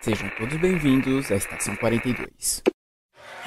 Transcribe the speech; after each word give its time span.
Sejam 0.00 0.30
todos 0.38 0.56
bem-vindos 0.60 1.28
à 1.32 1.34
Estação 1.34 1.74
42. 1.74 2.62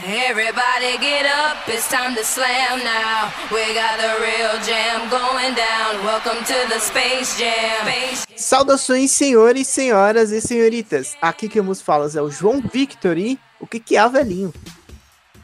Everybody 0.04 0.97
get 0.99 1.26
up, 1.26 1.71
it's 1.71 1.88
time 1.88 2.13
to 2.13 2.24
slam 2.26 2.79
now. 2.83 3.31
We 3.49 3.74
got 3.74 3.97
the 3.97 4.20
real 4.20 4.60
jam 4.62 5.10
going 5.10 5.56
down. 5.56 6.03
Welcome 6.03 6.44
to 6.44 6.67
the 6.67 6.79
Space 6.79 7.37
Jam. 7.40 7.87
Space 7.87 8.26
Saudações, 8.35 9.12
senhores, 9.12 9.67
senhoras 9.67 10.31
e 10.31 10.42
senhoritas. 10.42 11.15
Aqui 11.22 11.47
que 11.47 11.62
vos 11.62 11.81
falas 11.81 12.17
é 12.17 12.22
o 12.22 12.29
João 12.29 12.62
Victor 12.62 13.18
e 13.18 13.40
o 13.58 13.65
que 13.65 13.79
que 13.79 13.96
é, 13.96 14.10
velhinho? 14.10 14.54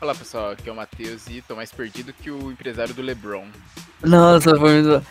Olá 0.01 0.13
pessoal, 0.13 0.51
aqui 0.51 0.67
é 0.67 0.71
o 0.73 0.75
Matheus 0.75 1.25
e 1.27 1.41
tô 1.41 1.55
mais 1.55 1.71
perdido 1.71 2.11
que 2.11 2.29
o 2.29 2.51
empresário 2.51 2.93
do 2.93 3.01
LeBron. 3.01 3.47
Nossa, 4.03 4.57
foi 4.57 4.81
muito 4.81 4.99
bom. 4.99 5.05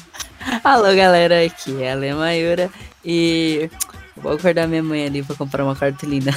Alô, 0.64 0.94
galera, 0.96 1.44
aqui 1.44 1.82
é 1.82 1.92
a 1.92 1.94
Lê 1.94 2.14
Mayura 2.14 2.70
e 3.04 3.68
vou 4.16 4.32
acordar 4.32 4.66
minha 4.66 4.82
mãe 4.82 5.06
ali 5.06 5.22
pra 5.22 5.36
comprar 5.36 5.64
uma 5.64 5.76
cartolina. 5.76 6.32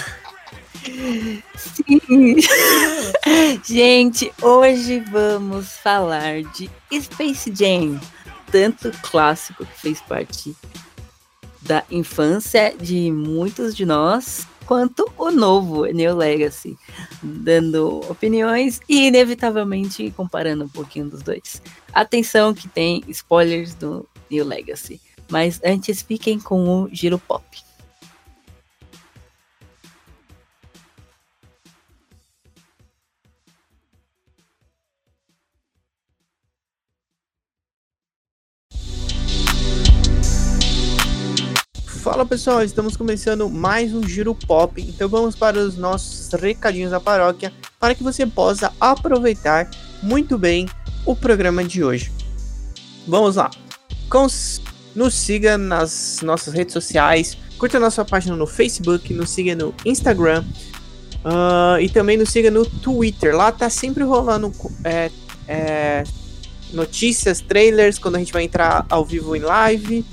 Sim. 1.56 2.38
Gente, 3.66 4.32
hoje 4.42 5.00
vamos 5.12 5.74
falar 5.78 6.44
de 6.44 6.70
Space 7.02 7.54
Jam, 7.54 8.00
tanto 8.52 8.92
clássico 9.02 9.66
que 9.66 9.80
fez 9.80 10.02
parte 10.02 10.56
da 11.62 11.84
infância 11.92 12.74
de 12.80 13.12
muitos 13.12 13.76
de 13.76 13.86
nós, 13.86 14.48
quanto 14.66 15.12
o 15.18 15.32
novo 15.32 15.86
New 15.86 16.16
Legacy, 16.16 16.78
dando 17.22 18.00
opiniões 18.10 18.80
e 18.88 19.08
inevitavelmente 19.08 20.12
comparando 20.12 20.66
um 20.66 20.70
pouquinho 20.70 21.10
dos 21.10 21.22
dois. 21.22 21.62
Atenção 21.94 22.54
que 22.54 22.68
tem 22.68 23.04
spoilers 23.10 23.74
do 23.74 24.08
New 24.30 24.46
Legacy, 24.46 25.02
mas 25.30 25.60
antes 25.64 26.02
fiquem 26.02 26.40
com 26.40 26.84
o 26.84 26.90
Giro 26.92 27.20
Pop. 27.20 27.44
Fala 42.08 42.26
pessoal, 42.26 42.64
estamos 42.64 42.96
começando 42.96 43.50
mais 43.50 43.94
um 43.94 44.02
Giro 44.02 44.34
Pop, 44.34 44.82
então 44.82 45.10
vamos 45.10 45.36
para 45.36 45.60
os 45.60 45.76
nossos 45.76 46.32
recadinhos 46.32 46.92
da 46.92 47.02
paróquia 47.02 47.52
para 47.78 47.94
que 47.94 48.02
você 48.02 48.26
possa 48.26 48.72
aproveitar 48.80 49.70
muito 50.02 50.38
bem 50.38 50.70
o 51.06 51.14
programa 51.14 51.66
de 51.66 51.84
hoje. 51.84 52.10
Vamos 53.06 53.36
lá, 53.36 53.52
Cons 54.10 54.62
nos 54.96 55.16
siga 55.16 55.58
nas 55.58 56.22
nossas 56.24 56.54
redes 56.54 56.72
sociais, 56.72 57.38
curta 57.58 57.78
nossa 57.78 58.06
página 58.06 58.38
no 58.38 58.48
Facebook, 58.48 59.14
nos 59.14 59.30
siga 59.30 59.54
no 59.54 59.76
Instagram 59.84 60.46
uh, 61.26 61.78
e 61.82 61.90
também 61.90 62.16
nos 62.16 62.30
siga 62.30 62.50
no 62.50 62.66
Twitter. 62.66 63.36
Lá 63.36 63.52
tá 63.52 63.70
sempre 63.70 64.06
rolando 64.06 64.54
é, 64.86 65.12
é, 65.46 66.04
notícias, 66.72 67.42
trailers, 67.42 68.00
quando 68.00 68.16
a 68.16 68.20
gente 68.20 68.32
vai 68.32 68.44
entrar 68.44 68.86
ao 68.90 69.04
vivo 69.04 69.36
em 69.36 69.42
live. 69.42 70.06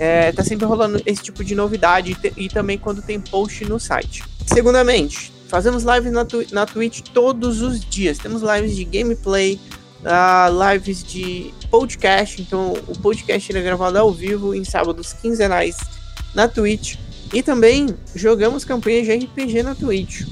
É, 0.00 0.32
tá 0.32 0.42
sempre 0.42 0.64
rolando 0.64 0.98
esse 1.04 1.22
tipo 1.22 1.44
de 1.44 1.54
novidade 1.54 2.16
e, 2.34 2.48
também 2.48 2.78
quando 2.78 3.02
tem 3.02 3.20
post 3.20 3.66
no 3.66 3.78
site. 3.78 4.24
Segundamente, 4.46 5.30
fazemos 5.46 5.84
lives 5.84 6.10
na, 6.10 6.26
na 6.52 6.64
Twitch 6.64 7.02
todos 7.12 7.60
os 7.60 7.84
dias. 7.84 8.16
Temos 8.16 8.40
lives 8.40 8.74
de 8.74 8.82
gameplay, 8.86 9.60
uh, 10.00 10.72
lives 10.72 11.04
de 11.04 11.52
podcast. 11.70 12.40
Então, 12.40 12.72
o 12.88 12.98
podcast 12.98 13.54
é 13.54 13.60
gravado 13.60 13.98
ao 13.98 14.10
vivo 14.10 14.54
em 14.54 14.64
sábados 14.64 15.12
quinzenais 15.12 15.76
na 16.34 16.48
Twitch. 16.48 16.96
E 17.34 17.42
também 17.42 17.94
jogamos 18.14 18.64
campanhas 18.64 19.04
de 19.04 19.26
RPG 19.26 19.62
na 19.62 19.74
Twitch. 19.74 20.22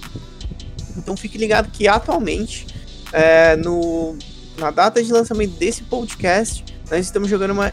Então, 0.96 1.14
fique 1.14 1.36
ligado 1.36 1.70
que 1.70 1.86
atualmente, 1.86 2.66
é, 3.12 3.54
no, 3.56 4.16
na 4.56 4.70
data 4.70 5.04
de 5.04 5.12
lançamento 5.12 5.58
desse 5.58 5.82
podcast, 5.82 6.64
nós 6.90 7.04
estamos 7.04 7.28
jogando 7.28 7.50
uma, 7.50 7.70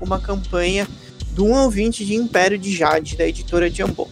uma 0.00 0.18
campanha 0.18 0.88
do 1.36 1.44
1 1.44 1.54
ao 1.54 1.70
20 1.70 2.04
de 2.06 2.14
Império 2.14 2.58
de 2.58 2.74
Jade, 2.74 3.14
da 3.14 3.28
editora 3.28 3.68
Jambon. 3.68 4.08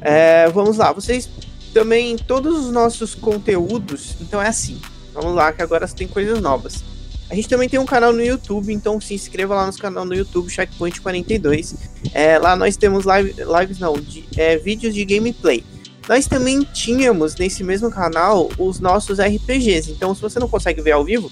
É, 0.00 0.48
vamos 0.48 0.76
lá, 0.76 0.92
vocês 0.92 1.30
também, 1.72 2.16
todos 2.16 2.66
os 2.66 2.72
nossos 2.72 3.14
conteúdos, 3.14 4.16
então 4.20 4.42
é 4.42 4.48
assim, 4.48 4.80
vamos 5.14 5.36
lá, 5.36 5.52
que 5.52 5.62
agora 5.62 5.86
tem 5.86 6.08
coisas 6.08 6.40
novas. 6.40 6.82
A 7.30 7.34
gente 7.34 7.48
também 7.48 7.68
tem 7.68 7.78
um 7.78 7.86
canal 7.86 8.12
no 8.12 8.22
YouTube, 8.22 8.72
então 8.72 9.00
se 9.00 9.14
inscreva 9.14 9.54
lá 9.54 9.66
no 9.66 9.78
canal 9.78 10.04
no 10.04 10.14
YouTube, 10.14 10.50
Checkpoint 10.50 11.00
42. 11.00 11.74
É, 12.12 12.38
lá 12.38 12.56
nós 12.56 12.76
temos 12.76 13.04
live, 13.04 13.34
lives, 13.60 13.78
não, 13.78 13.94
de, 13.94 14.24
é, 14.36 14.56
vídeos 14.56 14.94
de 14.94 15.04
gameplay. 15.04 15.64
Nós 16.08 16.26
também 16.26 16.62
tínhamos 16.72 17.36
nesse 17.36 17.62
mesmo 17.62 17.90
canal 17.90 18.50
os 18.58 18.80
nossos 18.80 19.20
RPGs, 19.20 19.92
então 19.92 20.14
se 20.14 20.20
você 20.20 20.40
não 20.40 20.48
consegue 20.48 20.80
ver 20.82 20.92
ao 20.92 21.04
vivo, 21.04 21.30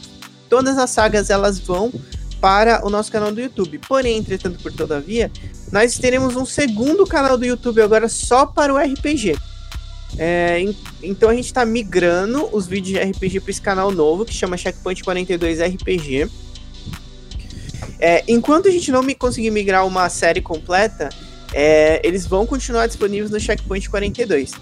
todas 0.49 0.79
as 0.79 0.91
sagas 0.91 1.31
elas 1.31 1.59
vão 1.59 1.93
para 2.45 2.87
o 2.87 2.91
nosso 2.91 3.11
canal 3.11 3.33
do 3.33 3.41
YouTube. 3.41 3.79
Porém, 3.89 4.19
entretanto, 4.19 4.59
por 4.63 4.71
todavia, 4.71 5.33
nós 5.73 5.97
teremos 5.97 6.37
um 6.37 6.45
segundo 6.45 7.07
canal 7.07 7.39
do 7.39 7.47
YouTube 7.47 7.81
agora 7.81 8.07
só 8.07 8.45
para 8.45 8.71
o 8.71 8.77
RPG. 8.77 9.35
É, 10.19 10.63
então 11.03 11.31
a 11.31 11.35
gente 11.35 11.47
está 11.47 11.65
migrando 11.65 12.47
os 12.55 12.67
vídeos 12.67 12.99
de 13.01 13.11
RPG 13.11 13.41
para 13.41 13.51
esse 13.51 13.63
canal 13.63 13.91
novo 13.91 14.27
que 14.27 14.35
chama 14.35 14.59
Checkpoint 14.59 15.03
42 15.03 15.59
RPG. 15.59 16.29
É, 17.99 18.23
enquanto 18.29 18.69
a 18.69 18.71
gente 18.71 18.93
não 18.93 19.03
conseguir 19.15 19.51
migrar 19.51 19.87
uma 19.87 20.11
série 20.11 20.43
completa, 20.43 21.09
é, 21.51 22.07
eles 22.07 22.27
vão 22.27 22.45
continuar 22.45 22.87
disponíveis 22.89 23.31
no 23.31 23.41
Checkpoint 23.41 23.89
42. 23.89 24.53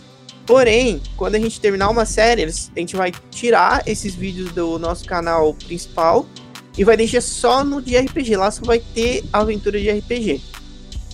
Porém, 0.46 1.02
quando 1.16 1.34
a 1.34 1.40
gente 1.40 1.60
terminar 1.60 1.90
uma 1.90 2.06
série, 2.06 2.44
a 2.44 2.78
gente 2.78 2.94
vai 2.94 3.10
tirar 3.32 3.82
esses 3.88 4.14
vídeos 4.14 4.52
do 4.52 4.78
nosso 4.78 5.04
canal 5.04 5.52
principal 5.52 6.28
e 6.76 6.84
vai 6.84 6.96
deixar 6.96 7.20
só 7.20 7.64
no 7.64 7.82
de 7.82 7.96
RPG. 7.96 8.36
Lá 8.36 8.50
só 8.50 8.62
vai 8.64 8.78
ter 8.78 9.24
aventura 9.32 9.80
de 9.80 9.90
RPG. 9.90 10.40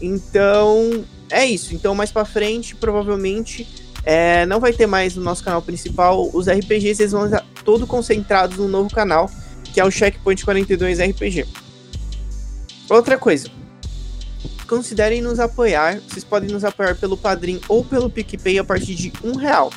Então, 0.00 1.04
é 1.30 1.44
isso. 1.44 1.74
Então, 1.74 1.94
mais 1.94 2.10
para 2.10 2.24
frente, 2.24 2.74
provavelmente, 2.76 3.66
é, 4.04 4.46
não 4.46 4.60
vai 4.60 4.72
ter 4.72 4.86
mais 4.86 5.16
no 5.16 5.22
nosso 5.22 5.42
canal 5.42 5.60
principal. 5.60 6.30
Os 6.32 6.48
RPGs 6.48 7.02
eles 7.02 7.12
vão 7.12 7.24
estar 7.26 7.44
todo 7.64 7.86
concentrados 7.86 8.56
no 8.56 8.68
novo 8.68 8.90
canal, 8.90 9.30
que 9.74 9.80
é 9.80 9.84
o 9.84 9.90
Checkpoint 9.90 10.44
42 10.44 10.98
RPG. 10.98 11.46
Outra 12.88 13.18
coisa. 13.18 13.50
Considerem 14.66 15.20
nos 15.20 15.40
apoiar. 15.40 16.00
Vocês 16.08 16.24
podem 16.24 16.50
nos 16.50 16.64
apoiar 16.64 16.94
pelo 16.94 17.16
Padrim 17.16 17.60
ou 17.68 17.84
pelo 17.84 18.08
PicPay 18.08 18.58
a 18.58 18.64
partir 18.64 18.94
de 18.94 19.12
um 19.22 19.34
real. 19.34 19.72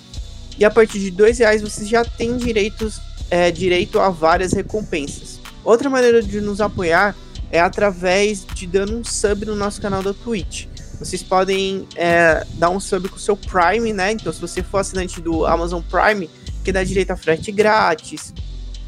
E 0.58 0.64
a 0.64 0.70
partir 0.70 1.00
de 1.00 1.09
dois 1.12 1.40
reais 1.40 1.62
vocês 1.62 1.90
já 1.90 2.06
têm 2.06 2.38
direitos, 2.38 3.02
é, 3.30 3.50
direito 3.50 4.00
a 4.00 4.09
várias 4.09 4.53
recompensas. 4.53 5.41
Outra 5.63 5.89
maneira 5.89 6.22
de 6.22 6.41
nos 6.41 6.61
apoiar 6.61 7.16
é 7.51 7.59
através 7.59 8.45
de 8.45 8.66
dando 8.66 8.97
um 8.97 9.03
sub 9.03 9.45
no 9.45 9.55
nosso 9.55 9.81
canal 9.81 10.01
da 10.01 10.13
Twitch. 10.13 10.66
Vocês 10.97 11.22
podem 11.22 11.88
é, 11.95 12.45
dar 12.53 12.69
um 12.69 12.79
sub 12.79 13.09
com 13.09 13.16
o 13.16 13.19
seu 13.19 13.35
Prime, 13.35 13.91
né? 13.91 14.11
Então, 14.11 14.31
se 14.31 14.39
você 14.39 14.61
for 14.61 14.77
assinante 14.77 15.19
do 15.19 15.45
Amazon 15.45 15.81
Prime, 15.81 16.29
que 16.63 16.72
dá 16.72 16.83
direito 16.83 17.11
a 17.11 17.17
frete 17.17 17.51
grátis, 17.51 18.33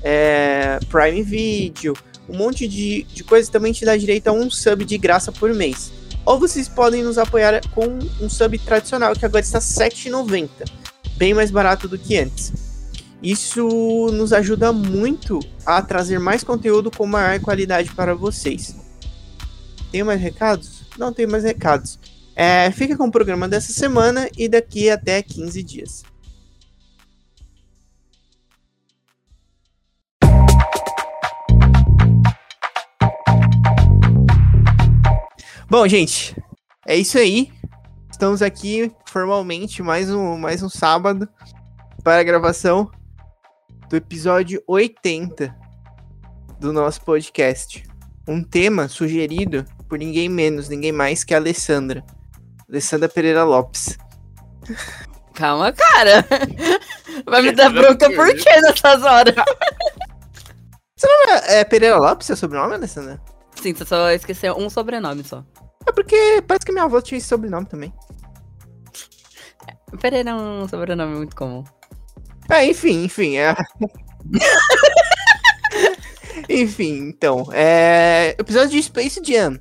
é, 0.01 0.79
Prime 0.89 1.23
Video, 1.23 1.95
um 2.29 2.37
monte 2.37 2.67
de, 2.67 3.03
de 3.03 3.23
coisas 3.23 3.49
também 3.49 3.73
te 3.73 3.83
dá 3.83 3.97
direito 3.97 4.27
a 4.27 4.31
um 4.31 4.49
sub 4.49 4.85
de 4.85 4.97
graça 4.97 5.31
por 5.31 5.53
mês. 5.53 5.91
Ou 6.25 6.39
vocês 6.39 6.69
podem 6.69 7.03
nos 7.03 7.17
apoiar 7.17 7.59
com 7.71 7.99
um 8.21 8.29
sub 8.29 8.57
tradicional, 8.59 9.13
que 9.13 9.25
agora 9.25 9.43
está 9.43 9.59
R$ 9.59 9.89
7,90, 9.89 10.49
bem 11.17 11.33
mais 11.33 11.51
barato 11.51 11.87
do 11.87 11.97
que 11.97 12.17
antes. 12.17 12.62
Isso 13.23 14.09
nos 14.11 14.33
ajuda 14.33 14.73
muito 14.73 15.39
a 15.65 15.81
trazer 15.81 16.19
mais 16.19 16.43
conteúdo 16.43 16.91
com 16.91 17.07
maior 17.07 17.39
qualidade 17.39 17.89
para 17.95 18.13
vocês. 18.13 18.75
Tem 19.93 20.03
mais 20.03 20.19
recados? 20.19 20.81
Não 20.97 21.13
tem 21.13 21.25
mais 21.25 21.45
recados. 21.45 21.97
É, 22.35 22.69
fica 22.71 22.97
com 22.97 23.07
o 23.07 23.11
programa 23.11 23.47
dessa 23.47 23.71
semana 23.71 24.29
e 24.37 24.49
daqui 24.49 24.89
até 24.89 25.21
15 25.21 25.63
dias. 25.63 26.03
Bom, 35.69 35.87
gente, 35.87 36.35
é 36.85 36.97
isso 36.97 37.17
aí. 37.17 37.49
Estamos 38.11 38.41
aqui 38.41 38.91
formalmente 39.05 39.81
mais 39.81 40.11
um, 40.11 40.37
mais 40.37 40.61
um 40.61 40.67
sábado 40.67 41.25
para 42.03 42.19
a 42.19 42.23
gravação 42.23 42.91
do 43.93 43.97
episódio 43.97 44.59
80 44.65 45.55
do 46.59 46.73
nosso 46.73 46.99
podcast. 47.01 47.83
Um 48.27 48.43
tema 48.43 48.87
sugerido 48.87 49.63
por 49.87 49.99
ninguém 49.99 50.27
menos, 50.27 50.67
ninguém 50.67 50.91
mais 50.91 51.23
que 51.23 51.31
a 51.31 51.37
Alessandra. 51.37 52.03
Alessandra 52.67 53.07
Pereira 53.07 53.43
Lopes. 53.43 53.95
Calma, 55.35 55.71
cara. 55.71 56.25
Vai 57.29 57.43
me 57.43 57.51
dar 57.51 57.69
bronca 57.69 58.09
por 58.09 58.33
quê 58.35 58.61
nessas 58.61 59.03
horas? 59.03 59.35
Você 60.97 61.07
não 61.07 61.33
é, 61.35 61.59
é 61.59 61.63
Pereira 61.63 61.97
Lopes, 61.97 62.25
seu 62.25 62.35
sobrenome, 62.35 62.73
Alessandra? 62.73 63.21
Sim, 63.61 63.75
você 63.75 63.85
só 63.85 64.09
esqueceu 64.09 64.57
um 64.57 64.71
sobrenome 64.71 65.23
só. 65.23 65.45
É 65.85 65.91
porque 65.91 66.41
parece 66.47 66.65
que 66.65 66.71
minha 66.71 66.85
avó 66.85 66.99
tinha 66.99 67.19
esse 67.19 67.27
sobrenome 67.27 67.67
também. 67.67 67.93
Pereira 70.01 70.31
é 70.31 70.33
um 70.33 70.67
sobrenome 70.67 71.15
muito 71.15 71.35
comum. 71.35 71.63
É, 72.49 72.65
enfim, 72.65 73.05
enfim, 73.05 73.37
é. 73.37 73.55
enfim, 76.49 77.07
então, 77.07 77.47
é. 77.51 78.35
Episódio 78.37 78.71
de 78.71 78.83
Space 78.83 79.21
Jam. 79.23 79.59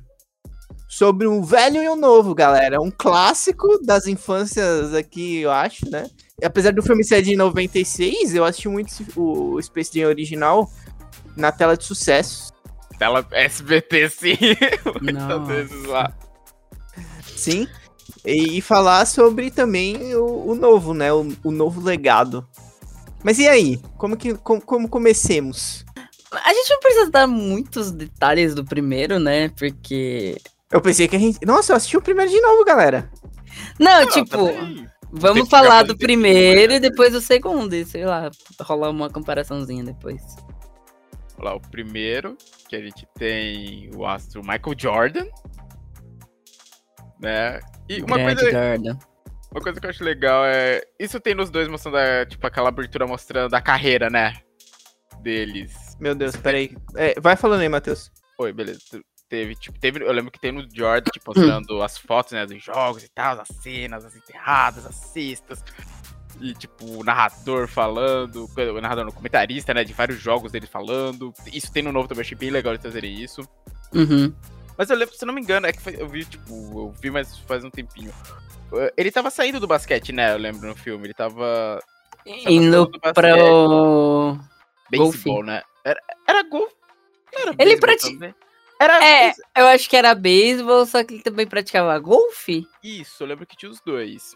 Sobre 0.87 1.27
um 1.27 1.41
velho 1.41 1.81
e 1.81 1.89
um 1.89 1.95
novo, 1.95 2.35
galera. 2.35 2.79
Um 2.79 2.91
clássico 2.91 3.79
das 3.83 4.05
infâncias 4.05 4.93
aqui, 4.93 5.39
eu 5.39 5.51
acho, 5.51 5.89
né? 5.89 6.07
E 6.39 6.45
apesar 6.45 6.71
do 6.71 6.83
filme 6.83 7.03
ser 7.03 7.21
de 7.21 7.35
96, 7.35 8.35
eu 8.35 8.45
assisti 8.45 8.67
muito 8.67 8.91
o 9.15 9.59
Space 9.61 9.91
Jam 9.93 10.09
original 10.09 10.69
na 11.35 11.51
tela 11.51 11.75
de 11.75 11.83
sucesso. 11.83 12.53
Tela 12.99 13.25
SBT, 13.31 14.09
sim. 14.09 14.37
Muitas 15.01 15.47
vezes 15.47 15.83
lá. 15.85 16.13
Sim. 17.35 17.67
E 18.25 18.61
falar 18.61 19.05
sobre 19.05 19.51
também 19.51 20.15
o, 20.15 20.51
o 20.51 20.55
novo, 20.55 20.93
né? 20.93 21.11
O, 21.11 21.27
o 21.43 21.51
novo 21.51 21.81
legado. 21.81 22.47
Mas 23.23 23.39
e 23.39 23.47
aí? 23.47 23.79
Como 23.97 24.17
que 24.17 24.33
como, 24.35 24.61
como 24.61 24.89
comecemos? 24.89 25.85
A 26.31 26.53
gente 26.53 26.69
não 26.71 26.79
precisa 26.79 27.11
dar 27.11 27.27
muitos 27.27 27.91
detalhes 27.91 28.55
do 28.55 28.65
primeiro, 28.65 29.19
né? 29.19 29.49
Porque. 29.49 30.37
Eu 30.71 30.81
pensei 30.81 31.07
que 31.07 31.15
a 31.15 31.19
gente. 31.19 31.45
Nossa, 31.45 31.71
eu 31.71 31.77
assisti 31.77 31.95
o 31.95 32.01
primeiro 32.01 32.31
de 32.31 32.41
novo, 32.41 32.65
galera. 32.65 33.09
Não, 33.79 34.01
Não, 34.01 34.09
tipo, 34.09 34.37
vamos 35.11 35.47
falar 35.47 35.83
do 35.83 35.95
primeiro 35.95 36.71
né? 36.71 36.77
e 36.77 36.79
depois 36.79 37.13
do 37.13 37.21
segundo. 37.21 37.73
E 37.73 37.85
sei 37.85 38.05
lá, 38.05 38.31
rolar 38.59 38.89
uma 38.89 39.09
comparaçãozinha 39.09 39.83
depois. 39.83 40.21
Olha 41.37 41.49
lá, 41.49 41.55
o 41.55 41.61
primeiro, 41.61 42.35
que 42.67 42.75
a 42.75 42.81
gente 42.81 43.07
tem 43.15 43.91
o 43.95 44.05
astro 44.05 44.41
Michael 44.41 44.75
Jordan. 44.77 45.25
Né? 47.19 47.59
E 47.87 48.01
uma 48.01 48.17
Grande 48.17 48.41
coisa, 48.41 48.51
Jordan. 48.51 48.97
Uma 49.53 49.61
coisa 49.61 49.79
que 49.79 49.85
eu 49.85 49.89
acho 49.89 50.03
legal 50.03 50.43
é. 50.45 50.81
Isso 50.99 51.19
tem 51.19 51.33
nos 51.35 51.49
dois 51.49 51.67
mostrando, 51.67 51.97
a, 51.97 52.25
tipo, 52.25 52.45
aquela 52.45 52.69
abertura 52.69 53.05
mostrando 53.07 53.53
a 53.53 53.61
carreira, 53.61 54.09
né? 54.09 54.35
Deles. 55.21 55.95
Meu 55.99 56.13
Deus, 56.15 56.35
peraí. 56.35 56.75
É, 56.95 57.19
vai 57.19 57.35
falando 57.35 57.61
aí, 57.61 57.69
Matheus. 57.69 58.11
Oi, 58.39 58.51
beleza. 58.51 58.79
Teve, 59.29 59.55
tipo, 59.55 59.79
teve, 59.79 60.03
eu 60.03 60.11
lembro 60.11 60.31
que 60.31 60.39
tem 60.39 60.51
no 60.51 60.61
Jordan, 60.71 61.09
tipo, 61.11 61.31
mostrando 61.33 61.81
as 61.81 61.97
fotos, 61.97 62.33
né, 62.33 62.45
dos 62.45 62.61
jogos 62.63 63.03
e 63.03 63.09
tal, 63.09 63.39
as 63.39 63.47
cenas, 63.61 64.05
as 64.05 64.15
enterradas, 64.15 64.85
as 64.85 64.95
cestas. 64.95 65.63
E, 66.41 66.53
tipo, 66.53 66.85
o 66.99 67.03
narrador 67.03 67.67
falando, 67.67 68.47
o 68.55 68.81
narrador, 68.81 69.07
o 69.07 69.13
comentarista, 69.13 69.73
né, 69.73 69.83
de 69.83 69.93
vários 69.93 70.19
jogos 70.19 70.51
dele 70.51 70.67
falando. 70.67 71.33
Isso 71.51 71.71
tem 71.71 71.81
no 71.81 71.91
novo 71.91 72.07
também, 72.07 72.21
achei 72.21 72.37
bem 72.37 72.49
legal 72.49 72.73
eles 72.73 72.81
trazerem 72.81 73.21
isso. 73.23 73.41
Uhum. 73.93 74.33
Mas 74.77 74.89
eu 74.89 74.97
lembro, 74.97 75.15
se 75.15 75.23
eu 75.23 75.27
não 75.27 75.33
me 75.33 75.41
engano, 75.41 75.67
é 75.67 75.71
que 75.71 75.81
foi- 75.81 75.95
eu 75.97 76.07
vi, 76.09 76.25
tipo, 76.25 76.51
eu 76.51 76.93
vi, 77.01 77.09
mas 77.09 77.37
faz 77.39 77.63
um 77.63 77.69
tempinho. 77.69 78.11
Ele 78.97 79.11
tava 79.11 79.29
saindo 79.29 79.59
do 79.59 79.67
basquete, 79.67 80.11
né, 80.11 80.33
eu 80.33 80.37
lembro 80.37 80.67
no 80.67 80.75
filme, 80.75 81.05
ele 81.07 81.13
tava 81.13 81.79
Indo 82.25 82.89
para 83.13 83.35
o. 83.37 84.37
beisebol, 84.89 85.43
né? 85.43 85.61
Era, 85.83 85.99
era 86.27 86.43
gol. 86.43 86.69
não 87.33 87.41
Era 87.41 87.49
Ele 87.51 87.55
beisebol 87.57 87.79
prati- 87.79 88.13
também? 88.13 88.35
Era 88.79 89.05
É, 89.05 89.33
eu 89.57 89.67
acho 89.67 89.89
que 89.89 89.95
era 89.95 90.13
beisebol, 90.15 90.85
só 90.85 91.03
que 91.03 91.13
ele 91.15 91.23
também 91.23 91.47
praticava 91.47 91.97
golfe. 91.99 92.65
Isso, 92.83 93.23
eu 93.23 93.27
lembro 93.27 93.45
que 93.45 93.55
tinha 93.55 93.69
os 93.71 93.79
dois. 93.81 94.35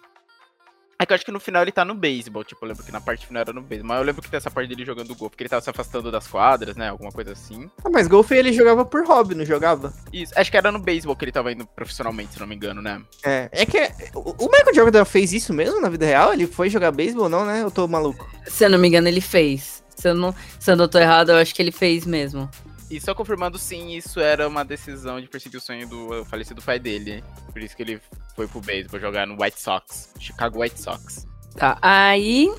É 1.00 1.06
que 1.06 1.14
eu 1.14 1.16
acho 1.16 1.24
que 1.24 1.32
no 1.32 1.40
final 1.40 1.62
ele 1.62 1.72
tá 1.72 1.86
no 1.86 1.94
beisebol, 1.94 2.44
tipo, 2.44 2.66
eu 2.66 2.70
lembro 2.70 2.84
que 2.84 2.92
na 2.92 3.00
parte 3.00 3.28
final 3.28 3.42
era 3.42 3.54
no 3.54 3.62
beisebol. 3.62 3.90
Mas 3.90 4.00
eu 4.00 4.06
lembro 4.06 4.22
que 4.22 4.32
tem 4.32 4.38
essa 4.38 4.50
parte 4.50 4.68
dele 4.68 4.84
jogando 4.84 5.10
golfe, 5.10 5.30
porque 5.30 5.44
ele 5.44 5.50
tava 5.50 5.62
se 5.62 5.70
afastando 5.70 6.12
das 6.12 6.28
quadras, 6.28 6.76
né? 6.76 6.90
Alguma 6.90 7.12
coisa 7.12 7.34
assim. 7.34 7.70
Ah, 7.86 7.90
mas 7.90 8.08
golfe 8.08 8.34
ele 8.34 8.52
jogava 8.52 8.84
por 8.84 9.06
hobby, 9.06 9.36
não 9.36 9.46
jogava? 9.46 9.94
Isso, 10.12 10.34
acho 10.36 10.50
que 10.50 10.58
era 10.58 10.72
no 10.72 10.80
beisebol 10.80 11.16
que 11.16 11.26
ele 11.26 11.32
tava 11.32 11.52
indo 11.52 11.68
profissionalmente, 11.68 12.34
se 12.34 12.40
não 12.40 12.48
me 12.48 12.56
engano, 12.56 12.82
né? 12.82 13.00
É, 13.24 13.48
é 13.52 13.66
que 13.66 13.78
o 14.16 14.50
Michael 14.50 14.74
Jordan 14.74 15.06
fez 15.06 15.34
isso 15.34 15.54
mesmo 15.54 15.80
na 15.80 15.90
vida 15.90 16.06
real? 16.06 16.34
Ele 16.34 16.48
foi 16.48 16.68
jogar 16.68 16.92
beisebol, 16.92 17.30
não, 17.30 17.46
né? 17.46 17.62
Eu 17.62 17.70
tô 17.70 17.88
maluco. 17.88 18.28
Se 18.48 18.66
eu 18.66 18.70
não 18.70 18.80
me 18.80 18.88
engano, 18.88 19.08
ele 19.08 19.22
fez. 19.22 19.84
Se 19.96 20.10
eu 20.10 20.16
não, 20.16 20.34
se 20.60 20.72
eu 20.72 20.76
não 20.76 20.88
tô 20.88 20.98
errado, 20.98 21.30
eu 21.30 21.38
acho 21.38 21.54
que 21.54 21.62
ele 21.62 21.72
fez 21.72 22.08
mesmo. 22.08 22.50
E 22.90 23.02
só 23.02 23.14
confirmando, 23.14 23.58
sim, 23.58 23.96
isso 23.96 24.20
era 24.20 24.48
uma 24.48 24.64
decisão 24.64 25.20
de 25.20 25.28
perseguir 25.28 25.58
o 25.58 25.62
sonho 25.62 25.88
do 25.90 26.24
falecido 26.26 26.62
pai 26.62 26.80
dele. 26.80 27.22
Por 27.52 27.62
isso 27.62 27.76
que 27.76 27.84
ele 27.84 28.02
foi 28.34 28.48
pro 28.48 28.62
beisebol 28.62 29.00
jogar 29.00 29.28
no 29.28 29.42
White 29.42 29.60
Sox, 29.60 30.14
Chicago 30.20 30.62
White 30.62 30.80
Sox. 30.80 31.28
Tá, 31.56 31.78
aí. 31.82 32.50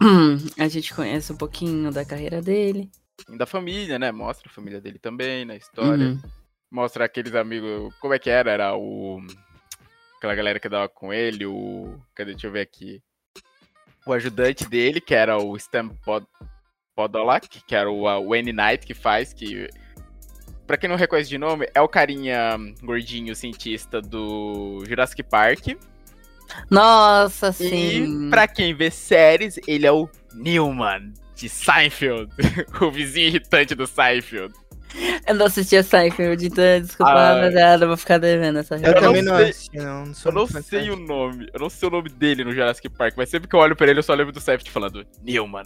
a 0.58 0.68
gente 0.68 0.94
conhece 0.94 1.32
um 1.32 1.36
pouquinho 1.36 1.90
da 1.90 2.04
carreira 2.04 2.42
dele. 2.42 2.90
E 3.28 3.38
da 3.38 3.46
família, 3.46 3.98
né? 3.98 4.12
Mostra 4.12 4.50
a 4.50 4.52
família 4.52 4.80
dele 4.80 4.98
também 4.98 5.44
na 5.44 5.56
história. 5.56 6.08
Uhum. 6.08 6.22
mostra 6.70 7.04
aqueles 7.04 7.34
amigos. 7.34 7.94
Como 8.00 8.12
é 8.12 8.18
que 8.18 8.28
era? 8.28 8.50
Era 8.50 8.76
o. 8.76 9.20
Aquela 10.18 10.34
galera 10.34 10.60
que 10.60 10.68
dava 10.68 10.88
com 10.88 11.12
ele, 11.12 11.46
o. 11.46 11.98
Cadê? 12.14 12.32
Deixa 12.32 12.46
eu 12.46 12.52
ver 12.52 12.60
aqui. 12.60 13.02
O 14.06 14.12
ajudante 14.12 14.68
dele, 14.68 15.00
que 15.00 15.14
era 15.14 15.38
o 15.38 15.56
Stan 15.56 15.88
Pod... 15.88 16.26
Podolak, 16.94 17.48
que 17.66 17.74
era 17.74 17.90
o 17.90 18.02
uh, 18.04 18.28
Wayne 18.28 18.52
Knight 18.52 18.86
que 18.86 18.94
faz, 18.94 19.32
que. 19.32 19.68
Pra 20.66 20.76
quem 20.76 20.88
não 20.88 20.96
reconhece 20.96 21.28
de 21.28 21.36
nome, 21.36 21.68
é 21.74 21.80
o 21.80 21.88
carinha 21.88 22.56
gordinho 22.82 23.34
cientista 23.34 24.00
do 24.00 24.84
Jurassic 24.86 25.22
Park. 25.24 25.68
Nossa, 26.70 27.52
sim. 27.52 28.26
E 28.26 28.30
pra 28.30 28.46
quem 28.46 28.74
vê 28.74 28.90
séries, 28.90 29.58
ele 29.66 29.86
é 29.86 29.92
o 29.92 30.08
Newman 30.34 31.12
de 31.34 31.48
Seinfeld, 31.48 32.30
o 32.80 32.90
vizinho 32.90 33.28
irritante 33.28 33.74
do 33.74 33.86
Seinfeld. 33.86 34.54
Eu 35.26 35.34
não 35.34 35.46
assisti 35.46 35.76
a 35.76 35.82
Seinfeld, 35.82 36.46
então 36.46 36.80
desculpa, 36.80 37.12
Ah. 37.12 37.34
rapaziada, 37.34 37.84
eu 37.84 37.88
vou 37.88 37.96
ficar 37.96 38.18
devendo 38.18 38.58
essa 38.58 38.76
Eu, 38.76 38.82
Eu 38.92 39.00
também 39.00 39.22
não 39.22 39.36
assisti, 39.36 39.76
não. 39.76 40.06
não 40.06 40.14
sou 40.14 40.30
Eu 40.32 40.34
não 40.34 40.46
sei 40.46 40.90
o 40.90 40.96
nome, 40.96 41.48
eu 41.52 41.60
não 41.60 41.70
sei 41.70 41.88
o 41.88 41.92
nome 41.92 42.08
dele 42.10 42.44
no 42.44 42.52
Jurassic 42.52 42.88
Park, 42.90 43.14
mas 43.16 43.28
sempre 43.28 43.48
que 43.48 43.54
eu 43.54 43.60
olho 43.60 43.74
pra 43.76 43.88
ele 43.88 44.00
eu 44.00 44.02
só 44.02 44.14
lembro 44.14 44.32
do 44.32 44.40
Seinfeld 44.40 44.70
falando 44.70 45.06
Newman. 45.22 45.64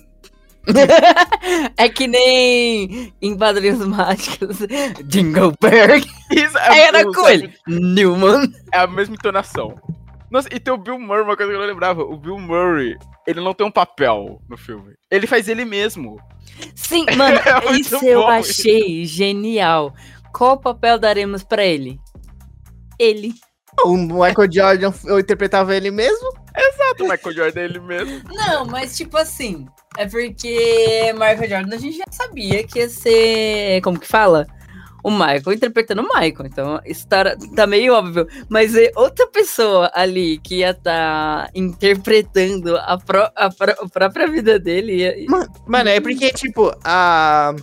é 1.76 1.88
que 1.88 2.06
nem 2.06 3.12
em 3.20 3.36
Padrinhos 3.36 3.84
Mágicos, 3.86 4.58
Dingleberg. 5.04 6.06
Isso 6.30 6.58
é, 6.58 6.80
era 6.86 7.08
o 7.08 7.12
com 7.12 7.28
ele, 7.28 7.52
Newman. 7.66 8.52
é 8.72 8.78
a 8.78 8.86
mesma 8.86 9.14
entonação. 9.14 9.74
Nossa, 10.30 10.48
e 10.52 10.58
tem 10.58 10.72
o 10.74 10.78
Bill 10.78 10.98
Murray, 10.98 11.22
uma 11.22 11.36
coisa 11.36 11.52
que 11.52 11.56
eu 11.56 11.60
não 11.60 11.68
lembrava. 11.68 12.02
O 12.02 12.16
Bill 12.16 12.38
Murray, 12.38 12.96
ele 13.26 13.40
não 13.40 13.54
tem 13.54 13.66
um 13.66 13.70
papel 13.70 14.40
no 14.48 14.56
filme. 14.56 14.94
Ele 15.10 15.26
faz 15.26 15.48
ele 15.48 15.64
mesmo. 15.64 16.16
Sim, 16.74 17.06
mano, 17.16 17.38
É 17.38 17.72
isso 17.78 18.04
eu 18.04 18.22
bom. 18.22 18.28
achei 18.28 19.04
genial. 19.04 19.94
Qual 20.32 20.58
papel 20.58 20.98
daremos 20.98 21.44
pra 21.44 21.64
ele? 21.64 22.00
Ele. 22.98 23.32
O 23.84 23.96
Michael 23.96 24.50
Jordan 24.52 24.92
eu 25.04 25.20
interpretava 25.20 25.74
ele 25.76 25.90
mesmo? 25.90 26.32
Exato, 26.56 27.04
o 27.04 27.08
Michael 27.08 27.34
Jordan 27.34 27.60
é 27.60 27.64
ele 27.64 27.80
mesmo. 27.80 28.22
Não, 28.32 28.64
mas 28.66 28.96
tipo 28.96 29.16
assim, 29.16 29.66
é 29.96 30.06
porque 30.06 31.12
Michael 31.14 31.48
Jordan 31.48 31.76
a 31.76 31.78
gente 31.78 31.98
já 31.98 32.04
sabia 32.10 32.64
que 32.66 32.78
ia 32.80 32.88
ser. 32.88 33.80
Como 33.82 33.98
que 33.98 34.06
fala? 34.06 34.46
O 35.02 35.10
Michael 35.10 35.52
interpretando 35.52 36.00
o 36.00 36.04
Michael. 36.08 36.46
Então, 36.46 36.80
isso 36.86 37.06
tá, 37.06 37.36
tá 37.54 37.66
meio 37.66 37.92
óbvio. 37.92 38.26
Mas 38.48 38.74
é 38.74 38.90
outra 38.96 39.26
pessoa 39.26 39.90
ali 39.94 40.38
que 40.38 40.60
ia 40.60 40.70
estar 40.70 41.50
interpretando 41.54 42.76
a, 42.78 42.96
pró- 42.96 43.30
a 43.36 43.50
pró- 43.50 43.76
a 43.84 43.88
própria 43.88 44.26
vida 44.26 44.58
dele. 44.58 44.94
ia- 44.96 45.26
Ma- 45.28 45.46
Mano, 45.66 45.90
é 45.90 46.00
porque, 46.00 46.32
tipo, 46.32 46.72
a. 46.82 47.54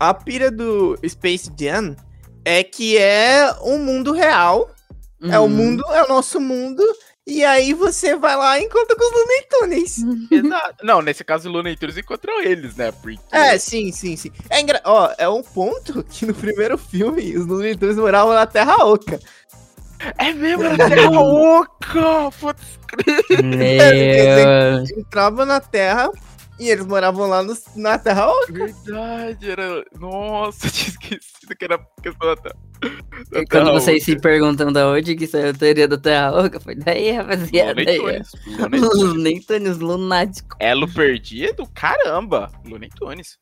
A 0.00 0.12
pira 0.14 0.50
do 0.50 0.98
Space 1.06 1.50
Jam 1.58 1.96
é 2.44 2.62
que 2.62 2.96
é 2.98 3.52
um 3.62 3.78
mundo 3.78 4.12
real. 4.12 4.70
É 5.30 5.38
o 5.38 5.42
Uhum. 5.44 5.48
mundo, 5.48 5.84
é 5.92 6.02
o 6.04 6.08
nosso 6.08 6.38
mundo. 6.40 6.82
E 7.26 7.42
aí 7.42 7.72
você 7.72 8.14
vai 8.16 8.36
lá 8.36 8.58
e 8.58 8.64
encontra 8.64 8.94
com 8.94 9.02
os 9.02 9.12
Looney 9.12 9.46
Tunes. 9.48 10.30
Exato. 10.30 10.84
Não, 10.84 11.00
nesse 11.00 11.24
caso 11.24 11.48
o 11.48 11.52
Looney 11.52 11.74
Tunes 11.76 11.96
encontrou 11.96 12.42
eles, 12.42 12.76
né? 12.76 12.92
Porque... 12.92 13.18
É, 13.32 13.56
sim, 13.58 13.90
sim, 13.92 14.14
sim. 14.14 14.30
É, 14.50 14.60
engra... 14.60 14.80
Ó, 14.84 15.10
é 15.16 15.26
um 15.28 15.42
ponto 15.42 16.04
que 16.04 16.26
no 16.26 16.34
primeiro 16.34 16.76
filme 16.76 17.34
os 17.36 17.46
Looney 17.46 17.76
Tunes 17.76 17.96
moravam 17.96 18.34
na 18.34 18.46
Terra 18.46 18.76
Oca. 18.84 19.18
É 20.18 20.32
mesmo, 20.34 20.64
era 20.64 20.76
Terra 20.88 21.18
Oca! 21.20 22.30
Putz, 22.38 22.78
Meu. 23.42 24.84
Entrava 24.98 25.46
na 25.46 25.60
Terra 25.60 26.10
e 26.60 26.68
eles 26.68 26.84
moravam 26.84 27.26
lá 27.26 27.42
no- 27.42 27.56
na 27.74 27.98
Terra 27.98 28.28
Oca. 28.30 28.52
verdade, 28.52 29.50
era... 29.50 29.82
Nossa, 29.98 30.68
tinha 30.70 30.88
esquecido 30.90 31.56
que 31.58 31.64
era 31.64 31.78
questão 32.02 32.34
da 32.34 32.36
Terra. 32.36 32.56
Da 32.80 33.40
E 33.40 33.46
quando 33.46 33.48
Terra 33.48 33.72
vocês 33.72 34.04
se 34.04 34.16
perguntam 34.20 34.72
da 34.72 34.88
onde 34.88 35.14
que 35.16 35.26
saiu 35.26 35.50
a 35.50 35.54
teoria 35.54 35.88
da 35.88 35.96
Terra 35.98 36.32
Oca, 36.44 36.60
foi 36.60 36.74
daí, 36.74 37.10
rapaziada. 37.12 37.80
Looney 38.94 39.40
Tunes 39.40 39.78
lunático. 39.78 40.56
Elo 40.60 40.86
perdido? 40.92 41.66
Caramba! 41.74 42.50
Looney 42.66 42.90
Tunes. 42.90 43.38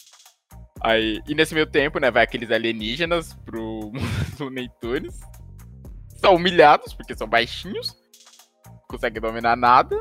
Aí, 0.80 1.20
e 1.28 1.34
nesse 1.34 1.54
meio 1.54 1.66
tempo, 1.66 1.98
né, 2.00 2.10
vai 2.10 2.24
aqueles 2.24 2.50
alienígenas 2.50 3.34
pro 3.44 3.92
Looney 4.40 4.68
Tunes. 4.80 5.18
São 6.20 6.34
humilhados, 6.36 6.94
porque 6.94 7.16
são 7.16 7.26
baixinhos. 7.28 7.96
Não 8.66 8.78
conseguem 8.88 9.20
dominar 9.20 9.56
nada. 9.56 10.00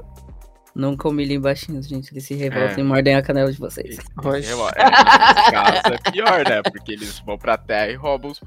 Nunca 0.73 1.09
humilhem 1.09 1.39
baixinhos, 1.39 1.87
gente. 1.87 2.13
Eles 2.13 2.23
se 2.25 2.33
revoltam 2.33 2.77
É. 2.77 2.79
e 2.79 2.83
mordem 2.83 3.15
a 3.15 3.21
canela 3.21 3.51
de 3.51 3.59
vocês. 3.59 3.97
É, 3.97 4.85
nesse 4.85 5.51
caso 5.51 5.93
é 5.93 6.11
pior, 6.11 6.47
né? 6.47 6.61
Porque 6.63 6.93
eles 6.93 7.19
vão 7.25 7.37
pra 7.37 7.57
Terra 7.57 7.89
e 7.89 7.95
roubam 7.95 8.31
os 8.31 8.39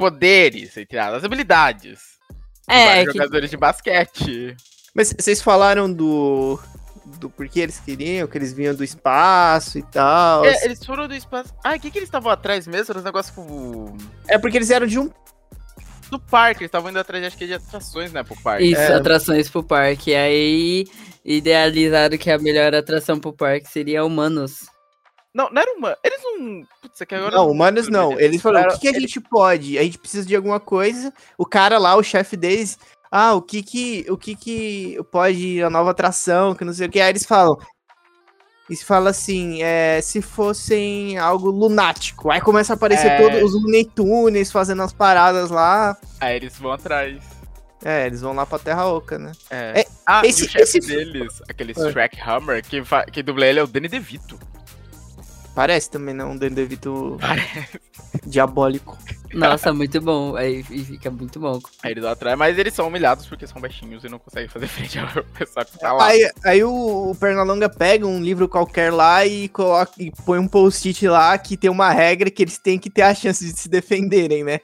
poderes, 0.00 0.76
entre 0.76 0.98
as 0.98 1.22
habilidades. 1.22 2.00
de 2.68 2.74
É, 2.74 3.04
que, 3.04 3.12
jogadores 3.12 3.50
de 3.50 3.56
basquete. 3.56 4.56
Mas 4.94 5.14
vocês 5.16 5.40
falaram 5.42 5.92
do. 5.92 6.58
Do 7.18 7.28
porquê 7.28 7.60
eles 7.60 7.80
queriam, 7.80 8.28
que 8.28 8.38
eles 8.38 8.52
vinham 8.52 8.74
do 8.74 8.84
espaço 8.84 9.78
e 9.78 9.82
tal. 9.82 10.44
É, 10.44 10.64
eles 10.64 10.84
foram 10.84 11.08
do 11.08 11.14
espaço. 11.14 11.52
Ah, 11.64 11.74
o 11.74 11.80
que, 11.80 11.90
que 11.90 11.98
eles 11.98 12.08
estavam 12.08 12.30
atrás 12.30 12.66
mesmo? 12.68 12.92
Era 12.92 13.00
um 13.00 13.02
negócio 13.02 13.34
com... 13.34 13.96
É 14.28 14.38
porque 14.38 14.56
eles 14.56 14.70
eram 14.70 14.86
de 14.86 14.96
um. 14.98 15.10
do 16.08 16.20
parque. 16.20 16.62
Eles 16.62 16.68
estavam 16.68 16.88
indo 16.90 16.98
atrás, 17.00 17.24
acho 17.24 17.36
que 17.36 17.46
de 17.48 17.54
atrações, 17.54 18.12
né, 18.12 18.22
pro 18.22 18.36
parque. 18.42 18.64
Isso, 18.64 18.80
É. 18.80 18.94
atrações 18.94 19.48
pro 19.48 19.62
parque. 19.62 20.14
Aí 20.14 20.84
idealizaram 21.24 22.16
que 22.16 22.30
a 22.30 22.38
melhor 22.38 22.74
atração 22.76 23.18
pro 23.18 23.32
parque 23.32 23.68
seria 23.68 24.04
humanos. 24.04 24.68
Não, 25.34 25.48
não 25.50 25.62
era 25.62 25.72
uma. 25.76 25.96
Eles 26.04 26.20
não. 26.22 26.62
Putz, 26.82 27.00
é 27.00 27.06
que 27.06 27.14
agora. 27.14 27.36
Não, 27.36 27.48
humanos 27.50 27.88
não. 27.88 28.18
Eles 28.18 28.42
falaram: 28.42 28.74
o 28.74 28.78
que, 28.80 28.90
que 28.90 28.96
a 28.96 29.00
gente 29.00 29.20
pode? 29.20 29.78
A 29.78 29.82
gente 29.82 29.98
precisa 29.98 30.26
de 30.26 30.34
alguma 30.34 30.58
coisa. 30.58 31.12
O 31.38 31.46
cara 31.46 31.78
lá, 31.78 31.94
o 31.96 32.02
chefe 32.02 32.36
deles. 32.36 32.78
Ah, 33.12 33.34
o 33.34 33.42
que 33.42 33.62
que. 33.62 34.06
O 34.08 34.16
que 34.16 34.34
que 34.34 34.98
pode. 35.10 35.62
A 35.62 35.70
nova 35.70 35.90
atração, 35.92 36.54
que 36.54 36.64
não 36.64 36.72
sei 36.72 36.86
o 36.88 36.90
que. 36.90 37.00
Aí 37.00 37.10
eles 37.10 37.24
falam. 37.24 37.56
Eles 38.68 38.84
falam 38.84 39.08
assim, 39.08 39.60
é, 39.64 40.00
se 40.00 40.22
fossem 40.22 41.18
algo 41.18 41.50
lunático. 41.50 42.30
Aí 42.30 42.40
começa 42.40 42.72
a 42.72 42.76
aparecer 42.76 43.08
É. 43.08 43.16
todos 43.18 43.42
os 43.42 43.60
Looney 43.60 43.84
Tunes 43.84 44.52
fazendo 44.52 44.82
as 44.82 44.92
paradas 44.92 45.50
lá. 45.50 45.96
Aí 46.20 46.36
eles 46.36 46.56
vão 46.56 46.70
atrás. 46.70 47.20
É, 47.84 48.06
eles 48.06 48.20
vão 48.20 48.32
lá 48.32 48.46
pra 48.46 48.60
Terra 48.60 48.86
Oca, 48.86 49.18
né? 49.18 49.32
É. 49.50 49.80
É, 49.80 49.86
ah, 50.06 50.24
esse- 50.24 50.42
e 50.42 50.46
o 50.46 50.48
chefe 50.50 50.78
esse- 50.78 50.86
deles, 50.86 51.42
aquele 51.48 51.72
É. 51.72 51.74
Shrek 51.74 52.20
Hammer, 52.20 52.62
que, 52.64 52.80
que 53.10 53.22
dubla 53.24 53.44
ele 53.46 53.58
é 53.58 53.62
o 53.64 53.66
Danny 53.66 53.88
DeVito. 53.88 54.38
Parece 55.54 55.90
também, 55.90 56.14
não? 56.14 56.30
Um 56.30 56.36
Danny 56.36 56.54
DeVito 56.54 57.18
diabólico. 58.26 58.96
Nossa, 59.32 59.72
muito 59.72 60.00
bom. 60.00 60.36
Aí 60.36 60.62
fica 60.62 61.10
muito 61.10 61.38
bom. 61.40 61.60
Aí 61.82 61.92
eles 61.92 62.04
atrás, 62.04 62.38
mas 62.38 62.58
eles 62.58 62.72
são 62.72 62.88
humilhados 62.88 63.26
porque 63.26 63.46
são 63.46 63.60
baixinhos 63.60 64.04
e 64.04 64.08
não 64.08 64.18
conseguem 64.18 64.48
fazer 64.48 64.66
frente 64.66 64.98
ao 64.98 65.06
pessoal 65.36 65.64
que 65.64 65.78
tá 65.78 65.92
lá. 65.92 66.06
Aí, 66.06 66.30
aí 66.44 66.64
o, 66.64 67.10
o 67.10 67.14
Pernalonga 67.14 67.68
pega 67.68 68.06
um 68.06 68.22
livro 68.22 68.48
qualquer 68.48 68.92
lá 68.92 69.26
e, 69.26 69.48
coloca, 69.48 69.92
e 69.98 70.12
põe 70.24 70.38
um 70.38 70.48
post-it 70.48 71.06
lá 71.08 71.36
que 71.36 71.56
tem 71.56 71.70
uma 71.70 71.90
regra 71.90 72.30
que 72.30 72.42
eles 72.42 72.58
têm 72.58 72.78
que 72.78 72.90
ter 72.90 73.02
a 73.02 73.14
chance 73.14 73.44
de 73.44 73.58
se 73.58 73.68
defenderem, 73.68 74.44
né? 74.44 74.60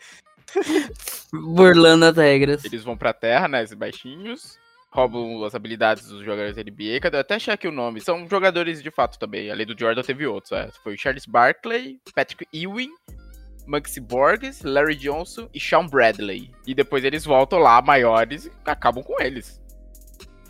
Burlando 1.32 2.04
as 2.04 2.16
regras. 2.16 2.64
Eles 2.64 2.84
vão 2.84 2.96
pra 2.96 3.12
terra, 3.12 3.48
né, 3.48 3.62
esses 3.62 3.76
baixinhos. 3.76 4.58
Roubam 4.96 5.44
as 5.44 5.54
habilidades 5.54 6.08
dos 6.08 6.24
jogadores 6.24 6.56
da 6.56 6.62
NBA. 6.62 7.00
Cadê? 7.02 7.18
Eu 7.18 7.20
até 7.20 7.34
achei 7.34 7.52
aqui 7.52 7.68
o 7.68 7.72
nome. 7.72 8.00
São 8.00 8.26
jogadores 8.26 8.82
de 8.82 8.90
fato 8.90 9.18
também. 9.18 9.50
Além 9.50 9.66
do 9.66 9.78
Jordan, 9.78 10.00
teve 10.02 10.26
outros. 10.26 10.52
É. 10.52 10.70
Foi 10.82 10.96
Charles 10.96 11.26
Barkley, 11.26 12.00
Patrick 12.14 12.46
Ewing, 12.50 12.92
Maxi 13.66 14.00
Borges, 14.00 14.62
Larry 14.62 14.94
Johnson 14.94 15.50
e 15.52 15.60
Sean 15.60 15.86
Bradley. 15.86 16.50
E 16.66 16.74
depois 16.74 17.04
eles 17.04 17.26
voltam 17.26 17.58
lá, 17.58 17.82
maiores, 17.82 18.46
e 18.46 18.50
acabam 18.64 19.04
com 19.04 19.20
eles. 19.20 19.60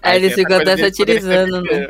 Aí 0.01 0.19
eles 0.19 0.37
tem 0.37 0.45
essa 0.45 0.55
ficam 0.55 0.61
até 0.61 0.77
satirizando, 0.77 1.63
né? 1.63 1.89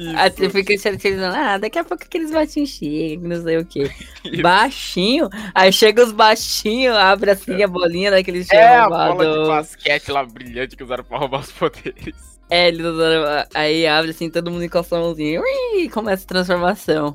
Isso, 0.00 0.16
Aí 0.16 0.30
você 0.30 0.48
fica 0.48 0.78
satirizando, 0.78 1.36
ah, 1.36 1.58
daqui 1.58 1.78
a 1.78 1.84
pouco 1.84 2.02
aqueles 2.04 2.30
baixinhos 2.30 2.70
chegam, 2.70 3.28
não 3.28 3.42
sei 3.42 3.58
o 3.58 3.66
quê. 3.66 3.90
Baixinho? 4.40 5.28
Aí 5.54 5.70
chega 5.70 6.02
os 6.02 6.10
baixinhos, 6.12 6.96
abre 6.96 7.30
assim 7.32 7.62
a 7.62 7.68
bolinha 7.68 8.10
daqueles 8.10 8.50
É, 8.50 8.76
a 8.76 8.88
bola 8.88 9.42
de 9.42 9.46
basquete 9.48 10.10
lá 10.10 10.24
brilhante 10.24 10.74
que 10.74 10.82
usaram 10.82 11.04
pra 11.04 11.18
roubar 11.18 11.40
os 11.40 11.52
poderes. 11.52 12.14
É, 12.48 12.68
eles 12.68 12.84
usaram, 12.84 13.46
aí 13.54 13.86
abre 13.86 14.10
assim, 14.12 14.30
todo 14.30 14.50
mundo 14.50 14.64
encosta 14.64 14.96
a 14.96 15.00
mãozinha, 15.00 15.40
ui, 15.40 15.88
começa 15.90 16.24
a 16.24 16.28
transformação. 16.28 17.14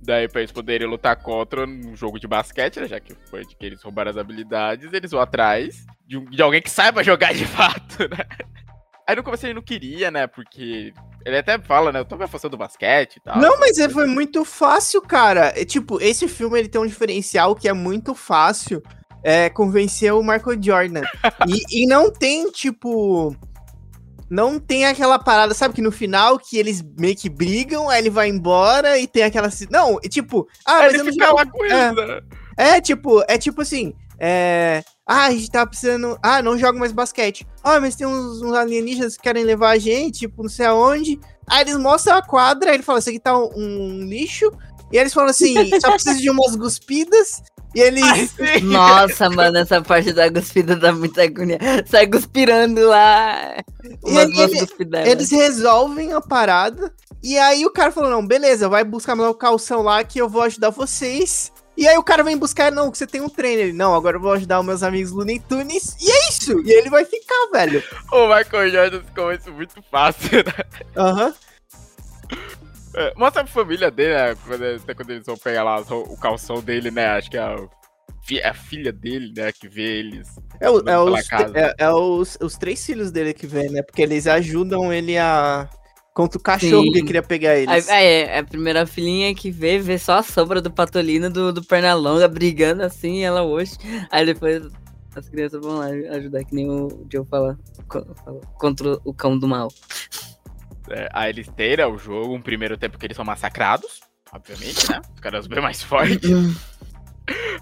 Daí, 0.00 0.28
pra 0.28 0.42
eles 0.42 0.52
poderem 0.52 0.86
lutar 0.86 1.16
contra 1.16 1.66
um 1.66 1.96
jogo 1.96 2.20
de 2.20 2.26
basquete, 2.28 2.78
né, 2.78 2.86
já 2.86 3.00
que 3.00 3.14
foi 3.30 3.44
de 3.44 3.56
que 3.56 3.64
eles 3.66 3.82
roubaram 3.82 4.10
as 4.10 4.16
habilidades, 4.18 4.92
eles 4.92 5.10
vão 5.10 5.20
atrás 5.20 5.86
de, 6.06 6.18
um- 6.18 6.26
de 6.26 6.40
alguém 6.42 6.60
que 6.62 6.70
saiba 6.70 7.02
jogar 7.02 7.32
de 7.34 7.46
fato, 7.46 8.00
né? 8.10 8.24
Aí 9.06 9.14
no 9.14 9.22
começo 9.22 9.44
ele 9.46 9.54
não 9.54 9.62
queria, 9.62 10.10
né? 10.10 10.26
Porque 10.26 10.92
ele 11.24 11.38
até 11.38 11.58
fala, 11.58 11.92
né? 11.92 12.00
Eu 12.00 12.04
tô 12.04 12.16
me 12.16 12.24
afastando 12.24 12.52
do 12.52 12.58
basquete 12.58 13.16
e 13.16 13.20
tal. 13.20 13.38
Não, 13.38 13.58
mas 13.60 13.78
é, 13.78 13.88
foi 13.88 14.06
muito 14.06 14.44
fácil, 14.44 15.02
cara. 15.02 15.52
É, 15.54 15.64
tipo, 15.64 16.00
esse 16.00 16.26
filme 16.26 16.58
ele 16.58 16.68
tem 16.68 16.80
um 16.80 16.86
diferencial 16.86 17.54
que 17.54 17.68
é 17.68 17.72
muito 17.72 18.14
fácil 18.14 18.82
é, 19.22 19.50
convencer 19.50 20.12
o 20.12 20.22
Michael 20.22 20.62
Jordan. 20.62 21.02
e, 21.48 21.82
e 21.82 21.86
não 21.86 22.10
tem, 22.10 22.50
tipo. 22.50 23.36
Não 24.30 24.58
tem 24.58 24.86
aquela 24.86 25.18
parada, 25.18 25.52
sabe? 25.52 25.74
Que 25.74 25.82
no 25.82 25.92
final 25.92 26.38
que 26.38 26.56
eles 26.56 26.82
meio 26.98 27.14
que 27.14 27.28
brigam, 27.28 27.90
aí 27.90 28.00
ele 28.00 28.10
vai 28.10 28.28
embora 28.28 28.98
e 28.98 29.06
tem 29.06 29.22
aquela. 29.22 29.50
Não, 29.70 29.98
é 30.02 30.08
tipo. 30.08 30.48
Ah, 30.64 30.78
mas 30.78 30.94
eu 30.94 31.00
ele 31.00 31.02
não 31.04 31.12
fica 31.12 31.32
lá 31.32 31.46
com 31.46 31.64
é. 31.64 31.92
né? 31.92 32.20
É, 32.56 32.80
tipo, 32.80 33.22
é 33.28 33.36
tipo 33.36 33.60
assim. 33.60 33.94
É. 34.18 34.82
Ah, 35.06 35.26
a 35.26 35.30
gente 35.32 35.50
tá 35.50 35.66
precisando. 35.66 36.18
Ah, 36.22 36.40
não 36.40 36.58
jogo 36.58 36.78
mais 36.78 36.92
basquete. 36.92 37.46
Ah, 37.62 37.78
mas 37.78 37.94
tem 37.94 38.06
uns, 38.06 38.40
uns 38.40 38.54
alienígenas 38.54 39.16
que 39.16 39.22
querem 39.22 39.44
levar 39.44 39.70
a 39.70 39.78
gente, 39.78 40.20
tipo, 40.20 40.42
não 40.42 40.48
sei 40.48 40.66
aonde. 40.66 41.20
Aí 41.46 41.60
eles 41.60 41.76
mostram 41.76 42.16
a 42.16 42.22
quadra, 42.22 42.70
aí 42.70 42.76
ele 42.76 42.82
fala: 42.82 42.98
Isso 43.00 43.10
aqui 43.10 43.20
tá 43.20 43.36
um, 43.36 43.50
um 43.54 44.04
lixo. 44.04 44.50
E 44.90 44.96
aí 44.96 45.02
eles 45.02 45.12
falam 45.12 45.30
assim: 45.30 45.54
só 45.80 45.90
precisa 45.92 46.18
de 46.18 46.30
umas 46.30 46.56
guspidas. 46.56 47.42
E 47.74 47.80
ele. 47.80 48.00
Ai, 48.02 48.26
sim. 48.26 48.64
Nossa, 48.64 49.28
mano, 49.28 49.58
essa 49.58 49.82
parte 49.82 50.12
da 50.12 50.28
guspida 50.28 50.74
dá 50.76 50.92
muita 50.92 51.22
agonia. 51.24 51.58
Sai 51.86 52.06
guspirando 52.06 52.86
lá. 52.88 53.56
Umas 54.02 54.24
ele- 54.24 54.34
duas 54.34 54.52
ele-. 54.80 55.10
Eles 55.10 55.30
resolvem 55.30 56.12
a 56.14 56.20
parada. 56.20 56.94
E 57.22 57.36
aí 57.36 57.66
o 57.66 57.70
cara 57.70 57.90
falou: 57.92 58.08
Não, 58.10 58.26
beleza, 58.26 58.68
vai 58.68 58.84
buscar 58.84 59.14
meu 59.16 59.34
calção 59.34 59.82
lá 59.82 60.02
que 60.02 60.18
eu 60.18 60.28
vou 60.28 60.42
ajudar 60.42 60.70
vocês. 60.70 61.52
E 61.76 61.88
aí 61.88 61.96
o 61.98 62.02
cara 62.04 62.22
vem 62.22 62.36
buscar, 62.38 62.70
não, 62.70 62.90
que 62.90 62.96
você 62.98 63.06
tem 63.06 63.20
um 63.20 63.28
treino. 63.28 63.62
Ele, 63.62 63.72
não, 63.72 63.94
agora 63.94 64.16
eu 64.16 64.20
vou 64.20 64.32
ajudar 64.32 64.60
os 64.60 64.66
meus 64.66 64.82
amigos 64.82 65.10
Looney 65.10 65.40
Tunes. 65.40 65.96
E 66.00 66.10
é 66.10 66.28
isso. 66.30 66.60
E 66.64 66.70
ele 66.72 66.88
vai 66.88 67.04
ficar, 67.04 67.48
velho. 67.52 67.82
O 68.12 68.28
Michael 68.28 68.70
Jordan 68.70 69.02
ficou 69.02 69.32
isso 69.32 69.52
muito 69.52 69.82
fácil, 69.90 70.38
né? 70.44 70.82
Aham. 70.96 71.34
É, 72.96 73.12
Mostra 73.16 73.42
a 73.42 73.46
família 73.46 73.90
dele, 73.90 74.14
né? 74.14 74.36
Quando, 74.46 74.96
quando 74.96 75.10
eles 75.10 75.26
vão 75.26 75.36
pegar 75.36 75.64
lá 75.64 75.80
o 75.80 76.16
calção 76.16 76.60
dele, 76.60 76.90
né? 76.92 77.06
Acho 77.08 77.28
que 77.30 77.36
é 77.36 77.40
a, 77.40 77.56
fi- 78.24 78.40
a 78.42 78.54
filha 78.54 78.92
dele, 78.92 79.32
né? 79.36 79.50
Que 79.50 79.68
vê 79.68 79.98
eles. 79.98 80.28
É, 80.60 80.70
o- 80.70 80.88
é 80.88 80.98
os, 81.00 81.28
é, 81.54 81.74
é 81.78 81.90
os, 81.90 82.38
os 82.40 82.56
três 82.56 82.86
filhos 82.86 83.10
dele 83.10 83.34
que 83.34 83.48
vem, 83.48 83.68
né? 83.68 83.82
Porque 83.82 84.00
eles 84.02 84.28
ajudam 84.28 84.92
ele 84.92 85.18
a. 85.18 85.68
Contra 86.14 86.38
o 86.38 86.40
cachorro 86.40 86.84
Sim. 86.84 86.92
que 86.92 87.02
queria 87.02 87.22
pegar 87.24 87.56
eles. 87.56 87.88
aí, 87.88 88.06
é 88.06 88.38
a 88.38 88.44
primeira 88.44 88.86
filhinha 88.86 89.34
que 89.34 89.50
vê, 89.50 89.80
vê 89.80 89.98
só 89.98 90.18
a 90.18 90.22
sombra 90.22 90.62
do 90.62 90.70
Patolino 90.70 91.28
do, 91.28 91.52
do 91.52 91.64
Pernalonga 91.64 92.28
brigando 92.28 92.84
assim, 92.84 93.24
ela 93.24 93.42
hoje. 93.42 93.72
Aí 94.12 94.24
depois 94.24 94.62
as 95.16 95.28
crianças 95.28 95.60
vão 95.60 95.78
lá 95.78 95.86
ajudar, 95.86 96.44
que 96.44 96.54
nem 96.54 96.70
o 96.70 97.04
Joe 97.12 97.26
fala, 97.26 97.58
co- 97.88 98.06
fala, 98.24 98.40
contra 98.58 98.96
o 99.04 99.12
cão 99.12 99.36
do 99.36 99.48
mal. 99.48 99.72
É, 100.88 101.08
aí 101.12 101.30
eles 101.30 101.48
né, 101.48 101.88
o 101.88 101.98
jogo, 101.98 102.32
um 102.32 102.40
primeiro 102.42 102.76
tempo 102.76 102.96
que 102.96 103.06
eles 103.06 103.16
são 103.16 103.24
massacrados, 103.24 104.00
obviamente, 104.32 104.88
né? 104.90 105.00
Os 105.14 105.20
caras 105.20 105.48
bem 105.48 105.60
mais 105.60 105.82
fortes. 105.82 106.30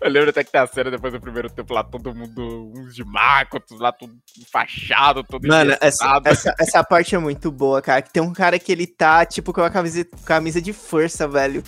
Eu 0.00 0.10
lembro 0.10 0.30
até 0.30 0.42
que 0.42 0.50
tem 0.50 0.60
a 0.60 0.66
cena 0.66 0.90
depois 0.90 1.12
do 1.12 1.20
primeiro 1.20 1.48
tempo 1.48 1.72
lá, 1.72 1.84
todo 1.84 2.12
mundo, 2.14 2.72
uns 2.76 2.94
de 2.94 3.04
maco, 3.04 3.56
outros 3.58 3.78
lá, 3.78 3.92
tudo 3.92 4.12
fachado, 4.50 5.22
todo 5.22 5.46
Mano, 5.46 5.76
essa, 5.80 6.20
essa, 6.24 6.54
essa 6.58 6.82
parte 6.84 7.14
é 7.14 7.18
muito 7.18 7.50
boa, 7.52 7.80
cara. 7.80 8.02
Que 8.02 8.12
tem 8.12 8.22
um 8.22 8.32
cara 8.32 8.58
que 8.58 8.72
ele 8.72 8.86
tá, 8.86 9.24
tipo, 9.24 9.52
com 9.52 9.62
a 9.62 9.70
camisa, 9.70 10.04
camisa 10.24 10.60
de 10.60 10.72
força, 10.72 11.28
velho. 11.28 11.62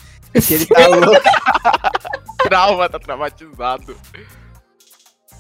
Que 0.47 0.55
ele 0.55 0.67
tá 0.67 0.87
louco. 0.89 1.23
trauma, 2.43 2.89
tá 2.89 2.99
traumatizado. 2.99 3.97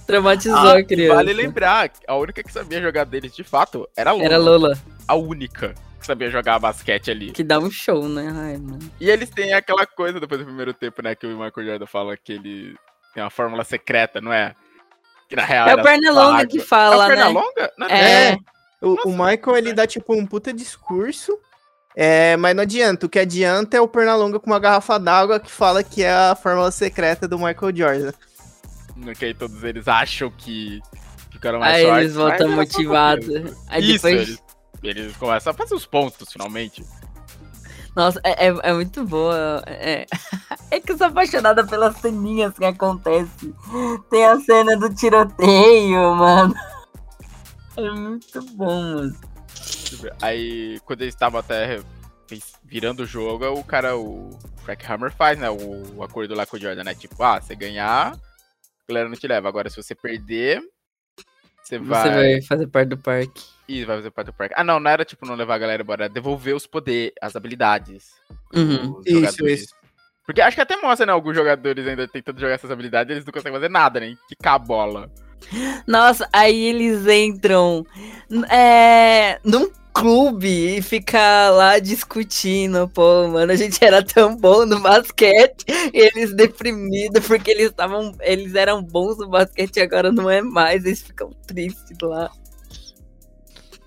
Traumatizou 0.07 0.57
Ah, 0.59 0.79
a 0.79 0.85
criança. 0.85 1.15
Vale 1.17 1.33
lembrar, 1.33 1.91
a 2.07 2.15
única 2.17 2.43
que 2.43 2.53
sabia 2.53 2.81
jogar 2.81 3.05
deles 3.05 3.35
de 3.35 3.43
fato 3.43 3.89
era 3.97 4.11
a 4.11 4.13
Lola. 4.13 4.25
Era 4.25 4.39
Lola, 4.39 4.79
A 5.09 5.15
única 5.15 5.75
que 6.05 6.07
sabia 6.07 6.31
jogar 6.31 6.59
basquete 6.59 7.11
ali. 7.11 7.33
que 7.33 7.43
dá 7.43 7.59
um 7.59 7.71
show, 7.71 8.07
né? 8.09 8.31
Ai, 8.35 8.59
mano. 8.59 8.79
E 9.01 9.09
eles 9.11 9.31
têm 9.31 9.55
aquela 9.55 9.87
coisa 9.87 10.21
depois 10.21 10.39
do 10.41 10.45
primeiro 10.47 10.75
tempo, 10.75 11.03
né? 11.03 11.15
Que 11.15 11.27
o 11.27 11.31
Michael 11.31 11.67
Jordan 11.67 11.87
fala 11.87 12.17
que 12.17 12.35
ele 12.35 12.77
tem 13.15 13.23
uma 13.23 13.31
fórmula 13.31 13.65
secreta, 13.65 14.21
não 14.21 14.33
é? 14.33 14.55
Que 15.29 15.35
na 15.35 15.43
real 15.45 15.69
É 15.69 15.75
o 15.75 15.83
Pernalonga 15.83 16.47
que 16.47 16.59
É 16.59 16.61
o 16.61 16.65
fala, 16.65 17.09
né? 17.09 17.15
Pernalonga? 17.15 17.73
Não, 17.79 17.87
É. 17.89 18.37
O, 18.83 19.09
o 19.09 19.11
Michael, 19.13 19.57
ele 19.57 19.73
dá, 19.73 19.87
tipo, 19.87 20.15
um 20.15 20.27
puta 20.27 20.53
discurso. 20.53 21.39
É, 21.97 22.37
mas 22.37 22.55
não 22.55 22.63
adianta. 22.65 23.07
O 23.07 23.09
que 23.09 23.19
adianta 23.19 23.77
é 23.77 23.81
o 23.81 23.89
Pernalonga 23.89 24.39
com 24.39 24.47
uma 24.51 24.59
garrafa 24.59 24.99
d'água 24.99 25.41
que 25.41 25.51
fala 25.51 25.83
que 25.83 26.03
é 26.03 26.13
a 26.13 26.35
fórmula 26.35 26.71
secreta 26.71 27.27
do 27.27 27.39
Michael 27.39 27.75
Jordan. 27.75 28.13
Que 29.19 29.25
aí 29.27 29.35
todos 29.35 29.65
eles 29.65 29.89
acham 29.89 30.31
que 30.31 30.81
ficaram 31.31 31.61
mais 31.61 31.77
Aí 31.77 31.85
fortes. 31.85 32.03
eles 32.03 32.15
voltam 32.15 32.49
só 32.51 32.55
motivados. 32.57 33.29
Aí 33.69 33.83
Isso, 33.95 34.07
depois. 34.07 34.29
eles, 34.29 34.43
eles 34.89 35.17
começam 35.17 35.51
a 35.51 35.55
fazer 35.55 35.75
os 35.75 35.87
pontos, 35.87 36.33
finalmente. 36.33 36.85
Nossa, 37.95 38.21
é, 38.25 38.49
é, 38.49 38.55
é 38.63 38.73
muito 38.73 39.05
boa. 39.05 39.63
É... 39.67 40.05
é 40.71 40.81
que 40.81 40.93
eu 40.93 40.99
sou 40.99 41.07
apaixonada 41.07 41.65
pelas 41.65 41.97
ceninhas 41.99 42.55
que 42.55 42.65
acontecem. 42.65 43.55
Tem 44.11 44.25
a 44.25 44.41
cena 44.41 44.77
do 44.77 44.93
tiroteio, 44.95 46.15
mano. 46.17 46.55
É 47.77 47.91
muito 47.91 48.43
bom, 48.53 48.83
mano. 48.83 49.17
Aí, 50.21 50.81
quando 50.85 51.03
eles 51.03 51.15
estavam 51.15 51.39
até 51.39 51.81
virando 52.65 53.05
o 53.05 53.07
jogo, 53.07 53.47
o 53.53 53.65
cara, 53.65 53.97
o 53.97 54.31
Frank 54.65 54.85
Hammer 54.91 55.13
faz, 55.13 55.39
né? 55.39 55.49
O, 55.51 56.03
acordo 56.03 56.35
lá 56.35 56.45
com 56.47 56.57
o 56.57 56.61
Jordan, 56.61 56.85
né? 56.85 56.95
Tipo, 56.95 57.23
ah, 57.23 57.41
você 57.41 57.55
ganhar, 57.55 58.13
a 58.13 58.19
galera 58.89 59.09
não 59.09 59.17
te 59.17 59.29
leva. 59.29 59.49
Agora, 59.49 59.71
se 59.71 59.77
você 59.77 59.95
perder, 59.95 60.61
Você 61.63 61.79
vai. 61.79 62.03
Você 62.03 62.15
vai 62.15 62.43
fazer 62.43 62.67
parte 62.67 62.89
do 62.89 62.99
parque. 62.99 63.54
Ih, 63.69 63.85
vai 63.85 63.97
fazer 63.97 64.11
parte 64.11 64.27
do 64.27 64.33
parque. 64.33 64.55
Ah, 64.57 64.65
não, 64.65 64.79
não 64.79 64.91
era 64.91 65.05
tipo 65.05 65.27
não 65.27 65.35
levar 65.35 65.55
a 65.55 65.59
galera 65.59 65.83
embora, 65.83 66.05
era 66.05 66.13
devolver 66.13 66.55
os 66.55 66.67
poderes, 66.67 67.13
as 67.21 67.35
habilidades. 67.35 68.13
Uhum. 68.55 69.01
Isso, 69.05 69.21
jogadores. 69.21 69.61
isso. 69.63 69.75
Porque 70.27 70.41
acho 70.41 70.57
que 70.57 70.63
até 70.63 70.77
mostra, 70.77 71.07
né? 71.07 71.13
Alguns 71.13 71.35
jogadores 71.35 71.87
ainda 71.87 72.09
tentando 72.09 72.41
jogar 72.41 72.55
essas 72.55 72.71
habilidades, 72.71 73.11
eles 73.11 73.25
não 73.25 73.33
conseguem 73.33 73.59
fazer 73.59 73.71
nada, 73.71 74.01
nem 74.01 74.17
quicar 74.29 74.55
a 74.55 74.59
bola. 74.59 75.11
Nossa, 75.87 76.29
aí 76.33 76.65
eles 76.65 77.07
entram 77.07 77.85
é, 78.51 79.39
num 79.45 79.71
clube 79.95 80.77
e 80.79 80.83
ficar 80.83 81.51
lá 81.51 81.79
discutindo. 81.79 82.89
Pô, 82.89 83.29
mano, 83.29 83.53
a 83.53 83.57
gente 83.57 83.83
era 83.83 84.03
tão 84.03 84.37
bom 84.37 84.67
no 84.67 84.81
basquete. 84.81 85.65
E 85.93 85.99
eles 86.17 86.35
deprimidos 86.35 87.27
porque 87.27 87.51
eles 87.53 87.71
estavam. 87.71 88.15
Eles 88.21 88.55
eram 88.55 88.83
bons 88.83 89.19
no 89.19 89.29
basquete 89.29 89.77
e 89.77 89.81
agora 89.81 90.11
não 90.11 90.29
é 90.29 90.43
mais. 90.43 90.85
Eles 90.85 91.03
ficam 91.03 91.31
tristes 91.47 91.97
lá. 92.03 92.31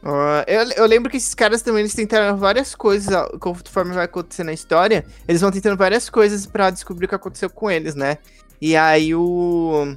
Ah, 0.03 0.43
eu, 0.47 0.63
eu 0.71 0.85
lembro 0.85 1.09
que 1.09 1.17
esses 1.17 1.33
caras 1.33 1.61
também 1.61 1.81
eles 1.81 1.93
tentaram 1.93 2.37
várias 2.37 2.75
coisas, 2.75 3.13
conforme 3.39 3.93
vai 3.93 4.05
acontecendo 4.05 4.49
a 4.49 4.53
história, 4.53 5.05
eles 5.27 5.41
vão 5.41 5.51
tentando 5.51 5.77
várias 5.77 6.09
coisas 6.09 6.45
pra 6.45 6.69
descobrir 6.69 7.05
o 7.05 7.09
que 7.09 7.15
aconteceu 7.15 7.49
com 7.49 7.69
eles, 7.69 7.95
né? 7.95 8.17
E 8.61 8.75
aí 8.75 9.13
o. 9.13 9.95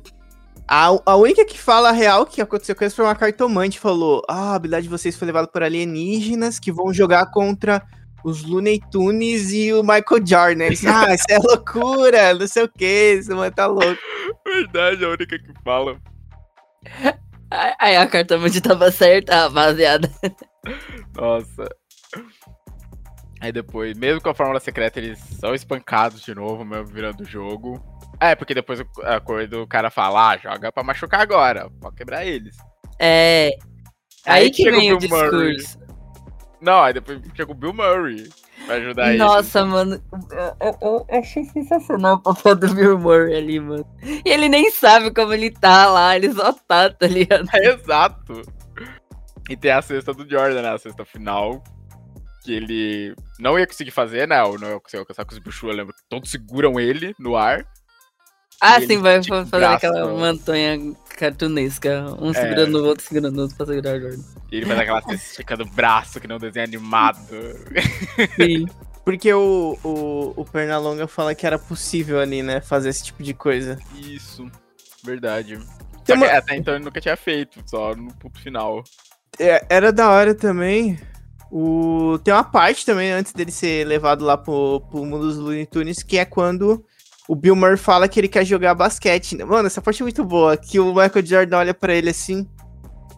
A, 0.66 0.86
a 1.04 1.16
única 1.16 1.44
que 1.44 1.58
fala 1.58 1.88
a 1.88 1.92
real 1.92 2.24
que 2.24 2.40
aconteceu 2.40 2.76
com 2.76 2.84
eles 2.84 2.94
foi 2.94 3.04
uma 3.04 3.14
cartomante, 3.14 3.80
falou: 3.80 4.22
Ah, 4.28 4.52
a 4.52 4.54
habilidade 4.54 4.84
de 4.84 4.90
vocês 4.90 5.16
foi 5.16 5.26
levada 5.26 5.48
por 5.48 5.62
alienígenas 5.62 6.58
que 6.58 6.70
vão 6.70 6.92
jogar 6.92 7.26
contra 7.30 7.82
os 8.22 8.44
Looney 8.44 8.80
Tunes 8.90 9.52
e 9.52 9.72
o 9.72 9.82
Michael 9.82 10.24
Jordan. 10.24 10.64
Eles, 10.64 10.84
ah, 10.86 11.14
isso 11.14 11.24
é 11.28 11.38
loucura, 11.38 12.34
não 12.34 12.46
sei 12.46 12.64
o 12.64 12.68
que, 12.68 13.14
isso 13.14 13.34
mano 13.34 13.50
tá 13.50 13.66
louco. 13.66 13.98
Verdade, 14.46 15.04
a 15.04 15.08
única 15.08 15.38
que 15.38 15.52
fala. 15.64 15.98
Aí- 17.50 17.96
a 17.96 18.06
cartomante 18.06 18.60
tava 18.60 18.90
certa, 18.92 19.48
rapaziada. 19.48 20.10
Nossa. 21.14 21.68
Aí 23.40 23.50
depois, 23.50 23.96
mesmo 23.96 24.20
com 24.20 24.28
a 24.28 24.34
fórmula 24.34 24.60
secreta, 24.60 24.98
eles 24.98 25.18
são 25.18 25.54
espancados 25.54 26.20
de 26.22 26.34
novo, 26.34 26.64
mesmo 26.64 26.86
virando 26.86 27.22
o 27.22 27.26
jogo. 27.26 27.82
É, 28.20 28.34
porque 28.34 28.54
depois 28.54 28.80
a 29.02 29.18
cor 29.18 29.46
do 29.48 29.66
cara 29.66 29.90
fala, 29.90 30.32
ah, 30.32 30.36
joga 30.36 30.70
pra 30.70 30.82
machucar 30.82 31.20
agora, 31.22 31.70
pode 31.80 31.96
quebrar 31.96 32.24
eles. 32.26 32.54
É. 32.98 33.50
Aí, 34.26 34.44
Aí 34.44 34.50
que 34.50 34.70
vem 34.70 34.92
o 34.92 34.98
Bill 34.98 35.08
Murray. 35.08 35.56
discurso. 35.56 35.80
Não, 36.60 36.82
aí 36.82 36.92
depois 36.92 37.18
chega 37.34 37.50
o 37.50 37.54
Bill 37.54 37.72
Murray 37.72 38.28
pra 38.66 38.74
ajudar. 38.76 39.14
Nossa, 39.14 39.64
mano, 39.64 40.00
eu, 40.30 40.68
eu- 40.68 40.78
eu 41.10 41.18
achei 41.18 41.44
sensacional 41.44 42.16
o 42.16 42.20
papel 42.22 42.54
do 42.56 42.74
Bill 42.74 42.98
Murray 42.98 43.34
ali, 43.36 43.60
mano. 43.60 43.86
E 44.02 44.28
ele 44.30 44.48
nem 44.48 44.70
sabe 44.70 45.12
como 45.12 45.32
ele 45.32 45.50
tá 45.50 45.86
lá, 45.90 46.16
ele 46.16 46.32
só 46.32 46.52
tá, 46.52 46.90
tá 46.90 47.06
ligado? 47.06 47.48
Exato. 47.56 48.42
E 49.48 49.56
tem 49.56 49.70
a 49.72 49.82
cesta 49.82 50.12
do 50.14 50.28
Jordan, 50.28 50.62
né? 50.62 50.70
A 50.72 50.78
cesta 50.78 51.04
final. 51.04 51.62
Que 52.42 52.54
ele 52.54 53.14
não 53.38 53.58
ia 53.58 53.66
conseguir 53.66 53.90
fazer, 53.90 54.26
né? 54.26 54.42
Ou 54.42 54.58
não 54.58 54.68
ia 54.70 54.80
conseguir 54.80 55.00
alcançar 55.00 55.24
com 55.24 55.32
os 55.32 55.38
bichos. 55.38 55.62
Eu 55.68 55.74
lembro 55.76 55.94
todos 56.08 56.30
seguram 56.30 56.78
ele 56.80 57.14
no 57.18 57.36
ar. 57.36 57.66
Ah, 58.60 58.78
sim, 58.80 58.84
ele 58.92 58.98
vai 58.98 59.18
estica 59.18 59.40
o 59.42 59.46
fazer 59.46 59.64
braço, 59.66 59.86
aquela 59.86 60.12
ó. 60.12 60.16
montanha 60.18 60.94
cartunesca. 61.16 62.04
Um 62.20 62.30
É. 62.30 62.34
segurando 62.34 62.74
o 62.78 62.84
outro, 62.86 63.04
segurando 63.06 63.38
o 63.38 63.40
outro 63.42 63.56
pra 63.56 63.66
segurar 63.66 63.96
o 63.96 64.00
Jordan. 64.00 64.22
E 64.52 64.56
ele 64.56 64.66
faz 64.66 64.78
aquela 64.80 65.02
cesta 65.02 65.14
esticando 65.30 65.62
o 65.64 65.70
braço, 65.70 66.20
que 66.20 66.26
não 66.28 66.38
desenho 66.38 66.64
animado. 66.66 67.18
Sim. 68.36 68.66
Porque 69.04 69.32
o, 69.32 69.78
o, 69.82 70.34
o 70.36 70.44
Pernalonga 70.44 71.06
fala 71.06 71.34
que 71.34 71.46
era 71.46 71.58
possível 71.58 72.20
ali, 72.20 72.42
né? 72.42 72.60
Fazer 72.60 72.90
esse 72.90 73.04
tipo 73.04 73.22
de 73.22 73.32
coisa. 73.32 73.78
Isso. 73.98 74.48
Verdade. 75.02 75.58
Só 75.58 76.04
que 76.04 76.12
uma- 76.12 76.26
até 76.26 76.56
então 76.56 76.74
ele 76.74 76.84
nunca 76.84 77.00
tinha 77.00 77.16
feito, 77.16 77.60
só 77.66 77.94
no 77.94 78.12
ponto 78.14 78.38
final. 78.40 78.84
É, 79.38 79.64
era 79.70 79.90
da 79.90 80.10
hora 80.10 80.34
também. 80.34 80.98
O... 81.50 82.18
Tem 82.22 82.32
uma 82.32 82.44
parte 82.44 82.84
também, 82.84 83.10
antes 83.10 83.32
dele 83.32 83.50
ser 83.50 83.86
levado 83.86 84.24
lá 84.24 84.36
pro, 84.36 84.80
pro 84.90 85.04
mundo 85.04 85.26
dos 85.26 85.36
Looney 85.38 85.66
Tunes, 85.66 86.02
que 86.02 86.18
é 86.18 86.24
quando 86.24 86.84
o 87.30 87.36
Bill 87.36 87.54
Murray 87.54 87.76
fala 87.76 88.08
que 88.08 88.18
ele 88.18 88.26
quer 88.26 88.44
jogar 88.44 88.74
basquete. 88.74 89.36
Mano, 89.44 89.68
essa 89.68 89.80
parte 89.80 90.02
é 90.02 90.04
muito 90.04 90.24
boa. 90.24 90.56
Que 90.56 90.80
o 90.80 90.88
Michael 90.92 91.24
Jordan 91.24 91.58
olha 91.58 91.72
pra 91.72 91.94
ele 91.94 92.10
assim 92.10 92.44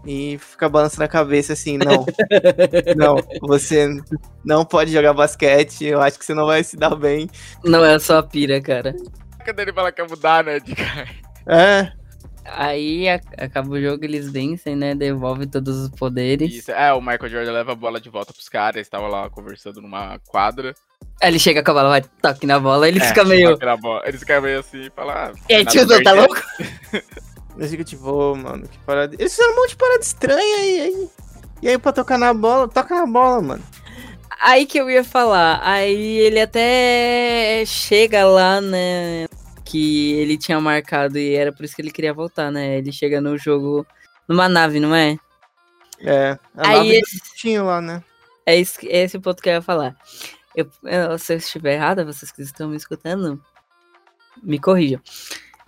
e 0.05 0.37
fica 0.39 0.69
balançando 0.69 1.05
a 1.05 1.09
cabeça 1.09 1.55
assim: 1.55 1.79
Não, 1.79 2.05
não, 2.95 3.17
você 3.49 3.89
não 4.45 4.67
pode 4.67 4.93
jogar 4.93 5.15
basquete. 5.15 5.87
Eu 5.87 6.03
acho 6.03 6.19
que 6.19 6.27
você 6.27 6.35
não 6.35 6.45
vai 6.45 6.63
se 6.63 6.77
dar 6.77 6.95
bem. 6.95 7.31
Não 7.65 7.83
é 7.83 7.99
só 7.99 8.19
a 8.19 8.23
pira, 8.23 8.61
cara. 8.61 8.95
Quando 9.43 9.61
ele 9.61 9.73
fala 9.73 9.91
que 9.91 10.03
quer 10.03 10.09
mudar, 10.11 10.45
né, 10.45 10.61
de 10.61 10.75
cara. 10.75 11.09
É, 11.47 11.93
Aí 12.45 13.09
a- 13.09 13.21
acaba 13.39 13.71
o 13.71 13.81
jogo, 13.81 14.05
eles 14.05 14.31
vencem, 14.31 14.75
né? 14.77 14.95
Devolve 14.95 15.47
todos 15.47 15.77
os 15.79 15.89
poderes. 15.91 16.53
Isso. 16.53 16.71
É, 16.73 16.93
o 16.93 17.01
Michael 17.01 17.29
Jordan 17.29 17.53
leva 17.53 17.73
a 17.73 17.77
bola 17.77 18.01
de 18.01 18.11
volta 18.11 18.33
pros 18.33 18.49
caras, 18.49 18.77
eles 18.77 18.87
estavam 18.89 19.09
lá 19.09 19.31
conversando 19.31 19.81
numa 19.81 20.19
quadra. 20.27 20.75
Aí 21.23 21.29
ele 21.29 21.39
chega 21.39 21.63
com 21.63 21.71
a 21.71 21.75
bola, 21.75 21.89
vai, 21.89 22.03
toque 22.21 22.47
na 22.47 22.59
bola, 22.59 22.89
ele 22.89 22.99
É, 22.99 23.05
fica 23.05 23.25
meio. 23.25 23.57
Eles 24.05 24.21
ficam 24.21 24.43
meio 24.43 24.59
assim 24.61 24.83
e 24.83 24.91
falam. 24.91 25.15
Ah, 25.17 25.33
E 25.49 25.55
aí, 25.55 25.65
nada 25.65 25.71
tiozão, 25.71 26.03
tá 26.03 26.13
louco? 26.13 26.35
eu 27.59 27.69
fico 27.69 27.85
tipo, 27.85 28.35
mano, 28.37 28.67
que 28.69 28.77
parada. 28.79 29.15
Eles 29.19 29.33
fizeram 29.33 29.53
um 29.53 29.57
monte 29.57 29.71
de 29.71 29.77
parada 29.77 30.01
estranha 30.01 30.57
aí, 30.59 30.81
aí. 30.81 31.09
E 31.63 31.69
aí, 31.69 31.79
pra 31.79 31.93
tocar 31.93 32.19
na 32.19 32.35
bola, 32.35 32.67
toca 32.69 32.93
na 32.95 33.07
bola, 33.07 33.41
mano. 33.41 33.63
Aí 34.41 34.67
que 34.67 34.79
eu 34.79 34.91
ia 34.91 35.05
falar. 35.05 35.61
Aí 35.63 36.19
ele 36.19 36.41
até 36.41 37.63
chega 37.67 38.25
lá, 38.27 38.61
né? 38.61 39.27
Que 39.65 40.15
ele 40.15 40.37
tinha 40.37 40.61
marcado 40.61 41.17
e 41.19 41.37
era 41.37 41.53
por 41.53 41.65
isso 41.65 41.77
que 41.77 41.83
ele 41.83 41.93
queria 41.93 42.13
voltar, 42.13 42.51
né? 42.51 42.79
Ele 42.79 42.91
chega 42.91 43.21
no 43.21 43.39
jogo 43.39 43.87
numa 44.29 44.49
nave, 44.49 44.81
não 44.81 44.93
é? 44.93 45.17
É, 46.01 46.37
a 46.57 46.69
Aí 46.69 46.77
nave 46.79 47.01
esse- 47.37 47.59
lá, 47.59 47.81
né? 47.81 48.03
É 48.45 48.59
esse, 48.59 48.89
é 48.89 49.05
esse 49.05 49.17
o 49.17 49.21
ponto 49.21 49.41
que 49.41 49.49
eu 49.49 49.53
ia 49.55 49.63
falar. 49.63 49.95
Eu, 50.55 50.69
eu- 50.85 51.19
se 51.19 51.33
eu 51.35 51.39
estiver 51.39 51.75
errada, 51.75 52.05
vocês 52.05 52.31
que 52.31 52.43
estão 52.43 52.69
me 52.69 52.77
escutando, 52.77 53.41
me 54.43 54.59
corrijam. 54.59 55.01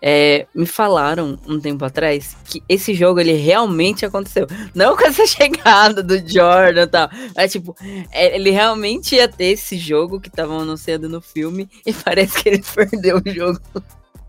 É, 0.06 0.46
me 0.54 0.66
falaram 0.66 1.38
um 1.46 1.58
tempo 1.58 1.82
atrás 1.82 2.36
que 2.44 2.62
esse 2.68 2.92
jogo 2.92 3.20
ele 3.20 3.32
realmente 3.32 4.04
aconteceu. 4.04 4.46
Não 4.74 4.94
com 4.96 5.04
essa 5.06 5.24
chegada 5.26 6.02
do 6.02 6.18
Jordan 6.18 6.82
e 6.82 6.86
tal. 6.86 7.08
Mas, 7.34 7.52
tipo, 7.52 7.74
é, 8.12 8.34
ele 8.36 8.50
realmente 8.50 9.14
ia 9.14 9.26
ter 9.26 9.46
esse 9.46 9.78
jogo 9.78 10.20
que 10.20 10.28
estavam 10.28 10.60
anunciando 10.60 11.08
no 11.08 11.22
filme 11.22 11.70
e 11.86 11.92
parece 12.04 12.42
que 12.42 12.48
ele 12.50 12.62
perdeu 12.74 13.16
o 13.24 13.30
jogo. 13.30 13.58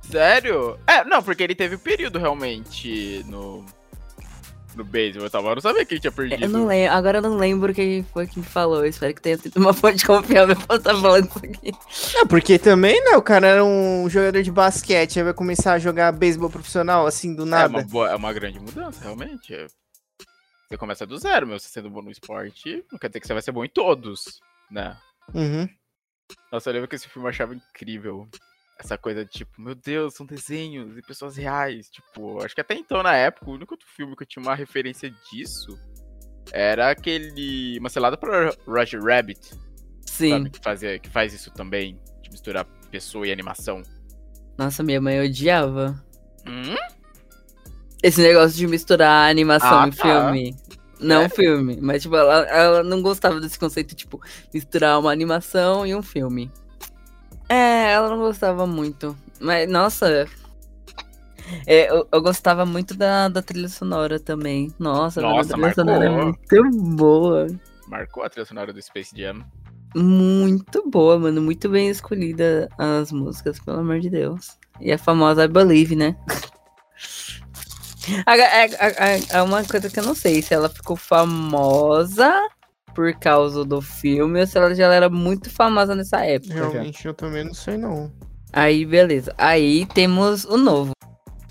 Sério? 0.10 0.80
É, 0.88 1.04
não, 1.04 1.22
porque 1.22 1.44
ele 1.44 1.56
teve 1.56 1.76
um 1.76 1.80
período 1.80 2.20
realmente 2.20 3.26
no. 3.28 3.65
No 4.76 4.84
beisebol, 4.84 5.26
eu 5.26 5.30
tava. 5.30 5.48
Eu 5.50 5.56
não 5.56 5.62
sabia 5.62 5.86
que 5.86 5.94
ele 5.94 6.02
tinha 6.02 6.12
perdido. 6.12 6.44
Eu 6.44 6.50
não 6.50 6.66
lembro, 6.68 6.94
agora 6.94 7.18
eu 7.20 7.22
não 7.22 7.38
lembro 7.38 7.74
quem 7.74 8.04
foi 8.04 8.28
que 8.28 8.40
me 8.40 8.46
falou. 8.46 8.80
Eu 8.80 8.88
espero 8.88 9.14
que 9.14 9.22
tenha 9.22 9.38
sido 9.38 9.56
uma 9.58 9.74
fonte 9.74 10.06
confiável 10.06 10.56
pra 10.56 10.76
estar 10.76 10.94
falando 11.00 11.28
isso 11.28 11.38
aqui. 11.40 11.72
É, 12.18 12.26
porque 12.26 12.60
também, 12.60 13.02
né, 13.06 13.16
o 13.16 13.22
cara 13.22 13.48
era 13.48 13.64
um 13.64 14.10
jogador 14.10 14.42
de 14.44 14.52
basquete, 14.52 15.18
aí 15.20 15.24
vai 15.24 15.34
começar 15.34 15.74
a 15.74 15.80
jogar 15.80 16.12
beisebol 16.12 16.50
profissional, 16.50 17.08
assim, 17.08 17.34
do 17.34 17.44
É 17.44 17.46
nada. 17.46 17.70
uma, 17.78 17.84
boa- 17.84 18.10
é 18.12 18.16
uma 18.16 18.34
grande 18.34 18.60
mudança, 18.60 19.02
realmente. 19.02 19.54
É. 19.54 19.66
Você 20.68 20.78
começa 20.78 21.06
do 21.06 21.18
zero, 21.18 21.48
meu. 21.48 21.58
Você 21.58 21.70
sendo 21.70 21.90
bom 21.90 22.02
no 22.02 22.12
esporte, 22.12 22.84
não 22.92 23.00
quer 23.00 23.08
dizer 23.08 23.22
que 23.22 23.28
você 23.28 23.34
vai 23.34 23.42
ser 23.42 23.52
bom 23.54 23.64
em 23.64 23.70
todos, 23.70 24.42
né? 24.70 24.98
Uhum. 25.34 25.70
Nossa, 26.52 26.70
eu 26.70 26.74
lembro 26.74 26.90
que 26.90 26.96
esse 26.96 27.08
filme 27.08 27.28
eu 27.28 27.30
achava 27.30 27.56
incrível. 27.56 28.28
Essa 28.78 28.98
coisa 28.98 29.24
de 29.24 29.32
tipo, 29.32 29.62
meu 29.62 29.74
Deus, 29.74 30.14
são 30.16 30.26
desenhos 30.26 30.98
e 30.98 31.02
pessoas 31.02 31.38
reais. 31.38 31.90
Tipo, 31.90 32.44
acho 32.44 32.54
que 32.54 32.62
até 32.62 32.76
então, 32.76 33.02
na 33.02 33.16
época, 33.16 33.50
o 33.50 33.54
único 33.54 33.74
outro 33.74 33.88
filme 33.88 34.16
que 34.16 34.24
eu 34.24 34.28
tinha 34.28 34.44
uma 34.44 34.54
referência 34.56 35.10
disso 35.32 35.80
era 36.52 36.90
aquele. 36.92 37.78
Uma 37.80 37.90
selada 37.90 38.18
para 38.18 38.54
Roger 38.68 39.02
Rabbit, 39.02 39.54
Sim. 40.06 40.30
sabe? 40.30 40.50
Que, 40.50 40.60
fazia, 40.60 41.00
que 41.00 41.10
faz 41.10 41.34
isso 41.34 41.52
também, 41.52 41.98
de 42.22 42.30
misturar 42.30 42.66
pessoa 42.92 43.26
e 43.26 43.32
animação. 43.32 43.82
Nossa, 44.58 44.84
minha 44.84 45.00
mãe 45.02 45.22
odiava. 45.22 46.04
Hum? 46.48 46.76
Esse 48.04 48.22
negócio 48.22 48.56
de 48.58 48.68
misturar 48.68 49.30
animação 49.30 49.84
Ah, 49.84 49.88
e 49.88 49.92
tá. 49.96 50.04
filme. 50.04 50.56
Não 51.00 51.22
Sério? 51.22 51.36
filme, 51.36 51.78
mas 51.82 52.04
tipo, 52.04 52.16
ela, 52.16 52.46
ela 52.48 52.84
não 52.84 53.02
gostava 53.02 53.42
desse 53.42 53.60
conceito, 53.60 53.94
tipo, 53.96 54.22
misturar 54.54 54.98
uma 55.00 55.12
animação 55.12 55.86
e 55.86 55.94
um 55.94 56.02
filme. 56.02 56.50
É, 57.49 57.91
ela 57.91 58.10
não 58.10 58.17
gostava 58.17 58.65
muito. 58.65 59.15
Mas, 59.39 59.69
nossa. 59.69 60.27
é, 61.67 61.91
eu, 61.91 62.08
eu 62.12 62.21
gostava 62.21 62.65
muito 62.65 62.95
da, 62.95 63.27
da 63.27 63.41
trilha 63.41 63.69
sonora 63.69 64.19
também. 64.19 64.73
Nossa, 64.79 65.21
Nossa, 65.21 65.53
a 65.53 65.58
trilha 65.58 65.73
sonora 65.73 66.05
é 66.05 66.10
marcou. 66.10 66.25
muito 66.63 66.81
boa. 66.95 67.47
Marcou 67.88 68.23
a 68.23 68.29
trilha 68.29 68.45
sonora 68.45 68.73
do 68.73 68.81
Space 68.81 69.15
Jam. 69.15 69.45
Muito 69.95 70.89
boa, 70.89 71.17
mano. 71.17 71.41
Muito 71.41 71.69
bem 71.69 71.89
escolhida 71.89 72.67
as 72.77 73.12
músicas, 73.12 73.60
pelo 73.60 73.79
amor 73.79 73.99
de 73.99 74.10
Deus. 74.10 74.58
E 74.81 74.91
a 74.91 74.97
famosa 74.97 75.45
I 75.45 75.47
Believe, 75.47 75.95
né? 75.95 76.15
É 79.31 79.41
uma 79.41 79.63
coisa 79.63 79.89
que 79.89 79.99
eu 79.99 80.03
não 80.03 80.13
sei 80.13 80.39
se 80.41 80.53
ela 80.53 80.69
ficou 80.69 80.95
famosa 80.95 82.31
por 82.95 83.13
causa 83.15 83.63
do 83.65 83.81
filme 83.81 84.39
ou 84.39 84.47
se 84.47 84.58
ela 84.58 84.73
já 84.73 84.91
era 84.91 85.10
muito 85.10 85.49
famosa 85.49 85.93
nessa 85.93 86.25
época. 86.25 86.53
Realmente, 86.53 87.05
eu 87.05 87.13
também 87.13 87.43
não 87.43 87.53
sei, 87.53 87.77
não. 87.77 88.12
Aí, 88.51 88.86
beleza. 88.86 89.36
Aí 89.38 89.86
temos 89.88 90.45
o 90.45 90.58
novo. 90.58 90.93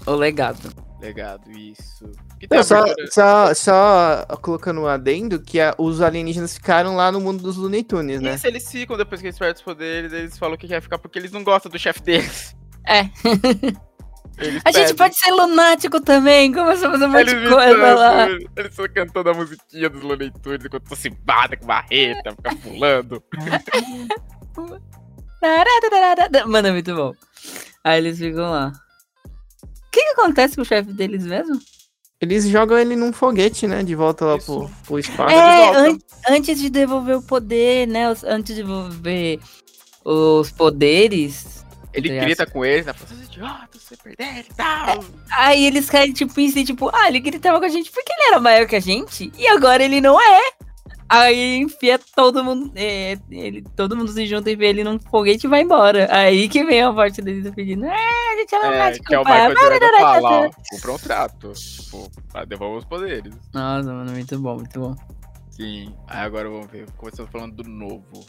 O 0.07 0.15
legado. 0.15 0.73
Legado, 1.01 1.51
isso. 1.53 2.11
Não, 2.51 2.63
só, 2.63 2.83
só, 3.11 3.55
só 3.55 4.27
colocando 4.41 4.81
um 4.81 4.87
adendo 4.87 5.39
que 5.41 5.61
a- 5.61 5.75
os 5.79 6.01
alienígenas 6.01 6.55
ficaram 6.55 6.97
lá 6.97 7.13
no 7.13 7.21
mundo 7.21 7.43
dos 7.43 7.57
Looney 7.57 7.83
Tunes, 7.85 8.21
né? 8.23 8.35
Isso, 8.35 8.47
eles 8.47 8.71
ficam 8.71 8.97
depois 8.97 9.21
que 9.21 9.27
eles 9.27 9.39
perdem 9.39 9.55
os 9.57 9.63
poderes, 9.63 10.13
eles 10.13 10.39
falam 10.39 10.57
que 10.57 10.67
quer 10.67 10.81
ficar 10.83 10.99
porque 10.99 11.19
eles 11.19 11.31
não 11.33 11.45
gostam 11.45 11.71
do 11.71 11.79
chefe 11.79 12.03
deles. 12.03 12.57
É. 12.87 13.05
Eles 14.39 14.63
A 14.65 14.71
gente 14.73 14.81
pedem. 14.83 14.97
pode 14.97 15.17
ser 15.17 15.31
lunático 15.31 16.01
também, 16.01 16.53
começa 16.53 16.89
a 16.89 16.91
fazer 16.91 17.05
um 17.05 17.09
monte 17.09 17.27
de 17.27 17.49
coisa 17.49 17.95
lá. 17.95 18.29
Eles 18.31 18.71
estão 18.71 18.87
cantando 18.93 19.31
a 19.31 19.35
musiquinha 19.35 19.89
dos 19.89 20.03
Looney 20.03 20.31
Tunes 20.43 20.65
enquanto 20.65 20.89
você 20.89 21.03
se 21.03 21.11
bata 21.11 21.57
com 21.57 21.67
barreta, 21.67 22.31
fica 22.37 22.57
pulando. 22.57 23.23
Mano, 26.47 26.69
é 26.69 26.73
muito 26.73 26.95
bom. 26.95 27.13
Aí 27.83 27.99
eles 27.99 28.19
ficam 28.19 28.51
lá. 28.51 28.73
O 29.27 29.91
que, 29.93 30.01
que 30.03 30.21
acontece 30.21 30.57
com 30.57 30.63
o 30.63 30.65
chefe 30.65 30.93
deles 30.93 31.25
mesmo? 31.25 31.59
Eles 32.21 32.49
jogam 32.49 32.79
ele 32.79 32.97
num 32.97 33.13
foguete, 33.13 33.67
né? 33.67 33.83
De 33.83 33.95
volta 33.95 34.25
lá 34.25 34.39
pro, 34.39 34.71
pro 34.87 34.99
espaço. 34.99 35.35
É, 35.35 35.77
an- 35.77 35.99
antes 36.31 36.59
de 36.59 36.71
devolver 36.71 37.17
o 37.19 37.23
poder, 37.23 37.87
né? 37.87 38.07
Antes 38.25 38.57
de 38.57 38.63
devolver 38.63 39.39
os 40.05 40.51
poderes. 40.51 41.54
Ele 41.95 42.21
grita 42.21 42.47
com 42.47 42.65
eles, 42.65 42.87
né? 42.87 42.93
Fala, 42.93 43.09
seus 43.09 43.23
idiotas, 43.23 43.83
você 43.83 43.97
perder 43.97 44.47
e 44.51 44.55
tal. 44.55 45.05
Aí 45.31 45.65
eles 45.65 45.89
caem, 45.89 46.13
tipo, 46.13 46.39
em 46.41 46.51
si, 46.51 46.65
tipo, 46.65 46.91
ah, 46.95 47.09
ele 47.09 47.21
gritava 47.21 47.59
com 47.59 47.65
a 47.65 47.69
gente 47.69 47.91
porque 47.91 48.13
ele 48.13 48.29
era 48.29 48.41
maior 48.41 48.67
que 48.67 48.77
a 48.77 48.81
gente. 48.81 49.33
E 49.39 49.47
agora 49.49 49.83
ele 49.83 50.01
não 50.01 50.21
é. 50.21 50.41
Aí 51.09 51.59
enfia 51.59 51.99
todo 52.17 52.43
mundo. 52.43 52.73
é, 52.75 53.17
ele, 53.31 53.63
todo 53.77 53.97
mundo 53.97 54.11
se 54.11 54.27
junta 54.27 54.51
e 54.51 54.57
vê 54.57 54.69
ele 54.69 54.83
num 54.83 54.99
foguete 54.99 55.47
e 55.47 55.51
vai 55.51 55.61
embora. 55.61 56.09
Aí 56.11 56.49
que 56.49 56.65
vem 56.65 56.83
a 56.83 56.93
parte 56.93 57.21
deles 57.21 57.49
pedindo. 57.55 57.85
É, 57.85 57.93
a 57.93 58.37
gente 58.39 58.55
é 58.55 58.59
É, 58.59 58.99
que 58.99 59.15
é 59.15 59.19
o 59.19 59.23
pá." 59.23 59.49
Michael 59.49 59.71
Jordan 59.71 59.99
fala, 59.99 60.31
ó, 60.31 60.51
compra 60.71 60.93
um 60.93 60.99
trato. 60.99 61.53
Tipo, 61.53 62.11
ah, 62.33 62.45
devolva 62.45 62.79
os 62.79 62.85
poderes. 62.85 63.35
Nossa, 63.53 63.93
mano, 63.93 64.11
muito 64.13 64.39
bom, 64.39 64.57
muito 64.57 64.81
bom. 64.81 64.97
Sim. 65.51 65.95
Aí 66.09 66.25
agora 66.25 66.49
vamos 66.49 66.67
ver, 66.69 66.91
começando 66.97 67.29
falando 67.29 67.63
do 67.63 67.69
novo. 67.69 68.27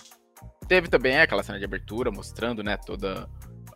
Teve 0.68 0.88
também 0.88 1.18
aquela 1.20 1.44
cena 1.44 1.58
de 1.58 1.66
abertura 1.66 2.12
mostrando, 2.12 2.64
né, 2.64 2.76
toda 2.78 3.28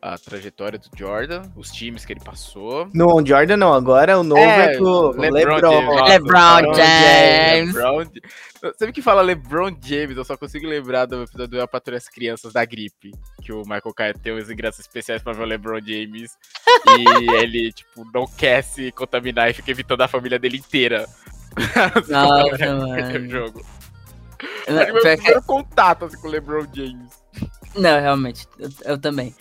a 0.01 0.17
trajetória 0.17 0.79
do 0.79 0.89
Jordan, 0.97 1.43
os 1.55 1.71
times 1.71 2.05
que 2.05 2.13
ele 2.13 2.19
passou. 2.23 2.89
No 2.93 3.25
Jordan 3.25 3.57
não, 3.57 3.73
agora 3.73 4.17
o 4.19 4.23
novo 4.23 4.41
é, 4.41 4.77
com 4.77 4.83
o 4.83 5.11
LeBron. 5.11 5.59
James, 5.59 5.85
nossa, 5.91 6.11
LeBron 6.11 6.73
James. 6.75 7.75
LeBron 7.75 8.11
Sempre 8.77 8.93
que 8.93 9.01
fala 9.01 9.21
LeBron 9.21 9.75
James, 9.81 10.17
eu 10.17 10.25
só 10.25 10.35
consigo 10.35 10.67
lembrar 10.67 11.05
do 11.05 11.23
episódio 11.23 11.47
do 11.47 11.57
Eu 11.57 11.67
Patrulho 11.67 11.97
as 11.97 12.09
Crianças 12.09 12.51
da 12.53 12.65
gripe. 12.65 13.11
Que 13.41 13.53
o 13.53 13.61
Michael 13.61 13.93
Caio 13.95 14.19
tem 14.19 14.33
os 14.33 14.49
ingressos 14.49 14.81
especiais 14.81 15.21
pra 15.21 15.33
ver 15.33 15.43
o 15.43 15.45
LeBron 15.45 15.79
James. 15.79 16.37
e 16.97 17.31
ele, 17.41 17.71
tipo, 17.71 18.05
não 18.13 18.25
quer 18.27 18.61
se 18.63 18.91
contaminar 18.91 19.49
e 19.49 19.53
fica 19.53 19.71
evitando 19.71 20.01
a 20.01 20.07
família 20.07 20.37
dele 20.39 20.57
inteira. 20.57 21.07
Nossa, 22.07 22.65
no 22.75 22.87
mano. 22.89 23.29
jogo. 23.29 23.65
Não, 24.67 24.75
Foi 24.77 24.85
meu 24.85 24.93
pior 24.93 25.01
que- 25.01 25.15
primeiro 25.17 25.43
contato 25.43 26.05
assim, 26.05 26.17
com 26.17 26.27
o 26.27 26.31
LeBron 26.31 26.65
James. 26.73 27.18
Não, 27.75 27.99
realmente, 27.99 28.47
eu, 28.57 28.69
eu 28.83 28.97
também. 28.97 29.35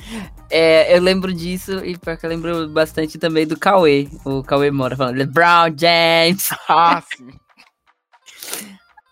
É, 0.51 0.95
eu 0.97 1.01
lembro 1.01 1.33
disso 1.33 1.85
e 1.85 1.97
pior 1.97 2.17
que 2.17 2.27
eu 2.27 2.31
lembro 2.31 2.69
bastante 2.69 3.19
também 3.19 3.47
do 3.47 3.59
Cauê. 3.59 4.09
O 4.25 4.43
Cauê 4.43 4.71
Mora 4.71 4.97
falando 4.97 5.17
LeBron 5.17 5.75
James. 5.77 6.49
Ah, 6.69 7.03
sim. 7.17 7.33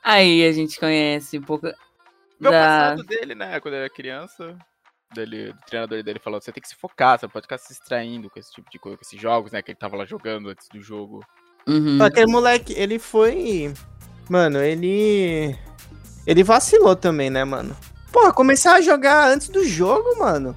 Aí 0.05 0.47
a 0.47 0.53
gente 0.53 0.79
conhece 0.79 1.39
um 1.39 1.43
pouco 1.43 1.67
Meu 2.39 2.51
da. 2.51 2.61
passado 2.61 3.05
dele, 3.05 3.35
né? 3.35 3.59
Quando 3.61 3.75
ele 3.75 3.85
era 3.85 3.93
criança. 3.93 4.57
Dele, 5.15 5.53
do 5.53 5.61
treinador 5.67 6.03
dele 6.03 6.19
falou: 6.19 6.41
você 6.41 6.53
tem 6.53 6.61
que 6.61 6.69
se 6.69 6.77
focar, 6.77 7.19
você 7.19 7.27
não 7.27 7.31
pode 7.31 7.45
ficar 7.45 7.59
se 7.59 7.69
distraindo 7.69 8.29
com 8.29 8.39
esse 8.39 8.51
tipo 8.53 8.69
de 8.71 8.79
coisa, 8.79 8.99
com 8.99 9.03
esses 9.03 9.21
jogos, 9.21 9.53
né? 9.53 9.63
Que 9.63 9.71
ele 9.71 9.79
tava 9.79 9.97
lá 9.97 10.05
jogando 10.05 10.49
antes 10.49 10.69
do 10.69 10.83
jogo. 10.83 11.25
Uhum. 11.67 12.03
Aquele 12.03 12.27
moleque, 12.27 12.73
ele 12.75 12.99
foi. 12.99 13.73
Mano, 14.29 14.59
ele. 14.63 15.57
Ele 16.27 16.43
vacilou 16.43 16.97
também, 16.97 17.31
né, 17.31 17.45
mano? 17.45 17.77
Porra, 18.17 18.33
começar 18.33 18.77
a 18.77 18.81
jogar 18.81 19.29
antes 19.29 19.49
do 19.49 19.63
jogo, 19.63 20.19
mano. 20.19 20.57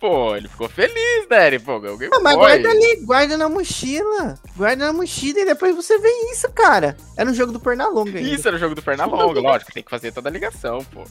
Pô, 0.00 0.34
ele 0.34 0.48
ficou 0.48 0.68
feliz, 0.68 1.28
né? 1.30 1.46
Ele, 1.46 1.60
pô, 1.60 1.78
ganhou 1.78 1.94
o 1.94 1.98
Game 1.98 2.12
Ah, 2.12 2.18
mas 2.18 2.34
Boy. 2.34 2.44
guarda 2.46 2.68
ali, 2.68 2.96
guarda 3.04 3.36
na 3.36 3.48
mochila. 3.48 4.34
Guarda 4.56 4.86
na 4.86 4.92
mochila 4.92 5.38
e 5.38 5.44
depois 5.44 5.76
você 5.76 5.96
vê 6.00 6.08
isso, 6.32 6.50
cara. 6.50 6.96
Era 7.16 7.30
um 7.30 7.34
jogo 7.34 7.52
do 7.52 7.60
Pernalonga 7.60 8.18
ainda. 8.18 8.28
Isso 8.28 8.48
era 8.48 8.56
o 8.56 8.58
jogo 8.58 8.74
do 8.74 8.82
Pernalonga, 8.82 9.38
lógico, 9.40 9.72
tem 9.72 9.84
que 9.84 9.90
fazer 9.90 10.10
toda 10.10 10.28
a 10.28 10.32
ligação, 10.32 10.84
pô. 10.86 11.04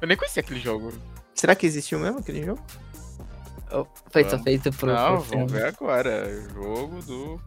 Eu 0.00 0.08
nem 0.08 0.16
conhecia 0.16 0.40
aquele 0.40 0.58
jogo. 0.58 0.90
Será 1.34 1.54
que 1.54 1.66
existiu 1.66 1.98
mesmo 1.98 2.20
aquele 2.20 2.42
jogo? 2.42 2.64
Foi 4.10 4.24
só 4.24 4.38
feito 4.38 4.72
pro. 4.72 4.86
Não, 4.86 5.16
pro 5.18 5.20
vamos 5.24 5.52
ver 5.52 5.66
agora. 5.66 6.24
Jogo 6.54 7.02
do 7.02 7.38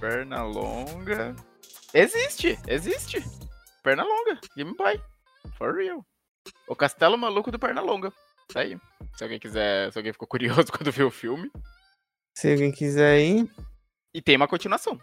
Pernalonga. 0.00 1.36
Existe, 1.92 2.58
existe. 2.66 3.22
Pernalonga, 3.82 4.38
Game 4.56 4.74
Boy. 4.78 4.98
For 5.58 5.74
real. 5.74 6.02
O 6.66 6.76
Castelo 6.76 7.18
Maluco 7.18 7.50
do 7.50 7.58
Pernalonga. 7.58 8.12
Tá 8.52 8.60
aí. 8.60 8.78
Se 9.16 9.24
alguém 9.24 9.38
quiser, 9.38 9.92
se 9.92 9.98
alguém 9.98 10.12
ficou 10.12 10.28
curioso 10.28 10.66
quando 10.72 10.92
viu 10.92 11.08
o 11.08 11.10
filme. 11.10 11.50
Se 12.34 12.52
alguém 12.52 12.72
quiser 12.72 13.20
ir. 13.20 13.50
E 14.14 14.20
tem 14.20 14.36
uma 14.36 14.48
continuação. 14.48 14.98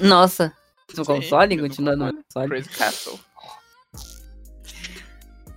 Nossa. 0.00 0.52
No 0.96 1.04
Sim, 1.04 1.14
console? 1.14 1.58
Continuando 1.58 2.06
no 2.06 2.12
console. 2.12 2.24
console. 2.24 2.48
Crazy 2.48 2.68
Castle. 2.70 3.20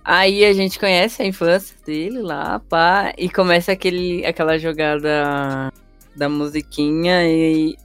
Aí 0.04 0.44
a 0.44 0.52
gente 0.52 0.78
conhece 0.78 1.22
a 1.22 1.26
infância 1.26 1.76
dele 1.84 2.20
lá, 2.22 2.58
pá, 2.58 3.12
e 3.18 3.28
começa 3.30 3.70
aquele, 3.70 4.24
aquela 4.24 4.58
jogada 4.58 5.70
da 6.16 6.28
musiquinha 6.28 7.28
e 7.28 7.76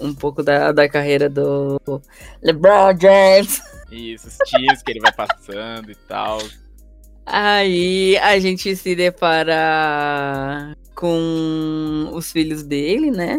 um 0.00 0.12
pouco 0.12 0.42
da, 0.42 0.72
da 0.72 0.88
carreira 0.88 1.28
do 1.28 1.80
LeBron 2.42 2.98
James. 3.00 3.62
Isso, 3.90 4.28
os 4.28 4.36
times 4.48 4.82
que 4.82 4.90
ele 4.90 5.00
vai 5.00 5.12
passando 5.12 5.90
e 5.90 5.94
tal. 5.94 6.38
Aí 7.24 8.16
a 8.18 8.38
gente 8.38 8.74
se 8.76 8.94
depara 8.96 10.76
com 10.94 12.10
os 12.12 12.30
filhos 12.32 12.62
dele, 12.62 13.10
né? 13.10 13.38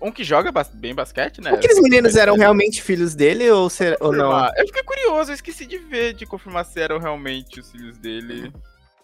Um 0.00 0.10
que 0.10 0.24
joga 0.24 0.50
bas- 0.50 0.68
bem 0.74 0.94
basquete, 0.94 1.40
né? 1.40 1.50
Aqueles 1.52 1.80
meninos 1.80 2.16
eram 2.16 2.34
Ele- 2.34 2.42
realmente 2.42 2.82
filhos 2.82 3.14
dele 3.14 3.48
ou, 3.50 3.70
ser, 3.70 3.96
ou 4.00 4.12
não? 4.12 4.32
Eu 4.56 4.66
fiquei 4.66 4.82
curioso, 4.82 5.30
eu 5.30 5.34
esqueci 5.34 5.64
de 5.64 5.78
ver, 5.78 6.12
de 6.14 6.26
confirmar 6.26 6.64
se 6.64 6.80
eram 6.80 6.98
realmente 6.98 7.60
os 7.60 7.70
filhos 7.70 7.96
dele. 7.98 8.52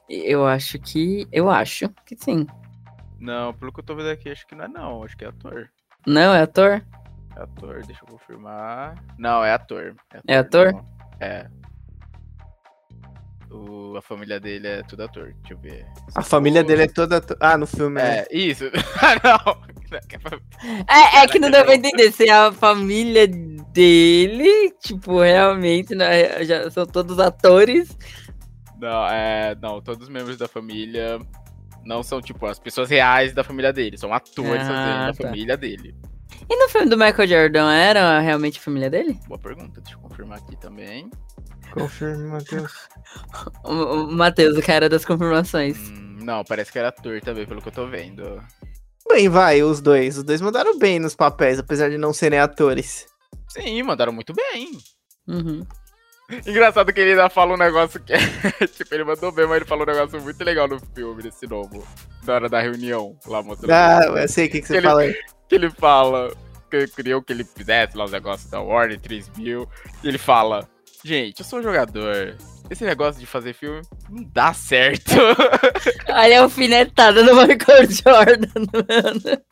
Eu 0.08 0.44
acho 0.46 0.78
que. 0.80 1.26
Eu 1.30 1.48
acho 1.48 1.88
que 2.04 2.16
sim. 2.16 2.46
Não, 3.20 3.52
pelo 3.54 3.72
que 3.72 3.78
eu 3.80 3.84
tô 3.84 3.94
vendo 3.94 4.10
aqui, 4.10 4.28
acho 4.30 4.46
que 4.46 4.54
não 4.56 4.64
é 4.64 4.68
não, 4.68 5.04
acho 5.04 5.16
que 5.16 5.24
é 5.24 5.28
ator. 5.28 5.68
Não, 6.06 6.34
é 6.34 6.42
ator? 6.42 6.84
É 7.36 7.42
ator, 7.42 7.84
deixa 7.86 8.02
eu 8.04 8.08
confirmar. 8.12 8.94
Não, 9.16 9.44
é 9.44 9.52
ator. 9.52 9.94
É 10.26 10.36
ator? 10.38 10.72
não. 10.72 10.84
É. 11.20 11.46
O, 13.50 13.96
a 13.96 14.02
família 14.02 14.38
dele 14.38 14.66
é 14.66 14.82
tudo 14.82 15.04
ator, 15.04 15.34
deixa 15.40 15.54
eu 15.54 15.58
ver. 15.58 15.86
A 16.14 16.22
família 16.22 16.62
dele 16.62 16.82
é 16.82 16.86
toda. 16.86 17.22
Ah, 17.40 17.56
no 17.56 17.66
filme 17.66 18.00
é. 18.00 18.26
É, 18.30 18.36
isso. 18.36 18.64
Ah, 19.00 19.16
não. 19.24 19.68
É, 20.86 21.20
é 21.22 21.26
que 21.28 21.38
não 21.38 21.50
dá 21.50 21.64
pra 21.64 21.74
entender 21.74 22.12
se 22.12 22.28
é 22.28 22.32
a 22.32 22.52
família 22.52 23.26
dele, 23.72 24.70
tipo, 24.80 25.20
realmente, 25.22 25.94
né? 25.94 26.44
Já 26.44 26.70
são 26.70 26.84
todos 26.84 27.18
atores. 27.18 27.96
Não, 28.78 29.06
é. 29.06 29.56
Não, 29.62 29.80
todos 29.80 30.02
os 30.02 30.08
membros 30.10 30.36
da 30.36 30.46
família 30.46 31.18
não 31.86 32.02
são, 32.02 32.20
tipo, 32.20 32.44
as 32.44 32.58
pessoas 32.58 32.90
reais 32.90 33.32
da 33.32 33.42
família 33.42 33.72
dele. 33.72 33.96
São 33.96 34.12
atores 34.12 34.68
Ah, 34.68 35.06
da 35.06 35.12
tá. 35.14 35.22
família 35.22 35.56
dele. 35.56 35.94
E 36.50 36.56
no 36.56 36.68
filme 36.68 36.88
do 36.90 36.96
Michael 36.98 37.26
Jordan, 37.28 37.72
era 37.72 38.20
realmente 38.20 38.58
a 38.58 38.62
família 38.62 38.90
dele? 38.90 39.18
Boa 39.26 39.38
pergunta, 39.38 39.80
deixa 39.80 39.96
eu 39.96 40.00
confirmar 40.02 40.38
aqui 40.38 40.54
também. 40.56 41.10
Confirme, 41.72 42.24
Matheus. 42.28 42.72
Matheus, 44.10 44.56
o 44.56 44.62
cara 44.62 44.88
das 44.88 45.04
confirmações. 45.04 45.76
Hum, 45.78 46.18
não, 46.22 46.44
parece 46.44 46.72
que 46.72 46.78
era 46.78 46.88
ator 46.88 47.20
também, 47.20 47.46
pelo 47.46 47.60
que 47.62 47.68
eu 47.68 47.72
tô 47.72 47.86
vendo. 47.86 48.42
Bem, 49.08 49.28
vai, 49.28 49.62
os 49.62 49.80
dois. 49.80 50.18
Os 50.18 50.24
dois 50.24 50.40
mandaram 50.40 50.78
bem 50.78 50.98
nos 50.98 51.14
papéis, 51.14 51.58
apesar 51.58 51.88
de 51.88 51.96
não 51.98 52.12
serem 52.12 52.38
atores. 52.38 53.06
Sim, 53.48 53.82
mandaram 53.82 54.12
muito 54.12 54.32
bem. 54.34 54.78
Uhum. 55.26 55.66
Engraçado 56.46 56.92
que 56.92 57.00
ele 57.00 57.12
ainda 57.12 57.30
fala 57.30 57.54
um 57.54 57.56
negócio 57.56 57.98
que 58.00 58.12
é. 58.12 58.18
tipo, 58.68 58.94
ele 58.94 59.04
mandou 59.04 59.32
bem, 59.32 59.46
mas 59.46 59.56
ele 59.56 59.64
falou 59.64 59.84
um 59.84 59.90
negócio 59.90 60.20
muito 60.20 60.44
legal 60.44 60.68
no 60.68 60.78
filme, 60.94 61.22
nesse 61.22 61.46
novo. 61.46 61.86
Na 62.24 62.34
hora 62.34 62.48
da 62.50 62.60
reunião, 62.60 63.16
lá 63.26 63.42
mostrando. 63.42 63.70
Ah, 63.72 64.20
eu 64.20 64.28
sei 64.28 64.46
o 64.46 64.50
que, 64.50 64.60
que 64.60 64.66
você 64.66 64.76
Ele- 64.76 64.86
fala 64.86 65.00
aí. 65.00 65.14
Que 65.48 65.54
ele 65.54 65.70
fala 65.70 66.30
que 66.70 66.76
ele 66.76 66.88
queriam 66.88 67.22
que 67.22 67.32
ele 67.32 67.44
fizesse 67.44 67.96
lá 67.96 68.04
os 68.04 68.12
negócios 68.12 68.50
da 68.50 68.60
Warner 68.60 69.00
3000. 69.00 69.66
E 70.04 70.08
ele 70.08 70.18
fala: 70.18 70.68
Gente, 71.04 71.40
eu 71.40 71.44
sou 71.44 71.60
um 71.60 71.62
jogador. 71.62 72.36
Esse 72.70 72.84
negócio 72.84 73.20
de 73.20 73.26
fazer 73.26 73.54
filme 73.54 73.80
não 74.10 74.24
dá 74.24 74.52
certo. 74.52 75.12
Aí 76.12 76.32
é 76.32 76.38
alfinetada 76.38 77.22
no 77.22 77.34
Michael 77.34 77.90
Jordan, 77.90 78.64
mano. 78.72 79.42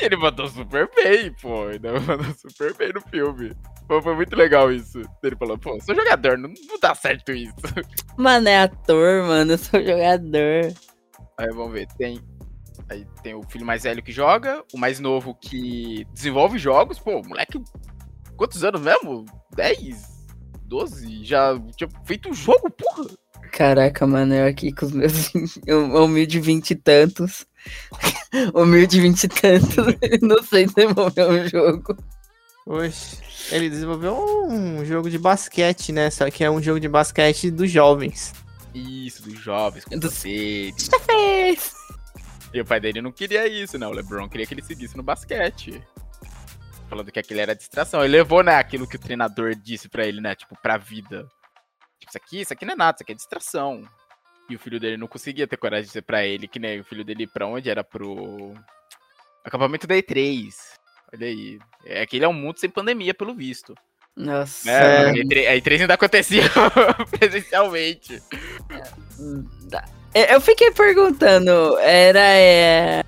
e 0.00 0.04
ele 0.04 0.16
mandou 0.16 0.48
super 0.48 0.90
bem, 0.96 1.32
pô. 1.40 1.68
Ainda 1.68 1.92
mandou 2.00 2.34
super 2.34 2.74
bem 2.74 2.92
no 2.92 3.00
filme. 3.02 3.54
Pô, 3.86 4.00
foi 4.00 4.14
muito 4.16 4.34
legal 4.34 4.72
isso. 4.72 5.02
Ele 5.22 5.36
falou: 5.36 5.58
Pô, 5.58 5.78
sou 5.80 5.94
jogador, 5.94 6.38
não, 6.38 6.48
não 6.48 6.78
dá 6.80 6.94
certo 6.94 7.32
isso. 7.32 7.54
Mano, 8.16 8.48
é 8.48 8.62
ator, 8.62 9.24
mano. 9.24 9.52
Eu 9.52 9.58
sou 9.58 9.80
jogador. 9.80 10.72
Aí 11.38 11.48
vamos 11.52 11.72
ver, 11.72 11.86
tem. 11.98 12.20
Aí 12.88 13.06
tem 13.22 13.34
o 13.34 13.42
filho 13.42 13.64
mais 13.64 13.84
velho 13.84 14.02
que 14.02 14.10
joga, 14.10 14.64
o 14.72 14.78
mais 14.78 14.98
novo 14.98 15.34
que 15.34 16.04
desenvolve 16.12 16.58
jogos. 16.58 16.98
Pô, 16.98 17.22
moleque. 17.22 17.62
Quantos 18.36 18.64
anos 18.64 18.80
mesmo? 18.80 19.26
10? 19.54 20.19
12? 20.70 21.24
Já 21.24 21.58
tinha 21.76 21.90
feito 22.04 22.28
um 22.30 22.34
jogo, 22.34 22.70
porra! 22.70 23.06
Caraca, 23.52 24.06
mano, 24.06 24.32
eu 24.32 24.46
aqui 24.46 24.72
com 24.72 24.86
os 24.86 24.92
meus 24.92 25.30
humilde 25.66 26.38
vinte 26.40 26.70
e 26.70 26.76
tantos. 26.76 27.44
humilde 28.54 29.00
vinte 29.00 29.24
e 29.24 29.28
tantos. 29.28 29.76
Não 30.22 30.40
sei 30.42 30.66
desenvolver 30.66 31.26
um 31.28 31.48
jogo. 31.48 31.96
Oxe, 32.64 33.18
ele 33.50 33.68
desenvolveu 33.68 34.16
um 34.48 34.84
jogo 34.84 35.10
de 35.10 35.18
basquete, 35.18 35.90
né? 35.90 36.08
Só 36.10 36.30
que 36.30 36.44
é 36.44 36.50
um 36.50 36.62
jogo 36.62 36.78
de 36.78 36.88
basquete 36.88 37.50
dos 37.50 37.68
jovens. 37.70 38.32
Isso, 38.72 39.24
dos 39.24 39.36
jovens, 39.40 39.84
com 39.84 39.98
Dos- 39.98 40.14
sede. 40.14 40.88
fez? 41.04 41.72
E 42.54 42.60
o 42.60 42.64
pai 42.64 42.78
dele 42.80 43.02
não 43.02 43.10
queria 43.10 43.48
isso, 43.48 43.76
né? 43.76 43.86
O 43.86 43.90
LeBron 43.90 44.28
queria 44.28 44.46
que 44.46 44.54
ele 44.54 44.62
seguisse 44.62 44.96
no 44.96 45.02
basquete. 45.02 45.82
Falando 46.90 47.12
que 47.12 47.20
aquilo 47.20 47.38
era 47.40 47.54
distração. 47.54 48.04
Ele 48.04 48.16
levou, 48.16 48.42
né, 48.42 48.56
aquilo 48.56 48.86
que 48.86 48.96
o 48.96 49.00
treinador 49.00 49.54
disse 49.54 49.88
pra 49.88 50.04
ele, 50.04 50.20
né? 50.20 50.34
Tipo, 50.34 50.56
pra 50.60 50.76
vida. 50.76 51.22
Tipo, 52.00 52.10
isso 52.10 52.18
aqui, 52.18 52.40
isso 52.40 52.52
aqui 52.52 52.64
não 52.66 52.72
é 52.72 52.76
nada, 52.76 52.96
isso 52.96 53.04
aqui 53.04 53.12
é 53.12 53.14
distração. 53.14 53.84
E 54.48 54.56
o 54.56 54.58
filho 54.58 54.80
dele 54.80 54.96
não 54.96 55.06
conseguia 55.06 55.46
ter 55.46 55.56
coragem 55.56 55.84
de 55.84 55.88
dizer 55.90 56.02
pra 56.02 56.26
ele 56.26 56.48
que, 56.48 56.58
né, 56.58 56.80
o 56.80 56.84
filho 56.84 57.04
dele 57.04 57.28
pra 57.28 57.46
onde? 57.46 57.70
Era 57.70 57.84
pro 57.84 58.52
acampamento 59.44 59.86
da 59.86 59.94
E3. 59.94 60.52
Olha 61.14 61.26
aí. 61.28 61.60
É 61.86 62.04
que 62.04 62.16
ele 62.16 62.24
é 62.24 62.28
um 62.28 62.32
mundo 62.32 62.58
sem 62.58 62.68
pandemia, 62.68 63.14
pelo 63.14 63.34
visto. 63.34 63.72
Nossa. 64.16 64.68
É. 64.68 65.10
A 65.10 65.12
E3 65.12 65.48
a 65.48 65.56
E3 65.56 65.80
ainda 65.82 65.94
acontecia 65.94 66.42
presencialmente. 67.18 68.20
Tá. 69.70 69.84
É, 70.12 70.34
Eu 70.34 70.40
fiquei 70.40 70.72
perguntando, 70.72 71.78
era 71.78 72.18
é, 72.18 73.04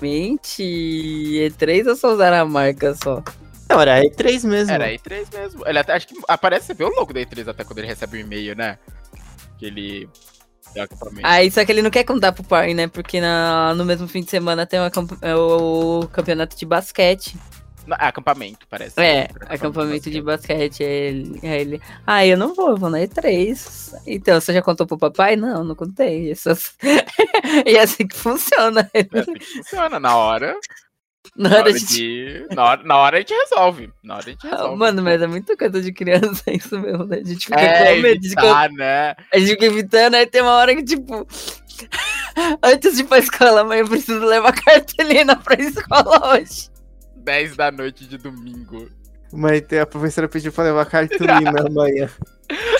mente 0.00 0.62
E3 0.62 1.86
ou 1.88 1.96
só 1.96 2.12
usaram 2.12 2.38
a 2.38 2.44
marca 2.44 2.94
só? 2.94 3.22
Não, 3.68 3.80
era 3.80 4.02
E3 4.02 4.44
mesmo. 4.44 4.72
Era 4.72 4.86
a 4.86 4.88
E3 4.92 5.26
mesmo. 5.32 5.66
Ele 5.66 5.78
até, 5.78 5.92
acho 5.94 6.08
que 6.08 6.14
aparece, 6.26 6.66
você 6.66 6.74
vê 6.74 6.84
o 6.84 6.88
logo 6.88 7.12
da 7.12 7.20
E3 7.20 7.48
até 7.48 7.62
quando 7.64 7.78
ele 7.78 7.86
recebe 7.86 8.16
o 8.18 8.20
e-mail, 8.20 8.56
né? 8.56 8.78
Que 9.58 9.66
ele. 9.66 10.08
Aí 11.24 11.50
só 11.50 11.64
que 11.64 11.72
ele 11.72 11.82
não 11.82 11.90
quer 11.90 12.04
contar 12.04 12.32
pro 12.32 12.44
pai, 12.44 12.74
né? 12.74 12.86
Porque 12.88 13.20
na- 13.20 13.74
no 13.74 13.84
mesmo 13.84 14.06
fim 14.06 14.22
de 14.22 14.30
semana 14.30 14.64
tem 14.66 14.78
o, 14.78 14.84
acamp- 14.84 15.18
é 15.22 15.34
o 15.34 16.08
campeonato 16.12 16.56
de 16.56 16.64
basquete. 16.64 17.36
É 17.98 18.06
acampamento, 18.06 18.66
parece. 18.68 19.00
É, 19.00 19.28
acampamento 19.48 20.10
de 20.10 20.20
basquete. 20.22 20.82
Aí 20.82 20.90
ele, 20.90 21.40
aí 21.42 21.60
ele. 21.60 21.80
Ah, 22.06 22.26
eu 22.26 22.36
não 22.36 22.54
vou, 22.54 22.70
eu 22.70 22.76
vou 22.76 22.90
na 22.90 22.98
E3. 22.98 23.94
Então, 24.06 24.40
você 24.40 24.52
já 24.52 24.62
contou 24.62 24.86
pro 24.86 24.98
papai? 24.98 25.36
Não, 25.36 25.64
não 25.64 25.74
contei. 25.74 26.30
Isso... 26.30 26.50
e 27.66 27.76
é 27.76 27.82
assim 27.82 28.06
que 28.06 28.16
funciona. 28.16 28.88
É 28.94 29.00
assim 29.18 29.34
que 29.34 29.44
funciona. 29.44 29.98
Na 30.00 30.16
hora, 30.16 30.56
Na 31.36 31.48
na 31.48 31.56
hora 31.56 31.70
hora, 31.70 31.72
de 31.72 31.86
de... 31.86 32.46
na, 32.54 32.64
hora, 32.64 32.82
na 32.82 32.96
hora 32.96 33.16
a 33.16 33.20
gente 33.20 33.34
resolve. 33.34 33.92
Na 34.02 34.14
hora 34.16 34.24
a 34.26 34.30
gente 34.30 34.46
Ah, 34.46 34.50
resolve. 34.50 34.76
Mano, 34.76 35.02
mas 35.02 35.22
é 35.22 35.26
muito 35.26 35.56
coisa 35.56 35.80
de 35.80 35.92
criança 35.92 36.42
isso 36.52 36.78
mesmo, 36.78 37.04
né? 37.04 37.18
A 37.18 37.24
gente 37.28 37.46
fica 37.46 37.60
é, 37.60 37.96
com 37.96 38.02
medo 38.02 38.20
de 38.20 38.26
evitar, 38.26 38.70
né? 38.70 39.14
A 39.32 39.38
gente 39.38 39.50
fica 39.50 39.66
evitando, 39.66 40.14
aí 40.14 40.26
tem 40.26 40.42
uma 40.42 40.54
hora 40.54 40.74
que, 40.74 40.82
tipo. 40.84 41.26
Antes 42.62 42.94
de 42.96 43.02
ir 43.02 43.04
pra 43.06 43.18
escola, 43.18 43.64
mãe, 43.64 43.80
eu 43.80 43.88
preciso 43.88 44.24
levar 44.24 44.52
cartolina 44.52 45.36
pra 45.36 45.54
escola 45.60 46.34
hoje. 46.34 46.68
10 47.30 47.56
da 47.56 47.70
noite 47.70 48.06
de 48.06 48.18
domingo. 48.18 48.88
Mas 49.32 49.62
a 49.80 49.86
professora 49.86 50.28
pediu 50.28 50.52
pra 50.52 50.64
levar 50.64 50.84
cartolina 50.86 51.52
amanhã. 51.64 52.10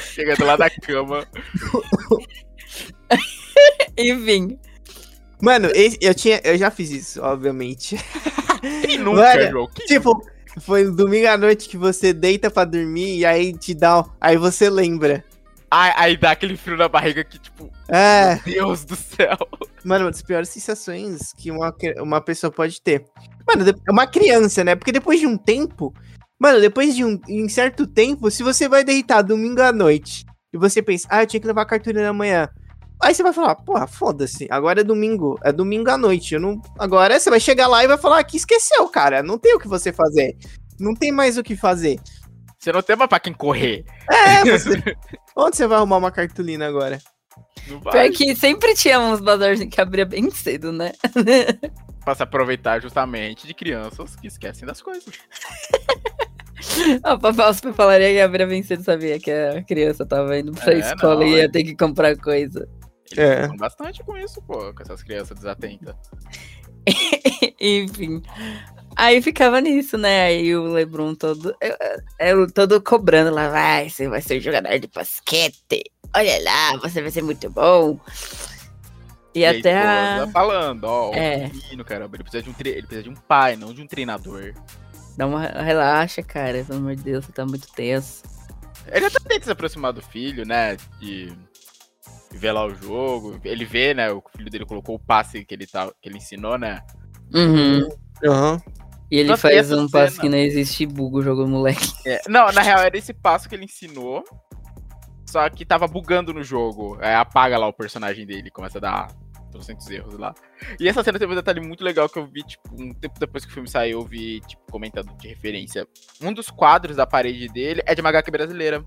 Chegando 0.02 0.44
lá 0.44 0.56
da 0.56 0.68
cama. 0.68 1.24
Enfim. 3.96 4.58
Mano, 5.40 5.68
esse- 5.72 5.98
eu, 6.00 6.12
tinha, 6.14 6.40
eu 6.42 6.58
já 6.58 6.68
fiz 6.70 6.90
isso, 6.90 7.22
obviamente. 7.22 7.96
Quem 8.84 8.98
nunca, 8.98 9.20
Mano, 9.36 9.50
João? 9.50 9.68
Quem 9.72 9.86
Tipo, 9.86 10.20
foi 10.60 10.82
no 10.84 10.96
domingo 10.96 11.28
à 11.28 11.38
noite 11.38 11.68
que 11.68 11.76
você 11.76 12.12
deita 12.12 12.50
pra 12.50 12.64
dormir 12.64 13.18
e 13.18 13.24
aí 13.24 13.52
te 13.56 13.72
dá. 13.72 14.00
um- 14.00 14.04
Aí 14.20 14.36
você 14.36 14.68
lembra. 14.68 15.24
Aí, 15.70 15.92
aí 15.94 16.16
dá 16.16 16.32
aquele 16.32 16.56
frio 16.56 16.76
na 16.76 16.88
barriga 16.88 17.22
que, 17.22 17.38
tipo, 17.38 17.70
É, 17.88 18.34
Deus 18.44 18.84
do 18.84 18.96
céu. 18.96 19.36
mano, 19.84 20.06
uma 20.06 20.10
das 20.10 20.20
piores 20.20 20.48
sensações 20.48 21.32
que 21.38 21.48
uma, 21.52 21.72
uma 22.00 22.20
pessoa 22.20 22.50
pode 22.50 22.82
ter. 22.82 23.04
Mano, 23.46 23.68
é 23.68 23.90
uma 23.90 24.06
criança, 24.06 24.62
né? 24.64 24.74
Porque 24.74 24.92
depois 24.92 25.20
de 25.20 25.26
um 25.26 25.36
tempo. 25.36 25.94
Mano, 26.38 26.60
depois 26.60 26.94
de 26.94 27.04
um 27.04 27.20
em 27.28 27.48
certo 27.48 27.86
tempo, 27.86 28.30
se 28.30 28.42
você 28.42 28.68
vai 28.68 28.82
deitar 28.82 29.22
domingo 29.22 29.60
à 29.60 29.72
noite 29.72 30.24
e 30.52 30.58
você 30.58 30.80
pensa, 30.80 31.06
ah, 31.10 31.22
eu 31.22 31.26
tinha 31.26 31.40
que 31.40 31.46
levar 31.46 31.66
cartolina 31.66 32.08
amanhã. 32.08 32.48
Aí 33.02 33.14
você 33.14 33.22
vai 33.22 33.32
falar, 33.32 33.54
porra, 33.56 33.86
foda-se, 33.86 34.46
agora 34.50 34.80
é 34.80 34.84
domingo, 34.84 35.38
é 35.42 35.52
domingo 35.52 35.90
à 35.90 35.96
noite. 35.96 36.34
Eu 36.34 36.40
não... 36.40 36.60
Agora 36.78 37.18
você 37.18 37.30
vai 37.30 37.40
chegar 37.40 37.66
lá 37.66 37.82
e 37.82 37.88
vai 37.88 37.96
falar 37.98 38.22
que 38.24 38.36
esqueceu, 38.36 38.86
cara. 38.88 39.22
Não 39.22 39.38
tem 39.38 39.54
o 39.54 39.58
que 39.58 39.68
você 39.68 39.92
fazer. 39.92 40.36
Não 40.78 40.94
tem 40.94 41.10
mais 41.10 41.38
o 41.38 41.42
que 41.42 41.56
fazer. 41.56 41.98
Você 42.58 42.72
não 42.72 42.82
tem 42.82 42.96
mais 42.96 43.08
pra 43.08 43.20
quem 43.20 43.32
correr. 43.32 43.84
É, 44.10 44.44
você. 44.58 44.82
Onde 45.34 45.56
você 45.56 45.66
vai 45.66 45.78
arrumar 45.78 45.96
uma 45.96 46.10
cartolina 46.10 46.66
agora? 46.66 47.00
Pior 47.90 48.10
que 48.10 48.34
sempre 48.34 48.74
tinha 48.74 49.00
uns 49.00 49.20
bazarzinhos 49.20 49.74
que 49.74 49.80
abria 49.80 50.04
bem 50.04 50.30
cedo, 50.30 50.72
né? 50.72 50.92
Pra 52.10 52.14
se 52.16 52.22
aproveitar 52.24 52.82
justamente 52.82 53.46
de 53.46 53.54
crianças 53.54 54.16
que 54.16 54.26
esquecem 54.26 54.66
das 54.66 54.82
coisas. 54.82 55.04
O 57.10 57.18
papai 57.18 57.54
super 57.54 57.72
falaria 57.72 58.12
que 58.12 58.20
abria 58.20 58.46
bem 58.46 58.62
cedo, 58.62 58.82
sabia 58.82 59.18
que 59.18 59.30
a 59.30 59.62
criança 59.62 60.04
tava 60.04 60.38
indo 60.38 60.52
pra 60.52 60.74
É, 60.74 60.78
escola 60.80 61.20
não, 61.20 61.26
e 61.26 61.36
ia 61.36 61.44
é. 61.44 61.48
ter 61.48 61.64
que 61.64 61.74
comprar 61.74 62.14
coisa. 62.18 62.68
Eles 63.10 63.18
É. 63.18 63.48
bastante 63.56 64.04
com 64.04 64.14
isso, 64.16 64.42
pô, 64.42 64.74
com 64.74 64.82
essas 64.82 65.02
crianças 65.02 65.36
desatentas. 65.38 65.94
Enfim. 67.60 68.22
Aí 68.94 69.22
ficava 69.22 69.58
nisso, 69.60 69.96
né? 69.96 70.22
Aí 70.24 70.54
o 70.54 70.64
Lebron 70.64 71.14
todo, 71.14 71.54
eu- 71.62 71.76
eu- 72.40 72.50
todo 72.52 72.80
cobrando 72.82 73.30
lá, 73.34 73.48
vai, 73.48 73.88
você 73.88 74.06
vai 74.08 74.20
ser 74.20 74.38
jogador 74.40 74.78
de 74.78 74.88
basquete. 74.88 75.84
Olha 76.14 76.42
lá, 76.42 76.76
você 76.76 77.00
vai 77.00 77.10
ser 77.10 77.22
muito 77.22 77.48
bom. 77.50 77.98
E, 79.34 79.44
a 79.46 79.50
até 79.50 79.76
a... 79.78 80.12
esposa 80.16 80.32
falando, 80.32 80.84
ó, 80.84 81.12
É. 81.14 81.46
o 81.46 81.54
menino, 81.56 81.84
caramba, 81.84 82.16
ele 82.16 82.24
precisa, 82.24 82.42
de 82.42 82.50
um 82.50 82.52
tre- 82.52 82.70
ele 82.70 82.82
precisa 82.86 83.02
de 83.02 83.08
um 83.10 83.14
pai, 83.14 83.54
não 83.56 83.72
de 83.72 83.80
um 83.82 83.86
treinador. 83.86 84.52
Dá 85.16 85.26
uma 85.26 85.42
relaxa, 85.46 86.22
cara. 86.22 86.64
Pelo 86.64 86.78
amor 86.78 86.96
de 86.96 87.02
Deus, 87.02 87.24
você 87.24 87.32
tá 87.32 87.44
muito 87.44 87.68
tenso. 87.72 88.22
Ele 88.90 89.06
até 89.06 89.18
tenta 89.20 89.44
se 89.44 89.50
aproximar 89.52 89.92
do 89.92 90.02
filho, 90.02 90.44
né, 90.46 90.76
de 90.98 91.32
ver 92.32 92.52
lá 92.52 92.64
o 92.64 92.74
jogo. 92.74 93.38
Ele 93.44 93.64
vê, 93.64 93.92
né, 93.94 94.10
o 94.10 94.22
filho 94.36 94.50
dele 94.50 94.64
colocou 94.66 94.96
o 94.96 94.98
passe 94.98 95.44
que 95.44 95.54
ele, 95.54 95.66
tá, 95.66 95.90
que 96.00 96.08
ele 96.08 96.16
ensinou, 96.18 96.58
né. 96.58 96.80
Uhum. 97.32 97.88
Aham. 98.24 98.60
E 99.10 99.18
ele 99.18 99.28
Nossa, 99.30 99.42
faz 99.48 99.72
um 99.72 99.88
passo 99.88 100.12
cena- 100.16 100.22
que 100.22 100.28
não 100.28 100.38
existe 100.38 100.86
bugo 100.86 101.18
o 101.18 101.22
jogo 101.22 101.46
moleque. 101.46 101.92
É, 102.06 102.20
não, 102.28 102.50
na 102.52 102.62
real 102.62 102.78
era 102.80 102.96
esse 102.96 103.12
passo 103.12 103.48
que 103.48 103.54
ele 103.56 103.64
ensinou, 103.64 104.24
só 105.30 105.48
que 105.48 105.64
tava 105.64 105.86
bugando 105.86 106.32
no 106.34 106.42
jogo. 106.42 106.98
Aí 107.00 107.14
apaga 107.14 107.56
lá 107.58 107.66
o 107.68 107.72
personagem 107.72 108.26
dele, 108.26 108.50
começa 108.50 108.78
a 108.78 108.80
dar 108.80 109.08
200 109.52 109.90
erros 109.90 110.18
lá. 110.18 110.34
E 110.78 110.88
essa 110.88 111.02
cena 111.02 111.18
teve 111.18 111.32
um 111.32 111.36
detalhe 111.36 111.60
muito 111.60 111.82
legal 111.84 112.08
que 112.08 112.18
eu 112.18 112.26
vi, 112.26 112.42
tipo, 112.42 112.62
um 112.80 112.92
tempo 112.94 113.18
depois 113.18 113.44
que 113.44 113.50
o 113.50 113.54
filme 113.54 113.68
saiu, 113.68 114.00
eu 114.00 114.04
vi, 114.06 114.40
tipo, 114.40 114.62
comentando 114.70 115.12
de 115.16 115.28
referência. 115.28 115.86
Um 116.20 116.32
dos 116.32 116.50
quadros 116.50 116.96
da 116.96 117.06
parede 117.06 117.48
dele 117.48 117.82
é 117.86 117.94
de 117.94 118.00
uma 118.00 118.10
HQ 118.10 118.30
brasileira. 118.30 118.84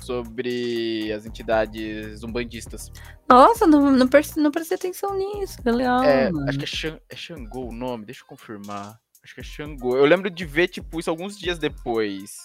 Sobre 0.00 1.12
as 1.12 1.26
entidades 1.26 2.22
umbandistas. 2.22 2.90
Nossa, 3.28 3.66
não, 3.66 3.90
não, 3.90 4.06
não 4.36 4.50
prestei 4.50 4.76
atenção 4.76 5.16
nisso. 5.18 5.60
Que 5.60 5.70
legal, 5.70 6.02
É, 6.04 6.30
mano. 6.30 6.48
acho 6.48 6.56
que 6.58 6.64
é, 6.64 6.68
Xan, 6.68 6.98
é 7.10 7.16
Xangô 7.16 7.66
o 7.68 7.72
nome, 7.74 8.06
deixa 8.06 8.22
eu 8.22 8.26
confirmar. 8.26 8.96
Acho 9.22 9.34
que 9.34 9.40
é 9.40 9.44
Xangô. 9.44 9.96
Eu 9.96 10.06
lembro 10.06 10.30
de 10.30 10.44
ver, 10.46 10.68
tipo, 10.68 11.00
isso 11.00 11.10
alguns 11.10 11.36
dias 11.36 11.58
depois. 11.58 12.36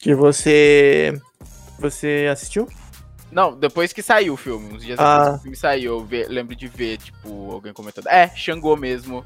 Que 0.00 0.14
você. 0.14 1.18
Você 1.80 2.28
assistiu? 2.30 2.68
Não, 3.32 3.54
depois 3.56 3.92
que 3.92 4.02
saiu 4.02 4.34
o 4.34 4.36
filme, 4.36 4.74
uns 4.74 4.84
dias 4.84 4.98
Ah. 4.98 5.18
depois 5.18 5.30
que 5.34 5.38
o 5.38 5.42
filme 5.42 5.56
saiu, 5.56 5.92
eu 5.98 6.04
ve- 6.04 6.26
lembro 6.28 6.54
de 6.56 6.66
ver, 6.68 6.98
tipo, 6.98 7.52
alguém 7.52 7.72
comentando. 7.72 8.06
É, 8.08 8.28
Xangô 8.36 8.76
mesmo. 8.76 9.24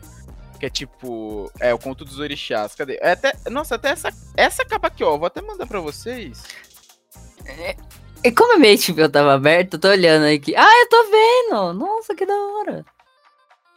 Que 0.61 0.67
é 0.67 0.71
tipo. 0.71 1.51
É 1.59 1.75
o 1.75 1.79
conto 1.79 2.05
dos 2.05 2.19
orixás. 2.21 2.75
Cadê? 2.75 2.99
É 3.03 3.13
até, 3.13 3.33
nossa, 3.51 3.75
até 3.75 3.89
essa, 3.91 4.11
essa 4.37 4.65
capa 4.65 4.87
aqui, 4.89 5.03
ó. 5.03 5.17
Vou 5.17 5.27
até 5.27 5.41
mandar 5.43 5.67
pra 5.67 5.81
vocês. 5.81 6.43
E 8.23 8.31
como 8.33 8.55
a 8.55 8.59
minha 8.59 8.75
HBO 8.77 9.09
tava 9.09 9.35
aberta, 9.35 9.77
eu 9.77 9.81
tô 9.81 9.89
olhando 9.89 10.25
aqui. 10.27 10.55
Ah, 10.57 10.81
eu 10.81 10.89
tô 10.89 11.05
vendo! 11.11 11.73
Nossa, 11.75 12.15
que 12.15 12.25
da 12.25 12.35
hora! 12.35 12.85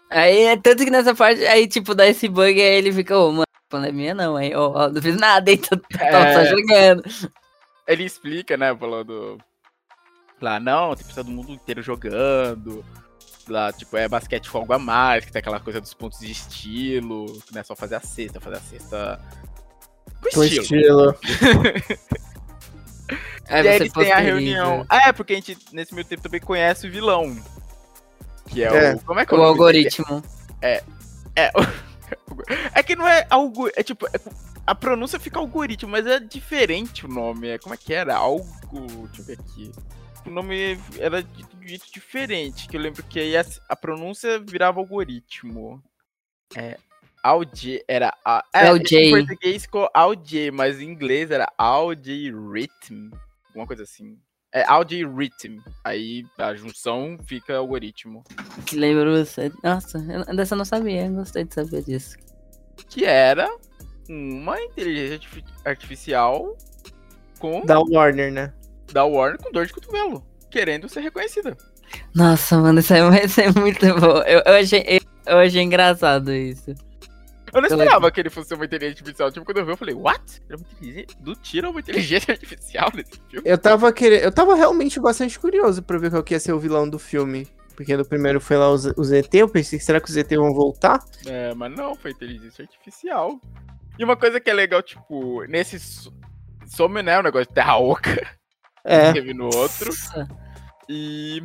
Aí, 0.10 0.44
é 0.44 0.56
tanto 0.58 0.86
que 0.86 0.92
nessa 0.92 1.14
parte, 1.14 1.46
aí, 1.46 1.68
tipo, 1.68 1.94
dá 1.94 2.08
esse 2.08 2.30
bug, 2.30 2.48
aí 2.62 2.76
ele 2.78 2.94
fica, 2.94 3.18
ô, 3.18 3.30
mano, 3.32 3.44
não 3.74 3.84
é 3.84 3.92
minha 3.92 4.14
não, 4.14 4.38
aí, 4.38 4.56
ó, 4.56 4.72
ó, 4.74 4.88
não 4.90 5.02
fiz 5.02 5.18
nada, 5.18 5.52
aí, 5.52 5.58
tô, 5.60 5.76
tô 5.76 5.98
É. 6.00 6.34
só 6.34 6.46
jogando. 6.46 7.04
Ele 7.88 8.04
explica, 8.04 8.58
né, 8.58 8.76
falando. 8.76 9.38
Lá, 10.42 10.60
não, 10.60 10.90
tem 10.90 10.98
que 10.98 11.04
precisar 11.06 11.24
do 11.24 11.32
mundo 11.32 11.52
inteiro 11.52 11.82
jogando. 11.82 12.84
Lá, 13.48 13.72
tipo, 13.72 13.96
é 13.96 14.08
basquete 14.10 14.50
com 14.52 14.58
algo 14.60 14.74
a 14.74 14.80
mais, 14.80 15.24
que 15.26 15.32
tem 15.32 15.40
aquela 15.40 15.60
coisa 15.60 15.80
dos 15.80 15.94
pontos 15.94 16.20
de 16.20 16.30
estilo, 16.32 17.26
que 17.46 17.54
não 17.54 17.62
é 17.62 17.64
só 17.64 17.76
fazer 17.76 17.96
a 17.96 18.02
cesta, 18.02 18.40
fazer 18.42 18.58
a 18.58 18.60
cesta. 18.60 19.22
Com 20.22 20.30
Com 20.32 20.44
estilo. 20.44 20.64
estilo. 20.64 21.16
Aí 23.48 23.64
e 23.66 23.68
aí 23.70 23.78
você 23.78 23.84
eles 23.84 23.94
têm 23.94 24.12
a 24.12 24.18
reunião. 24.20 24.86
Ah, 24.90 25.08
é, 25.10 25.14
porque 25.14 25.34
a 25.34 25.36
gente, 25.38 25.58
nesse 25.72 25.94
meio 25.96 26.06
tempo, 26.06 26.22
também 26.24 26.42
conhece 26.42 26.88
o 26.88 26.92
vilão. 26.92 27.36
Que 28.50 28.64
é, 28.64 28.68
É. 28.68 28.96
o. 28.96 29.00
Como 29.02 29.20
é 29.20 29.26
que 29.26 29.34
é 29.34 29.38
O 29.38 29.40
dele? 29.40 29.50
algoritmo. 29.50 30.24
É. 30.62 30.84
É. 31.36 31.52
É 32.74 32.84
que 32.84 32.96
não 32.96 33.08
é 33.08 33.26
algo. 33.30 33.70
É 33.76 33.84
tipo. 33.84 34.08
é- 34.08 34.48
a 34.66 34.76
pronúncia 34.76 35.20
fica 35.20 35.40
algoritmo, 35.40 35.92
mas 35.92 36.06
é 36.06 36.20
diferente 36.20 37.06
o 37.06 37.10
nome. 37.10 37.48
É, 37.48 37.58
como 37.58 37.74
é 37.74 37.78
que 37.78 37.94
era? 37.94 38.16
Algo. 38.16 39.08
Deixa 39.08 39.22
eu 39.22 39.26
ver 39.26 39.40
aqui. 39.40 39.72
O 40.26 40.30
nome 40.30 40.78
era 41.00 41.24
de 41.24 41.44
de 41.44 41.68
jeito 41.68 41.92
diferente. 41.92 42.68
Que 42.68 42.78
eu 42.78 42.82
lembro 42.82 43.04
que 43.04 43.20
aí 43.20 43.38
a, 43.38 43.46
a 43.70 43.76
pronúncia 43.76 44.40
virava 44.40 44.80
algoritmo. 44.80 45.82
É. 46.56 46.78
Alj 47.24 47.84
era. 47.88 48.16
A, 48.24 48.44
é, 48.54 48.70
LJ. 48.72 48.98
Em 48.98 49.12
português 49.26 49.64
ficou 49.64 49.90
Alj, 49.94 50.52
mas 50.52 50.80
em 50.80 50.86
inglês 50.86 51.32
era 51.32 51.52
Algorithm. 51.58 53.12
Alguma 53.48 53.68
coisa 53.68 53.84
assim. 53.84 54.18
É 54.54 54.64
Algorithm. 54.66 55.60
Aí 55.84 56.24
a 56.38 56.56
junção 56.56 57.18
fica 57.28 57.56
algoritmo. 57.58 58.24
Que 58.66 58.76
lembra 58.78 59.10
você. 59.24 59.52
Nossa, 59.64 59.98
eu- 60.00 60.36
dessa 60.36 60.56
eu 60.56 60.58
não 60.58 60.66
sabia. 60.66 61.06
eu 61.06 61.14
Gostei 61.14 61.44
de 61.44 61.54
saber 61.54 61.84
disso. 61.84 62.16
que 62.90 63.04
era 63.06 63.50
uma 64.10 64.60
inteligência 64.62 65.16
artifi- 65.16 65.44
artificial 65.66 66.58
com 67.40 67.66
Da 67.66 67.80
Warner, 67.80 68.32
né? 68.32 68.54
da 68.94 69.04
Warner 69.04 69.38
com 69.42 69.52
dor 69.52 69.66
de 69.66 69.74
cotovelo, 69.74 70.26
querendo 70.50 70.88
ser 70.88 71.02
reconhecida. 71.02 71.58
Nossa, 72.16 72.58
mano, 72.58 72.80
isso 72.80 72.94
aí 72.94 73.02
vai 73.02 73.28
ser 73.28 73.54
muito 73.54 73.86
bom. 74.00 74.18
Eu, 74.26 74.42
eu 74.46 74.54
achei, 74.62 74.84
eu, 74.88 75.00
eu 75.34 75.38
achei 75.40 75.62
engraçado 75.62 76.32
isso. 76.34 76.74
Eu 77.54 77.62
não 77.62 77.68
esperava 77.68 78.12
que 78.12 78.20
ele 78.20 78.30
fosse 78.30 78.54
uma 78.54 78.66
inteligência 78.66 79.00
artificial. 79.02 79.32
Tipo, 79.32 79.46
quando 79.46 79.58
eu 79.58 79.66
vi, 79.66 79.72
eu 79.72 79.78
falei, 79.78 79.96
what? 79.96 80.42
Ele 80.50 80.54
é 80.54 80.56
uma 80.56 80.68
inteligência... 80.72 81.18
Do 81.20 81.36
tiro 81.36 81.68
é 81.68 81.70
uma 81.70 81.80
inteligência 81.80 82.32
artificial 82.34 82.92
nesse 82.94 83.12
filme? 83.30 83.50
Eu 83.50 83.58
tava 83.58 83.92
querendo. 83.94 84.24
Eu 84.24 84.32
tava 84.32 84.56
realmente 84.56 85.00
bastante 85.00 85.40
curioso 85.40 85.82
pra 85.82 85.98
ver 85.98 86.10
qual 86.12 86.24
que 86.24 86.34
ia 86.34 86.40
ser 86.40 86.52
o 86.54 86.60
vilão 86.60 86.90
do 86.90 87.00
filme. 87.00 87.48
Porque 87.76 87.96
no 87.96 88.04
primeiro 88.04 88.42
foi 88.42 88.58
lá 88.58 88.72
os, 88.72 88.86
os 88.98 89.12
ET, 89.12 89.32
eu 89.36 89.48
pensei, 89.48 89.80
será 89.80 90.02
que 90.02 90.10
os 90.10 90.18
ET 90.18 90.30
vão 90.32 90.52
voltar? 90.52 91.00
É, 91.28 91.54
mas 91.54 91.72
não, 91.76 91.96
foi 91.96 92.10
inteligência 92.12 92.64
artificial. 92.64 93.40
E 94.00 94.04
uma 94.04 94.18
coisa 94.18 94.40
que 94.40 94.50
é 94.50 94.54
legal, 94.54 94.82
tipo, 94.82 95.44
nesse 95.46 95.80
so- 95.80 96.12
some, 96.66 97.04
né, 97.04 97.20
o 97.20 97.24
negócio 97.24 97.48
de 97.48 97.54
terra 97.54 97.78
oca, 97.78 98.20
É. 98.84 99.14
teve 99.14 99.32
no 99.32 99.46
outro. 99.46 99.92
E 100.90 101.44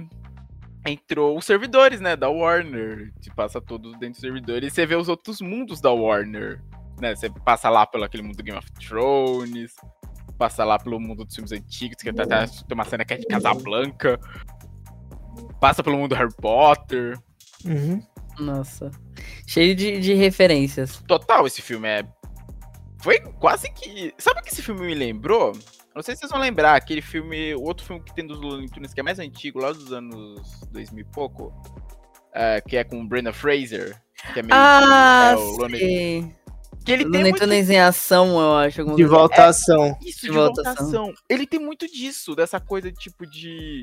entrou 0.85 1.37
os 1.37 1.45
servidores, 1.45 2.01
né, 2.01 2.17
da 2.17 2.29
Warner. 2.29 3.13
Você 3.21 3.31
passa 3.35 3.61
todos 3.61 3.93
dentro 3.93 4.11
dos 4.11 4.21
servidores 4.21 4.73
e 4.73 4.75
você 4.75 4.87
vê 4.87 4.97
os 4.97 5.09
outros 5.09 5.41
mundos 5.41 5.81
da 5.81 5.91
Warner. 5.91 6.63
Né, 7.01 7.15
você 7.15 7.31
passa 7.31 7.69
lá 7.69 7.87
pelo 7.87 8.05
aquele 8.05 8.23
mundo 8.23 8.37
do 8.37 8.43
Game 8.43 8.59
of 8.59 8.71
Thrones, 8.73 9.75
passa 10.39 10.65
lá 10.65 10.79
pelo 10.79 11.01
mundo 11.01 11.25
dos 11.25 11.35
filmes 11.35 11.53
antigos, 11.53 11.97
que 12.03 12.11
até 12.11 12.23
até 12.23 12.47
tem 12.47 12.75
uma 12.75 12.85
cena 12.85 13.05
que 13.05 13.15
é 13.15 13.19
de 13.19 13.27
Casablanca. 13.27 14.19
Passa 15.61 15.83
pelo 15.83 15.97
mundo 15.97 16.11
do 16.11 16.15
Harry 16.17 16.35
Potter. 16.37 17.19
Uhum. 17.65 18.03
Nossa. 18.39 18.91
Cheio 19.47 19.75
de, 19.75 20.01
de 20.01 20.15
referências. 20.15 21.03
Total, 21.07 21.47
esse 21.47 21.63
filme 21.63 21.89
é. 21.89 22.05
Foi 23.01 23.21
quase 23.21 23.71
que. 23.71 24.15
Sabe 24.19 24.41
o 24.41 24.43
que 24.43 24.51
esse 24.51 24.63
filme 24.63 24.87
me 24.87 24.95
lembrou? 24.95 25.53
Não 25.95 26.03
sei 26.03 26.15
se 26.15 26.21
vocês 26.21 26.31
vão 26.33 26.41
lembrar, 26.41 26.75
aquele 26.75 27.03
filme. 27.03 27.55
O 27.55 27.63
outro 27.63 27.85
filme 27.85 28.03
que 28.03 28.15
tem 28.15 28.27
dos 28.27 28.41
Looney 28.41 28.69
Tunes, 28.69 28.95
que 28.95 29.01
é 29.01 29.03
mais 29.03 29.19
antigo, 29.19 29.61
lá 29.61 29.73
dos 29.73 29.93
anos 29.93 30.61
2000 30.71 31.05
e 31.05 31.13
pouco. 31.13 31.53
é, 32.35 32.61
que 32.61 32.77
é 32.77 32.85
com 32.85 33.01
o 33.01 33.07
Brenda 33.07 33.33
Fraser. 33.33 34.01
Que 34.33 34.41
é 34.41 34.43
meio. 34.43 34.55
Ah, 34.55 35.33
é, 35.33 35.37
o 35.37 35.57
Looney-. 35.59 36.35
Que 36.85 36.93
ele 36.93 37.05
tem 37.05 37.13
Looney 37.13 37.31
muito 37.31 37.41
Tunes 37.41 37.71
em 37.71 37.79
ação, 37.81 38.41
eu 38.41 38.57
acho. 38.57 38.97
De 38.97 39.05
volta 39.05 39.43
à 39.45 39.49
ação. 39.49 39.97
isso 40.01 40.23
de 40.23 40.29
de 40.29 40.33
voltação. 40.33 40.75
voltação. 40.75 41.15
Ele 41.29 41.47
tem 41.47 41.61
muito 41.61 41.87
disso, 41.87 42.35
dessa 42.35 42.59
coisa 42.59 42.91
tipo 42.91 43.27
de. 43.27 43.83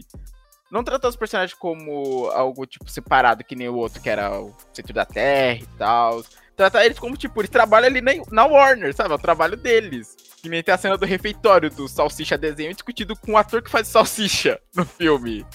Não 0.72 0.84
tratar 0.84 1.08
os 1.08 1.16
personagens 1.16 1.58
como 1.58 2.28
algo, 2.28 2.66
tipo, 2.66 2.88
separado, 2.90 3.44
que 3.44 3.56
nem 3.56 3.70
o 3.70 3.76
outro, 3.76 4.02
que 4.02 4.10
era 4.10 4.40
o 4.40 4.56
centro 4.72 4.94
da 4.94 5.06
Terra 5.06 5.60
e 5.64 5.78
tal. 5.78 6.24
Tratar 6.56 6.86
eles 6.86 7.00
como, 7.00 7.18
tipo, 7.18 7.40
eles 7.42 7.50
trabalham 7.50 7.88
ali 7.88 8.02
na, 8.02 8.12
na 8.32 8.46
Warner, 8.46 8.94
sabe? 8.94 9.12
É 9.12 9.16
o 9.16 9.20
trabalho 9.20 9.56
deles. 9.58 10.16
Que 10.42 10.50
nem 10.50 10.64
tem 10.64 10.74
a 10.74 10.78
cena 10.78 10.98
do 10.98 11.06
refeitório 11.06 11.70
do 11.70 11.88
Salsicha 11.88 12.38
desenho 12.38 12.74
discutido 12.74 13.16
com 13.16 13.34
o 13.34 13.38
ator 13.38 13.62
que 13.62 13.70
faz 13.70 13.88
Salsicha 13.88 14.60
no 14.76 14.86
filme. 14.86 15.46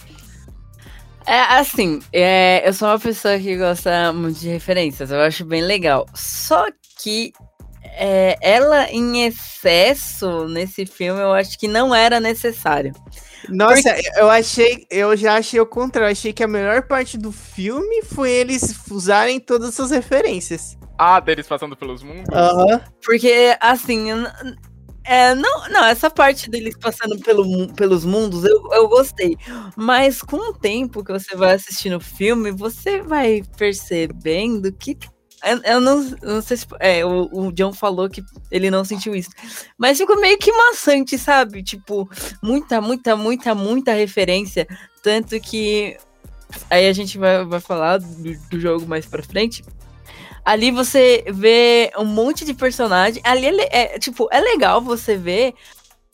É 1.26 1.40
assim, 1.56 2.00
é, 2.12 2.68
eu 2.68 2.72
sou 2.74 2.88
uma 2.88 2.98
pessoa 2.98 3.38
que 3.38 3.56
gosta 3.56 4.12
muito 4.12 4.40
de 4.40 4.48
referências, 4.48 5.10
eu 5.10 5.20
acho 5.20 5.44
bem 5.44 5.62
legal. 5.62 6.06
Só 6.14 6.66
que 7.02 7.32
é, 7.96 8.36
ela 8.42 8.90
em 8.90 9.24
excesso 9.24 10.46
nesse 10.48 10.84
filme 10.84 11.20
eu 11.20 11.32
acho 11.32 11.58
que 11.58 11.66
não 11.66 11.94
era 11.94 12.20
necessário. 12.20 12.92
Nossa, 13.48 13.94
eu 14.16 14.30
achei. 14.30 14.86
Eu 14.90 15.16
já 15.16 15.36
achei 15.36 15.60
o 15.60 15.66
contrário. 15.66 16.08
Eu 16.08 16.12
achei 16.12 16.32
que 16.32 16.42
a 16.42 16.48
melhor 16.48 16.82
parte 16.82 17.18
do 17.18 17.30
filme 17.30 18.02
foi 18.02 18.30
eles 18.30 18.74
usarem 18.90 19.38
todas 19.38 19.70
essas 19.70 19.90
referências. 19.90 20.78
Ah, 20.98 21.20
deles 21.20 21.46
passando 21.46 21.76
pelos 21.76 22.02
mundos. 22.02 22.24
Aham. 22.32 22.80
Porque, 23.04 23.56
assim, 23.60 24.06
é, 25.04 25.34
não, 25.34 25.68
não, 25.68 25.84
essa 25.84 26.10
parte 26.10 26.48
deles 26.48 26.74
passando 26.78 27.18
pelo 27.18 27.68
pelos 27.74 28.04
mundos 28.06 28.44
eu, 28.44 28.68
eu 28.72 28.88
gostei. 28.88 29.36
Mas 29.76 30.22
com 30.22 30.36
o 30.36 30.54
tempo 30.54 31.04
que 31.04 31.12
você 31.12 31.36
vai 31.36 31.54
assistindo 31.54 31.96
o 31.96 32.00
filme, 32.00 32.50
você 32.50 33.02
vai 33.02 33.42
percebendo 33.56 34.72
que. 34.72 34.96
Eu, 35.66 35.78
não, 35.78 36.00
não 36.22 36.40
sei 36.40 36.56
se. 36.56 36.66
É, 36.80 37.04
o, 37.04 37.28
o 37.30 37.52
John 37.52 37.72
falou 37.74 38.08
que 38.08 38.24
ele 38.50 38.70
não 38.70 38.82
sentiu 38.82 39.14
isso. 39.14 39.28
Mas 39.76 39.98
ficou 39.98 40.18
meio 40.18 40.38
que 40.38 40.50
maçante, 40.50 41.18
sabe? 41.18 41.62
Tipo, 41.62 42.08
muita, 42.42 42.80
muita, 42.80 43.14
muita, 43.14 43.54
muita 43.54 43.92
referência. 43.92 44.66
Tanto 45.02 45.38
que. 45.38 45.98
Aí 46.70 46.88
a 46.88 46.92
gente 46.94 47.18
vai, 47.18 47.44
vai 47.44 47.60
falar 47.60 47.98
do, 47.98 48.38
do 48.48 48.58
jogo 48.58 48.86
mais 48.86 49.04
pra 49.04 49.22
frente. 49.22 49.62
Ali 50.44 50.70
você 50.70 51.24
vê 51.28 51.90
um 51.96 52.04
monte 52.04 52.44
de 52.44 52.52
personagem. 52.54 53.22
Ali 53.24 53.46
é, 53.46 53.94
é, 53.94 53.98
tipo, 53.98 54.28
é 54.30 54.40
legal 54.40 54.80
você 54.80 55.16
ver. 55.16 55.54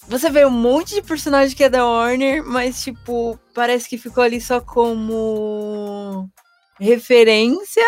Você 0.08 0.30
vê 0.30 0.44
um 0.46 0.50
monte 0.50 0.94
de 0.94 1.02
personagem 1.02 1.56
que 1.56 1.64
é 1.64 1.68
da 1.68 1.84
Warner, 1.84 2.44
mas, 2.44 2.82
tipo, 2.82 3.38
parece 3.54 3.88
que 3.88 3.98
ficou 3.98 4.22
ali 4.24 4.40
só 4.40 4.60
como 4.60 6.28
referência. 6.78 7.84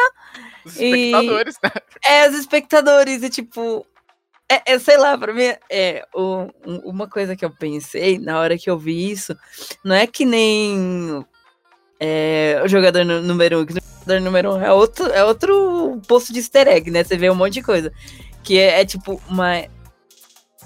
Os 0.65 0.77
E- 0.79 0.85
espectadores, 1.11 1.57
né? 1.63 1.71
É, 2.05 2.29
os 2.29 2.37
espectadores, 2.37 3.23
e 3.23 3.31
tipo. 3.31 3.87
É, 4.49 4.75
é, 4.75 4.79
sei 4.79 4.99
lá, 4.99 5.17
pra 5.17 5.33
mim, 5.33 5.55
é, 5.71 6.05
o- 6.15 6.47
um- 6.67 6.79
uma 6.85 7.09
coisa 7.09 7.35
que 7.35 7.45
eu 7.45 7.51
pensei 7.51 8.19
na 8.19 8.39
hora 8.39 8.59
que 8.59 8.69
eu 8.69 8.79
vi 8.79 9.11
isso, 9.11 9.35
não 9.83 9.95
é 9.97 10.07
que 10.07 10.27
nem 10.27 11.25
é, 11.99 12.61
o 12.63 12.69
jogador 12.69 13.03
número 13.05 13.61
um, 13.61 13.65
que 13.67 13.73
o 14.07 14.21
número 14.21 14.55
um 14.55 14.61
é 14.63 14.73
outro, 14.73 15.07
é 15.07 15.25
outro 15.25 16.01
posto 16.07 16.33
de 16.33 16.41
easter 16.41 16.69
egg, 16.69 16.91
né? 16.91 17.05
Você 17.05 17.17
vê 17.17 17.31
um 17.31 17.35
monte 17.35 17.55
de 17.55 17.63
coisa. 17.63 17.93
Que 18.43 18.59
é, 18.59 18.81
é, 18.81 18.85
tipo 18.85 19.21
mais, 19.29 19.69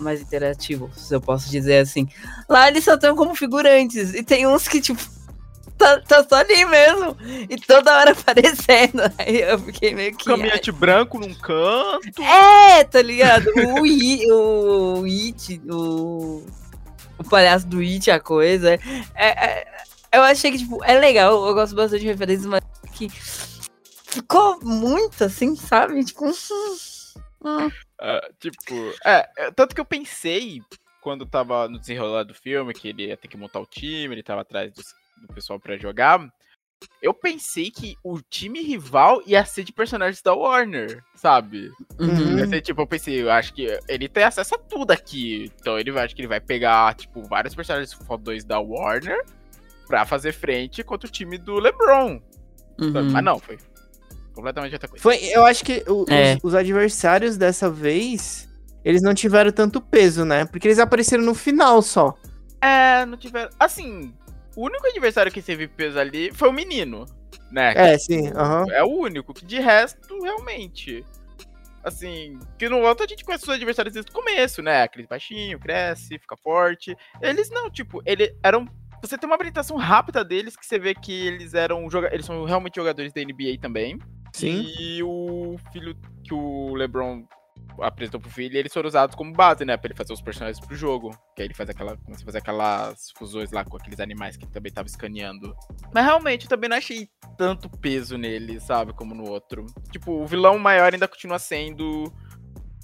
mais 0.00 0.20
interativo, 0.20 0.90
se 0.94 1.14
eu 1.14 1.20
posso 1.20 1.50
dizer 1.50 1.78
assim. 1.78 2.08
Lá 2.48 2.68
eles 2.68 2.84
só 2.84 2.94
estão 2.94 3.14
como 3.14 3.34
figurantes, 3.34 4.14
e 4.14 4.22
tem 4.22 4.46
uns 4.46 4.66
que, 4.66 4.80
tipo, 4.80 5.02
tá, 5.76 6.00
tá 6.00 6.24
só 6.28 6.36
ali 6.36 6.64
mesmo, 6.64 7.16
e 7.48 7.56
toda 7.58 7.98
hora 7.98 8.12
aparecendo. 8.18 9.02
Aí 9.18 9.42
eu 9.42 9.58
fiquei 9.58 9.94
meio 9.94 10.16
que. 10.16 10.24
Caminhante 10.24 10.72
branco 10.72 11.18
num 11.18 11.34
canto. 11.34 12.22
É, 12.22 12.84
tá 12.84 13.02
ligado? 13.02 13.46
O 13.56 13.84
It, 13.86 14.30
o 14.32 15.04
It, 15.04 15.60
o, 15.68 16.42
o 17.18 17.24
palhaço 17.24 17.66
do 17.66 17.80
It, 17.80 18.10
a 18.10 18.18
coisa. 18.18 18.78
É, 19.14 19.28
é- 19.46 19.85
eu 20.12 20.22
achei 20.22 20.50
que, 20.52 20.58
tipo, 20.58 20.82
é 20.84 20.98
legal, 20.98 21.46
eu 21.46 21.54
gosto 21.54 21.74
bastante 21.74 22.00
de 22.00 22.06
referências, 22.06 22.46
mas 22.46 22.60
que 22.92 23.08
ficou 23.10 24.58
muito 24.62 25.24
assim, 25.24 25.54
sabe? 25.54 26.04
Tipo, 26.04 26.26
hum, 26.26 27.70
Ah, 28.00 28.28
tipo, 28.40 28.74
é, 29.04 29.28
é, 29.38 29.50
tanto 29.50 29.74
que 29.74 29.80
eu 29.80 29.84
pensei 29.84 30.60
quando 31.00 31.24
tava 31.26 31.68
no 31.68 31.78
desenrolar 31.78 32.24
do 32.24 32.34
filme 32.34 32.74
que 32.74 32.88
ele 32.88 33.06
ia 33.06 33.16
ter 33.16 33.28
que 33.28 33.36
montar 33.36 33.60
o 33.60 33.66
time, 33.66 34.14
ele 34.14 34.22
tava 34.22 34.40
atrás 34.40 34.72
dos- 34.72 34.94
do, 35.22 35.32
pessoal 35.34 35.60
pra 35.60 35.76
jogar. 35.78 36.28
Eu 37.00 37.14
pensei 37.14 37.70
que 37.70 37.96
o 38.04 38.20
time 38.20 38.60
rival 38.60 39.22
ia 39.26 39.44
ser 39.46 39.64
de 39.64 39.72
personagens 39.72 40.20
da 40.20 40.34
Warner, 40.34 41.02
sabe? 41.14 41.70
uhum. 41.98 42.60
Tipo, 42.60 42.82
eu 42.82 42.86
pensei, 42.86 43.22
eu 43.22 43.30
acho 43.30 43.54
que 43.54 43.66
ele 43.88 44.08
tem 44.08 44.24
acesso 44.24 44.56
a 44.56 44.58
tudo 44.58 44.90
aqui. 44.90 45.50
Então 45.58 45.78
ele 45.78 45.90
vai, 45.90 46.04
acho 46.04 46.14
que 46.14 46.20
ele 46.20 46.28
vai 46.28 46.40
pegar, 46.40 46.94
tipo, 46.94 47.22
vários 47.22 47.54
personagens 47.54 47.92
fodões 47.94 48.44
da 48.44 48.58
Warner 48.60 49.24
pra 49.86 50.04
fazer 50.04 50.32
frente 50.32 50.82
contra 50.82 51.08
o 51.08 51.10
time 51.10 51.38
do 51.38 51.54
LeBron. 51.58 52.20
uhum. 52.78 53.10
Mas 53.10 53.24
não, 53.24 53.38
foi 53.38 53.56
completamente 54.34 54.74
outra 54.74 54.88
coisa. 54.88 55.02
Foi, 55.02 55.16
eu 55.16 55.44
acho 55.46 55.64
que 55.64 55.82
o- 55.88 56.04
É. 56.10 56.34
os, 56.34 56.44
os 56.44 56.54
adversários 56.54 57.36
dessa 57.36 57.70
vez, 57.70 58.48
eles 58.84 59.00
não 59.02 59.14
tiveram 59.14 59.50
tanto 59.50 59.80
peso, 59.80 60.24
né? 60.24 60.44
Porque 60.44 60.68
eles 60.68 60.78
apareceram 60.78 61.24
no 61.24 61.34
final 61.34 61.80
só. 61.80 62.14
É, 62.60 63.06
não 63.06 63.16
tiveram. 63.16 63.50
Assim, 63.58 64.12
o 64.54 64.64
único 64.66 64.86
adversário 64.86 65.32
que 65.32 65.40
teve 65.42 65.66
peso 65.68 65.98
ali 65.98 66.30
foi 66.32 66.48
o 66.48 66.52
menino, 66.52 67.06
né? 67.50 67.72
É, 67.76 67.98
sim, 67.98 68.28
aham. 68.34 68.64
É 68.70 68.82
o 68.82 68.88
único, 68.88 69.32
que 69.32 69.44
de 69.46 69.58
resto, 69.60 70.18
realmente. 70.22 71.04
Assim, 71.84 72.38
que 72.58 72.68
no 72.68 72.80
outro 72.80 73.04
a 73.04 73.08
gente 73.08 73.24
conhece 73.24 73.44
os 73.44 73.50
adversários 73.50 73.94
desde 73.94 74.10
o 74.10 74.14
começo, 74.14 74.60
né? 74.60 74.82
Aquele 74.82 75.06
baixinho, 75.06 75.56
cresce, 75.60 76.18
fica 76.18 76.36
forte. 76.36 76.96
Eles 77.22 77.48
não, 77.48 77.70
tipo, 77.70 78.02
eles 78.04 78.32
eram. 78.42 78.66
Você 79.06 79.16
tem 79.16 79.28
uma 79.28 79.36
apresentação 79.36 79.76
rápida 79.76 80.24
deles 80.24 80.56
que 80.56 80.66
você 80.66 80.78
vê 80.78 80.94
que 80.94 81.12
eles 81.12 81.54
eram. 81.54 81.86
Eles 82.10 82.26
são 82.26 82.44
realmente 82.44 82.76
jogadores 82.76 83.12
da 83.12 83.20
NBA 83.22 83.58
também. 83.60 83.98
Sim. 84.32 84.66
E 84.78 85.02
o 85.02 85.56
filho 85.72 85.96
que 86.24 86.34
o 86.34 86.74
LeBron 86.74 87.24
apresentou 87.80 88.20
pro 88.20 88.30
filho, 88.30 88.56
eles 88.56 88.72
foram 88.72 88.88
usados 88.88 89.14
como 89.14 89.32
base, 89.32 89.64
né? 89.64 89.76
Pra 89.76 89.88
ele 89.88 89.96
fazer 89.96 90.12
os 90.12 90.20
personagens 90.20 90.58
pro 90.64 90.74
jogo. 90.74 91.10
Que 91.34 91.42
aí 91.42 91.46
ele 91.46 91.54
faz 91.54 91.70
aquela. 91.70 91.96
Começa 91.96 92.22
a 92.22 92.26
fazer 92.26 92.38
aquelas 92.38 93.10
fusões 93.16 93.52
lá 93.52 93.64
com 93.64 93.76
aqueles 93.76 94.00
animais 94.00 94.36
que 94.36 94.44
ele 94.44 94.52
também 94.52 94.72
tava 94.72 94.88
escaneando. 94.88 95.54
Mas 95.94 96.04
realmente 96.04 96.44
eu 96.44 96.48
também 96.48 96.68
não 96.68 96.76
achei 96.76 97.08
tanto 97.38 97.70
peso 97.70 98.18
nele, 98.18 98.60
sabe? 98.60 98.92
Como 98.92 99.14
no 99.14 99.28
outro. 99.28 99.66
Tipo, 99.90 100.22
o 100.22 100.26
vilão 100.26 100.58
maior 100.58 100.92
ainda 100.92 101.08
continua 101.08 101.38
sendo 101.38 102.12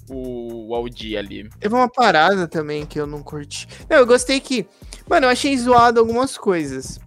o 0.09 0.73
Aldi 0.75 1.17
ali. 1.17 1.49
Teve 1.59 1.75
uma 1.75 1.89
parada 1.89 2.47
também 2.47 2.85
que 2.85 2.99
eu 2.99 3.07
não 3.07 3.23
curti. 3.23 3.67
Não, 3.89 3.97
eu 3.97 4.05
gostei 4.05 4.39
que. 4.39 4.65
Mano, 5.07 5.25
eu 5.25 5.29
achei 5.29 5.57
zoado 5.57 5.99
algumas 5.99 6.37
coisas. 6.37 6.99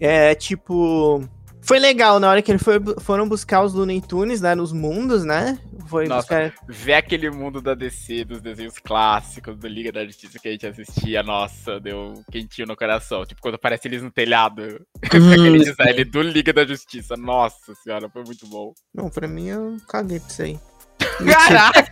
É, 0.00 0.34
tipo. 0.34 1.22
Foi 1.62 1.80
legal 1.80 2.20
na 2.20 2.30
hora 2.30 2.40
que 2.40 2.52
eles 2.52 2.62
foi, 2.62 2.78
foram 3.00 3.28
buscar 3.28 3.64
os 3.64 3.74
Looney 3.74 4.00
Tunes, 4.00 4.40
né? 4.40 4.54
Nos 4.54 4.72
mundos, 4.72 5.24
né? 5.24 5.58
Foi 5.88 6.06
Nossa, 6.06 6.20
buscar. 6.20 6.54
Ver 6.68 6.94
aquele 6.94 7.28
mundo 7.28 7.60
da 7.60 7.74
DC, 7.74 8.24
dos 8.24 8.40
desenhos 8.40 8.78
clássicos, 8.78 9.56
do 9.56 9.66
Liga 9.66 9.90
da 9.90 10.06
Justiça 10.06 10.38
que 10.38 10.46
a 10.46 10.52
gente 10.52 10.64
assistia, 10.64 11.24
nossa, 11.24 11.80
deu 11.80 12.22
quentinho 12.30 12.68
no 12.68 12.76
coração. 12.76 13.26
Tipo, 13.26 13.40
quando 13.42 13.56
aparece 13.56 13.88
eles 13.88 14.00
no 14.00 14.12
telhado, 14.12 14.80
com 15.10 15.16
aquele 15.16 15.58
design 15.58 16.04
do 16.04 16.22
Liga 16.22 16.52
da 16.52 16.64
Justiça. 16.64 17.16
Nossa 17.16 17.74
senhora, 17.82 18.08
foi 18.08 18.22
muito 18.22 18.46
bom. 18.46 18.72
Não, 18.94 19.10
pra 19.10 19.26
mim 19.26 19.48
eu 19.48 19.76
caguei 19.88 20.20
pra 20.20 20.28
isso 20.28 20.42
aí. 20.42 20.60
Caraca! 21.32 21.84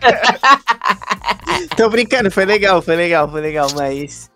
Tô 1.77 1.89
brincando, 1.89 2.31
foi 2.31 2.45
legal, 2.45 2.81
foi 2.83 2.97
legal, 2.97 3.31
foi 3.31 3.41
legal, 3.41 3.69
mas. 3.75 4.31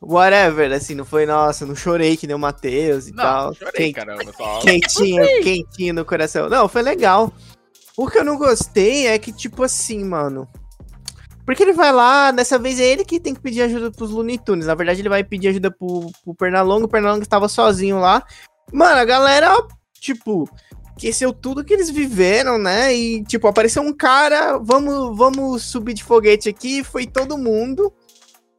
Whatever, 0.00 0.72
assim, 0.72 0.94
não 0.94 1.04
foi, 1.04 1.26
nossa, 1.26 1.66
não 1.66 1.74
chorei 1.74 2.16
que 2.16 2.26
nem 2.26 2.36
o 2.36 2.38
Matheus 2.38 3.08
e 3.08 3.10
Não, 3.10 3.16
tal. 3.24 3.54
chorei, 3.54 3.72
Quem- 3.72 3.92
caramba. 3.92 4.32
Só... 4.32 4.60
quentinho, 4.60 5.24
quentinho 5.42 5.94
no 5.94 6.04
coração. 6.04 6.48
Não, 6.48 6.68
foi 6.68 6.82
legal. 6.82 7.32
O 7.96 8.08
que 8.08 8.18
eu 8.18 8.24
não 8.24 8.38
gostei 8.38 9.08
é 9.08 9.18
que, 9.18 9.32
tipo 9.32 9.64
assim, 9.64 10.04
mano. 10.04 10.48
Porque 11.44 11.64
ele 11.64 11.72
vai 11.72 11.90
lá, 11.90 12.30
dessa 12.30 12.58
vez 12.58 12.78
é 12.78 12.84
ele 12.84 13.04
que 13.04 13.18
tem 13.18 13.34
que 13.34 13.40
pedir 13.40 13.62
ajuda 13.62 13.90
pros 13.90 14.10
Looney 14.10 14.38
Tunes. 14.38 14.66
Na 14.66 14.74
verdade, 14.76 15.00
ele 15.00 15.08
vai 15.08 15.24
pedir 15.24 15.48
ajuda 15.48 15.68
pro, 15.70 16.08
pro 16.22 16.34
Pernalongo. 16.34 16.84
O 16.84 16.88
Pernalongo 16.88 17.22
estava 17.22 17.48
sozinho 17.48 17.98
lá. 17.98 18.22
Mano, 18.72 19.00
a 19.00 19.04
galera, 19.04 19.56
tipo, 20.00 20.48
esqueceu 20.98 21.32
tudo 21.32 21.64
que 21.64 21.72
eles 21.72 21.88
viveram, 21.88 22.58
né? 22.58 22.94
E, 22.94 23.22
tipo, 23.24 23.46
apareceu 23.46 23.82
um 23.82 23.92
cara, 23.92 24.58
vamos, 24.58 25.16
vamos 25.16 25.62
subir 25.62 25.94
de 25.94 26.04
foguete 26.04 26.48
aqui. 26.48 26.82
Foi 26.82 27.06
todo 27.06 27.38
mundo. 27.38 27.92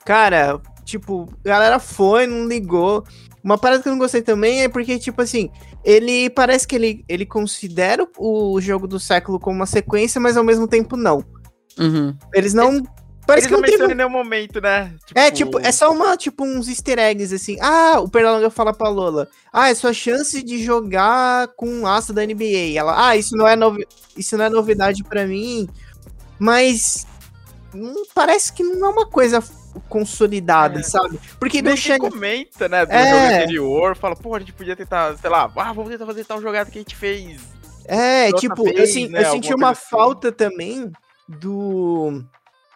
Cara, 0.05 0.59
tipo, 0.85 1.27
a 1.45 1.49
galera 1.49 1.79
foi, 1.79 2.25
não 2.25 2.47
ligou. 2.47 3.03
Uma 3.43 3.57
parada 3.57 3.83
que 3.83 3.89
eu 3.89 3.91
não 3.91 3.99
gostei 3.99 4.21
também 4.21 4.63
é 4.63 4.69
porque, 4.69 4.97
tipo 4.97 5.21
assim, 5.21 5.49
ele 5.83 6.29
parece 6.29 6.67
que 6.67 6.75
ele, 6.75 7.05
ele 7.07 7.25
considera 7.25 8.07
o 8.17 8.59
jogo 8.59 8.87
do 8.87 8.99
século 8.99 9.39
como 9.39 9.57
uma 9.57 9.65
sequência, 9.65 10.19
mas 10.19 10.35
ao 10.35 10.43
mesmo 10.43 10.67
tempo 10.67 10.97
não. 10.97 11.23
Uhum. 11.77 12.15
Eles 12.33 12.53
não. 12.53 12.83
Parece 13.29 13.45
Eles 13.45 13.47
que 13.47 13.51
não 13.51 13.59
não 13.59 13.65
teve. 13.65 13.77
mencionam 13.77 13.93
em 13.93 13.97
nenhum 13.97 14.09
momento, 14.09 14.59
né? 14.61 14.93
É, 15.13 15.29
tipo, 15.31 15.59
é 15.59 15.71
só 15.71 15.91
uma, 15.91 16.17
tipo, 16.17 16.43
uns 16.43 16.67
easter 16.67 16.97
eggs, 16.99 17.33
assim. 17.33 17.57
Ah, 17.61 17.99
o 17.99 18.09
Pernalonga 18.09 18.49
fala 18.49 18.73
pra 18.73 18.89
Lola. 18.89 19.27
Ah, 19.53 19.69
é 19.69 19.75
sua 19.75 19.93
chance 19.93 20.41
de 20.41 20.63
jogar 20.63 21.49
com 21.49 21.67
um 21.69 21.85
aço 21.87 22.11
da 22.13 22.25
NBA. 22.25 22.73
Ela, 22.77 23.09
ah, 23.09 23.15
isso 23.15 23.35
não 23.37 23.47
é, 23.47 23.55
novi... 23.55 23.87
isso 24.17 24.35
não 24.37 24.45
é 24.45 24.49
novidade 24.49 25.03
pra 25.03 25.25
mim. 25.27 25.69
Mas. 26.39 27.05
hum, 27.73 28.03
parece 28.15 28.51
que 28.51 28.63
não 28.63 28.87
é 28.87 28.89
uma 28.91 29.05
coisa 29.05 29.43
consolidada, 29.87 30.79
É. 30.79 30.83
sabe? 30.83 31.19
Porque 31.39 31.61
deixa. 31.61 31.99
quem 31.99 32.09
comenta, 32.09 32.67
né, 32.67 32.85
do 32.85 32.91
É. 32.91 33.05
jogo 33.09 33.25
anterior, 33.35 33.95
fala, 33.95 34.15
pô, 34.15 34.35
a 34.35 34.39
gente 34.39 34.53
podia 34.53 34.75
tentar, 34.75 35.15
sei 35.17 35.29
lá, 35.29 35.51
ah, 35.55 35.73
vamos 35.73 35.91
tentar 35.91 36.05
fazer 36.05 36.25
tal 36.25 36.41
jogada 36.41 36.69
que 36.71 36.77
a 36.79 36.81
gente 36.81 36.95
fez. 36.95 37.39
É, 37.85 38.31
tipo, 38.33 38.67
eu, 38.67 38.73
vez, 38.75 38.91
sen- 38.93 39.09
né, 39.09 39.23
eu 39.25 39.31
senti 39.31 39.53
uma 39.53 39.71
assim. 39.71 39.81
falta 39.89 40.31
também 40.31 40.91
do. 41.27 42.23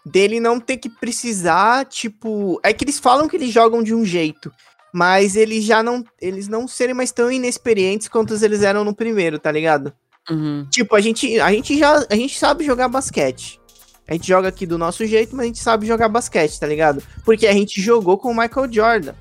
Dele 0.05 0.39
não 0.39 0.59
ter 0.59 0.77
que 0.77 0.89
precisar, 0.89 1.85
tipo. 1.85 2.59
É 2.63 2.73
que 2.73 2.83
eles 2.83 2.99
falam 2.99 3.27
que 3.27 3.35
eles 3.35 3.51
jogam 3.51 3.81
de 3.83 3.93
um 3.93 4.03
jeito. 4.05 4.51
Mas 4.93 5.35
eles 5.35 5.63
já 5.63 5.81
não. 5.81 6.03
Eles 6.21 6.47
não 6.47 6.67
serem 6.67 6.93
mais 6.93 7.11
tão 7.11 7.31
inexperientes 7.31 8.07
quanto 8.07 8.33
eles 8.43 8.61
eram 8.61 8.83
no 8.83 8.93
primeiro, 8.93 9.39
tá 9.39 9.51
ligado? 9.51 9.91
Uhum. 10.29 10.67
Tipo, 10.69 10.95
a 10.95 11.01
gente, 11.01 11.39
a 11.39 11.51
gente 11.51 11.77
já. 11.77 12.05
A 12.09 12.15
gente 12.15 12.37
sabe 12.37 12.63
jogar 12.63 12.87
basquete. 12.87 13.59
A 14.07 14.13
gente 14.13 14.27
joga 14.27 14.49
aqui 14.49 14.65
do 14.65 14.77
nosso 14.77 15.05
jeito, 15.05 15.35
mas 15.35 15.45
a 15.45 15.47
gente 15.47 15.59
sabe 15.59 15.87
jogar 15.87 16.09
basquete, 16.09 16.59
tá 16.59 16.67
ligado? 16.67 17.01
Porque 17.25 17.47
a 17.47 17.53
gente 17.53 17.81
jogou 17.81 18.17
com 18.17 18.31
o 18.31 18.37
Michael 18.37 18.71
Jordan. 18.71 19.13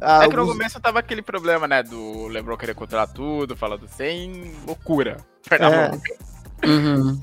Ah, 0.00 0.24
é 0.24 0.28
que 0.28 0.36
no 0.36 0.44
os- 0.44 0.48
começo 0.50 0.80
tava 0.80 1.00
aquele 1.00 1.20
problema, 1.20 1.66
né, 1.68 1.82
do 1.82 2.28
LeBron 2.28 2.56
querer 2.56 2.74
controlar 2.74 3.08
tudo, 3.08 3.56
falando 3.56 3.86
sem 3.88 4.52
loucura. 4.66 5.18
Fernando. 5.42 6.00
Uhum. 6.64 7.20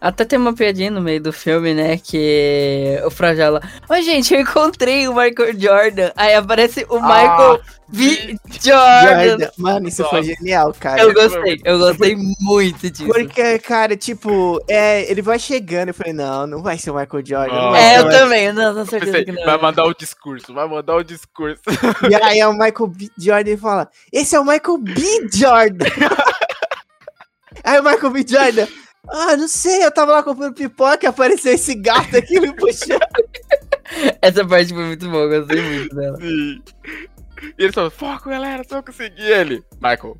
Até 0.00 0.24
tem 0.24 0.38
uma 0.38 0.54
piadinha 0.54 0.90
no 0.90 1.02
meio 1.02 1.20
do 1.20 1.30
filme, 1.30 1.74
né? 1.74 1.98
Que 1.98 2.98
o 3.04 3.10
Frajala. 3.10 3.60
Ô, 3.86 3.94
gente, 4.00 4.32
eu 4.32 4.40
encontrei 4.40 5.06
o 5.06 5.14
Michael 5.14 5.52
Jordan. 5.60 6.10
Aí 6.16 6.34
aparece 6.34 6.86
o 6.88 6.98
Michael 6.98 7.60
V. 7.90 8.36
Jordan. 8.62 9.26
Jordan. 9.28 9.50
Mano, 9.58 9.88
isso 9.88 10.02
foi 10.08 10.20
Nossa. 10.22 10.34
genial, 10.36 10.74
cara. 10.80 11.02
Eu 11.02 11.12
gostei, 11.12 11.60
eu 11.64 11.78
gostei 11.78 12.16
muito 12.40 12.90
disso. 12.90 13.04
Porque, 13.12 13.58
cara, 13.58 13.94
tipo, 13.94 14.58
é, 14.66 15.10
ele 15.10 15.20
vai 15.20 15.38
chegando. 15.38 15.88
Eu 15.88 15.94
falei, 15.94 16.14
não, 16.14 16.46
não 16.46 16.62
vai 16.62 16.78
ser 16.78 16.92
o 16.92 16.94
Michael 16.94 17.22
Jordan. 17.26 17.54
não 17.54 17.68
Ah. 17.68 17.70
vai 17.72 17.82
É, 17.82 17.98
eu 17.98 18.04
Michael- 18.06 18.22
também, 18.22 18.52
não, 18.54 18.72
não 18.72 18.86
certeza 18.86 19.12
Pensei, 19.12 19.24
que 19.26 19.32
não. 19.32 19.44
vai 19.44 19.58
mandar 19.60 19.84
o 19.84 19.92
discurso, 19.94 20.54
vai 20.54 20.66
mandar 20.66 20.96
o 20.96 21.02
discurso. 21.04 21.60
E 22.10 22.14
aí 22.14 22.38
é 22.40 22.48
o 22.48 22.52
Michael 22.54 22.86
B. 22.86 23.10
Jordan 23.18 23.50
e 23.50 23.56
fala: 23.58 23.90
Esse 24.10 24.34
é 24.34 24.40
o 24.40 24.44
Michael 24.46 24.78
B. 24.78 24.94
Jordan. 25.34 25.84
aí 27.64 27.78
o 27.78 27.84
Michael 27.84 28.10
B. 28.10 28.24
Jordan. 28.26 28.66
Ah, 29.08 29.36
não 29.36 29.48
sei, 29.48 29.84
eu 29.84 29.90
tava 29.90 30.12
lá 30.12 30.22
comprando 30.22 30.54
pipoca 30.54 31.04
e 31.04 31.08
apareceu 31.08 31.52
esse 31.54 31.74
gato 31.74 32.16
aqui 32.16 32.38
me 32.38 32.54
puxando. 32.54 33.00
Essa 34.22 34.46
parte 34.46 34.72
foi 34.72 34.84
muito 34.84 35.08
boa, 35.10 35.24
eu 35.24 35.40
gostei 35.40 35.62
muito 35.62 35.96
dela. 35.96 36.16
Sim. 36.18 36.62
E 37.58 37.64
ele 37.64 37.72
falou, 37.72 37.90
foco, 37.90 38.28
galera, 38.30 38.62
só 38.68 38.82
consegui 38.82 39.22
ele. 39.22 39.64
Michael, 39.80 40.16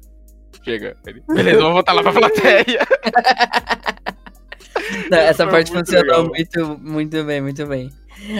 chega. 0.65 0.97
Ele, 1.07 1.23
Beleza, 1.29 1.59
vamos 1.59 1.75
voltar 1.75 1.93
lá 1.93 2.03
pra 2.03 2.13
plateia. 2.13 2.81
Não, 5.11 5.19
essa 5.19 5.45
Foi 5.45 5.53
parte 5.53 5.73
muito 5.73 5.87
funcionou 5.87 6.25
legal. 6.25 6.29
muito, 6.29 6.79
muito 6.81 7.25
bem, 7.25 7.41
muito 7.41 7.67
bem. 7.67 7.93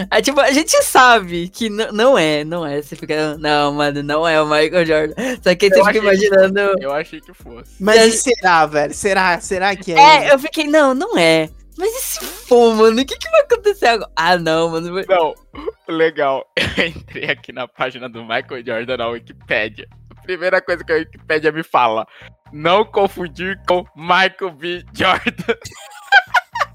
Ah, 0.09 0.21
tipo, 0.21 0.39
a 0.39 0.51
gente 0.51 0.81
sabe 0.83 1.49
que 1.49 1.69
não 1.69 2.17
é, 2.17 2.43
não 2.43 2.65
é. 2.65 2.81
Você 2.81 2.95
fica, 2.95 3.37
não, 3.37 3.73
mano, 3.73 4.03
não 4.03 4.27
é 4.27 4.41
o 4.41 4.45
Michael 4.45 4.85
Jordan. 4.85 5.13
Só 5.41 5.55
que 5.55 5.65
aí 5.65 5.71
você 5.71 5.77
fica 5.77 5.81
achei 5.81 5.93
que 5.93 5.97
imaginando. 5.99 6.59
Eu 6.79 6.93
achei 6.93 7.21
que 7.21 7.33
fosse. 7.33 7.75
Mas 7.79 8.13
e 8.13 8.17
será, 8.17 8.65
velho? 8.65 8.93
Será? 8.93 9.39
Será 9.39 9.75
que 9.75 9.93
é? 9.93 10.27
É, 10.27 10.33
eu 10.33 10.39
fiquei, 10.39 10.67
não, 10.67 10.93
não 10.93 11.17
é. 11.17 11.49
Mas 11.77 11.95
e 11.95 12.01
se 12.01 12.25
for, 12.25 12.75
mano? 12.75 13.01
O 13.01 13.05
que, 13.05 13.17
que 13.17 13.29
vai 13.29 13.41
acontecer 13.41 13.87
agora? 13.87 14.11
Ah, 14.15 14.37
não, 14.37 14.69
mano. 14.69 15.03
Não, 15.07 15.33
legal. 15.89 16.45
Eu 16.77 16.87
entrei 16.87 17.29
aqui 17.29 17.51
na 17.51 17.67
página 17.67 18.07
do 18.07 18.21
Michael 18.21 18.63
Jordan 18.65 18.97
na 18.97 19.07
Wikipédia. 19.07 19.87
A 20.09 20.21
primeira 20.21 20.61
coisa 20.61 20.83
que 20.83 20.91
a 20.91 20.97
Wikipédia 20.97 21.51
me 21.51 21.63
fala: 21.63 22.05
não 22.53 22.85
confundir 22.85 23.59
com 23.67 23.83
Michael 23.95 24.51
B. 24.51 24.85
Jordan. 24.93 25.55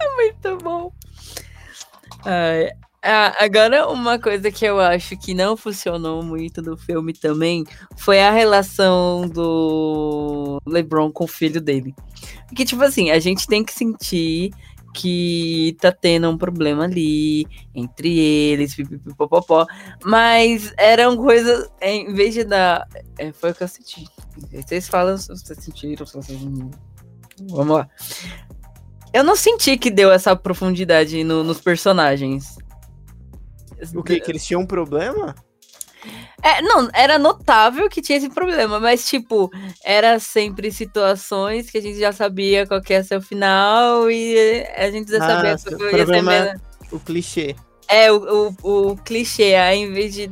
Muito 0.16 0.56
bom. 0.58 0.92
Ai, 2.24 2.70
ah, 3.06 3.34
agora, 3.38 3.88
uma 3.88 4.18
coisa 4.18 4.50
que 4.50 4.64
eu 4.64 4.80
acho 4.80 5.16
que 5.16 5.32
não 5.34 5.56
funcionou 5.56 6.22
muito 6.22 6.60
no 6.60 6.76
filme 6.76 7.12
também 7.12 7.64
foi 7.96 8.20
a 8.20 8.30
relação 8.30 9.28
do 9.28 10.58
LeBron 10.66 11.10
com 11.12 11.24
o 11.24 11.28
filho 11.28 11.60
dele. 11.60 11.94
Porque, 12.48 12.64
tipo 12.64 12.82
assim, 12.82 13.10
a 13.10 13.18
gente 13.18 13.46
tem 13.46 13.64
que 13.64 13.72
sentir 13.72 14.50
que 14.94 15.76
tá 15.80 15.92
tendo 15.92 16.28
um 16.30 16.38
problema 16.38 16.84
ali 16.84 17.46
entre 17.74 18.18
eles, 18.18 18.74
pipipipopopó, 18.74 19.66
mas 20.02 20.72
eram 20.78 21.16
coisas, 21.18 21.68
em 21.82 22.14
vez 22.14 22.32
de 22.34 22.44
dar. 22.44 22.88
é, 23.18 23.30
foi 23.32 23.50
o 23.50 23.54
que 23.54 23.62
eu 23.62 23.68
senti. 23.68 24.04
Vocês 24.52 24.88
falam 24.88 25.16
se 25.18 25.28
vocês 25.28 25.58
sentiram, 25.62 26.06
se 26.06 26.14
vocês. 26.14 26.40
não- 26.42 26.70
Vamos 27.50 27.76
lá. 27.76 27.88
Eu 29.12 29.22
não 29.22 29.36
senti 29.36 29.76
que 29.76 29.90
deu 29.90 30.10
essa 30.10 30.34
profundidade 30.34 31.22
no- 31.24 31.44
nos 31.44 31.60
personagens. 31.60 32.56
O 33.94 34.02
que? 34.02 34.20
Que 34.20 34.30
eles 34.30 34.44
tinham 34.44 34.62
um 34.62 34.66
problema? 34.66 35.34
É, 36.42 36.62
não, 36.62 36.88
era 36.94 37.18
notável 37.18 37.88
que 37.88 38.00
tinha 38.00 38.18
esse 38.18 38.28
problema, 38.30 38.78
mas, 38.78 39.08
tipo, 39.08 39.50
era 39.84 40.18
sempre 40.20 40.70
situações 40.70 41.70
que 41.70 41.78
a 41.78 41.82
gente 41.82 41.98
já 41.98 42.12
sabia 42.12 42.66
qual 42.66 42.80
que 42.80 42.92
ia 42.92 43.02
ser 43.02 43.16
o 43.16 43.22
final 43.22 44.08
e 44.10 44.64
a 44.76 44.90
gente 44.90 45.10
já 45.10 45.16
Ah, 45.16 45.26
sabia 45.34 45.58
seu 45.58 45.76
qual 45.76 45.90
ia 45.90 46.06
ser 46.06 46.22
mesmo. 46.22 46.60
O 46.92 47.00
clichê. 47.00 47.56
É, 47.88 48.12
o, 48.12 48.54
o, 48.62 48.90
o 48.92 48.96
clichê, 48.96 49.54
aí 49.56 49.78
em 49.80 49.92
vez 49.92 50.14
de 50.14 50.30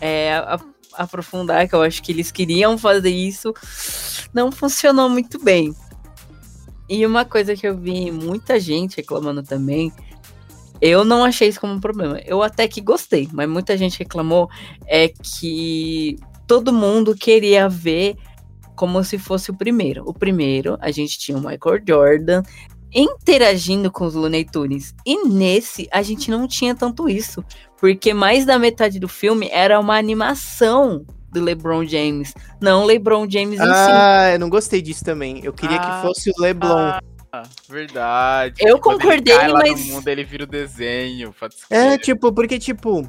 é, 0.00 0.34
a- 0.34 0.60
aprofundar, 0.94 1.66
que 1.68 1.74
eu 1.74 1.82
acho 1.82 2.02
que 2.02 2.12
eles 2.12 2.30
queriam 2.30 2.76
fazer 2.76 3.10
isso, 3.10 3.54
não 4.34 4.52
funcionou 4.52 5.08
muito 5.08 5.38
bem. 5.42 5.74
E 6.88 7.06
uma 7.06 7.24
coisa 7.24 7.54
que 7.54 7.66
eu 7.66 7.76
vi 7.78 8.10
muita 8.10 8.58
gente 8.58 8.96
reclamando 8.96 9.42
também, 9.42 9.92
eu 10.80 11.04
não 11.04 11.24
achei 11.24 11.48
isso 11.48 11.60
como 11.60 11.74
um 11.74 11.80
problema. 11.80 12.20
Eu 12.24 12.42
até 12.42 12.66
que 12.66 12.80
gostei, 12.80 13.28
mas 13.32 13.48
muita 13.48 13.76
gente 13.76 13.98
reclamou 13.98 14.48
é 14.86 15.08
que 15.08 16.16
todo 16.46 16.72
mundo 16.72 17.14
queria 17.14 17.68
ver 17.68 18.16
como 18.74 19.02
se 19.04 19.18
fosse 19.18 19.50
o 19.50 19.56
primeiro. 19.56 20.02
O 20.06 20.14
primeiro, 20.14 20.78
a 20.80 20.90
gente 20.90 21.18
tinha 21.18 21.36
o 21.36 21.40
Michael 21.40 21.82
Jordan 21.86 22.42
interagindo 22.92 23.90
com 23.90 24.04
os 24.04 24.14
Looney 24.14 24.44
Tunes. 24.44 24.94
E 25.06 25.28
nesse, 25.28 25.88
a 25.92 26.02
gente 26.02 26.30
não 26.30 26.48
tinha 26.48 26.74
tanto 26.74 27.08
isso. 27.08 27.44
Porque 27.78 28.12
mais 28.12 28.44
da 28.44 28.58
metade 28.58 28.98
do 28.98 29.08
filme 29.08 29.48
era 29.52 29.78
uma 29.78 29.96
animação 29.96 31.04
do 31.30 31.40
LeBron 31.40 31.86
James, 31.86 32.34
não 32.60 32.82
o 32.82 32.86
LeBron 32.86 33.28
James 33.30 33.60
em 33.60 33.62
si. 33.62 33.70
Ah, 33.70 34.30
eu 34.32 34.38
não 34.38 34.50
gostei 34.50 34.82
disso 34.82 35.04
também. 35.04 35.40
Eu 35.44 35.52
queria 35.52 35.76
Ah, 35.76 36.00
que 36.00 36.06
fosse 36.06 36.30
o 36.30 36.42
LeBlon. 36.42 36.76
Ah, 36.76 37.00
verdade. 37.68 38.56
Eu 38.60 38.76
Que 38.76 38.82
quando 38.82 39.00
concordei, 39.00 39.32
ele 39.34 39.40
cai 39.40 39.48
lá 39.48 39.58
mas- 39.60 39.86
No 39.86 39.94
mundo, 39.94 40.08
ele 40.08 40.24
vira 40.24 40.44
o 40.44 40.46
desenho. 40.46 41.34
É, 41.68 41.96
tipo, 41.98 42.32
porque, 42.32 42.58
tipo, 42.58 43.02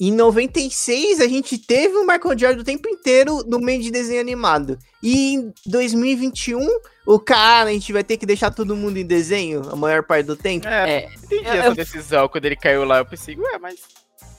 em 0.00 0.10
96 0.12 1.20
a 1.20 1.28
gente 1.28 1.58
teve 1.58 1.94
o 1.96 2.00
Michael 2.06 2.38
Jordan 2.38 2.60
o 2.60 2.64
tempo 2.64 2.88
inteiro 2.88 3.44
no 3.46 3.58
meio 3.60 3.80
de 3.82 3.90
desenho 3.90 4.20
animado. 4.20 4.78
E 5.02 5.34
em 5.34 5.52
2021, 5.66 6.66
o 7.06 7.18
cara, 7.20 7.70
a 7.70 7.72
gente 7.72 7.92
vai 7.92 8.02
ter 8.02 8.16
que 8.16 8.26
deixar 8.26 8.50
todo 8.50 8.74
mundo 8.76 8.96
em 8.96 9.06
desenho 9.06 9.62
a 9.70 9.76
maior 9.76 10.02
parte 10.02 10.26
do 10.26 10.36
tempo. 10.36 10.66
É, 10.66 10.90
É, 11.04 11.14
entendi 11.14 11.46
eu- 11.46 11.52
essa 11.52 11.66
eu- 11.68 11.74
decisão. 11.74 12.28
Quando 12.28 12.44
ele 12.46 12.56
caiu 12.56 12.84
lá, 12.84 12.98
eu 12.98 13.06
pensei, 13.06 13.36
ué, 13.36 13.58
mas 13.58 13.80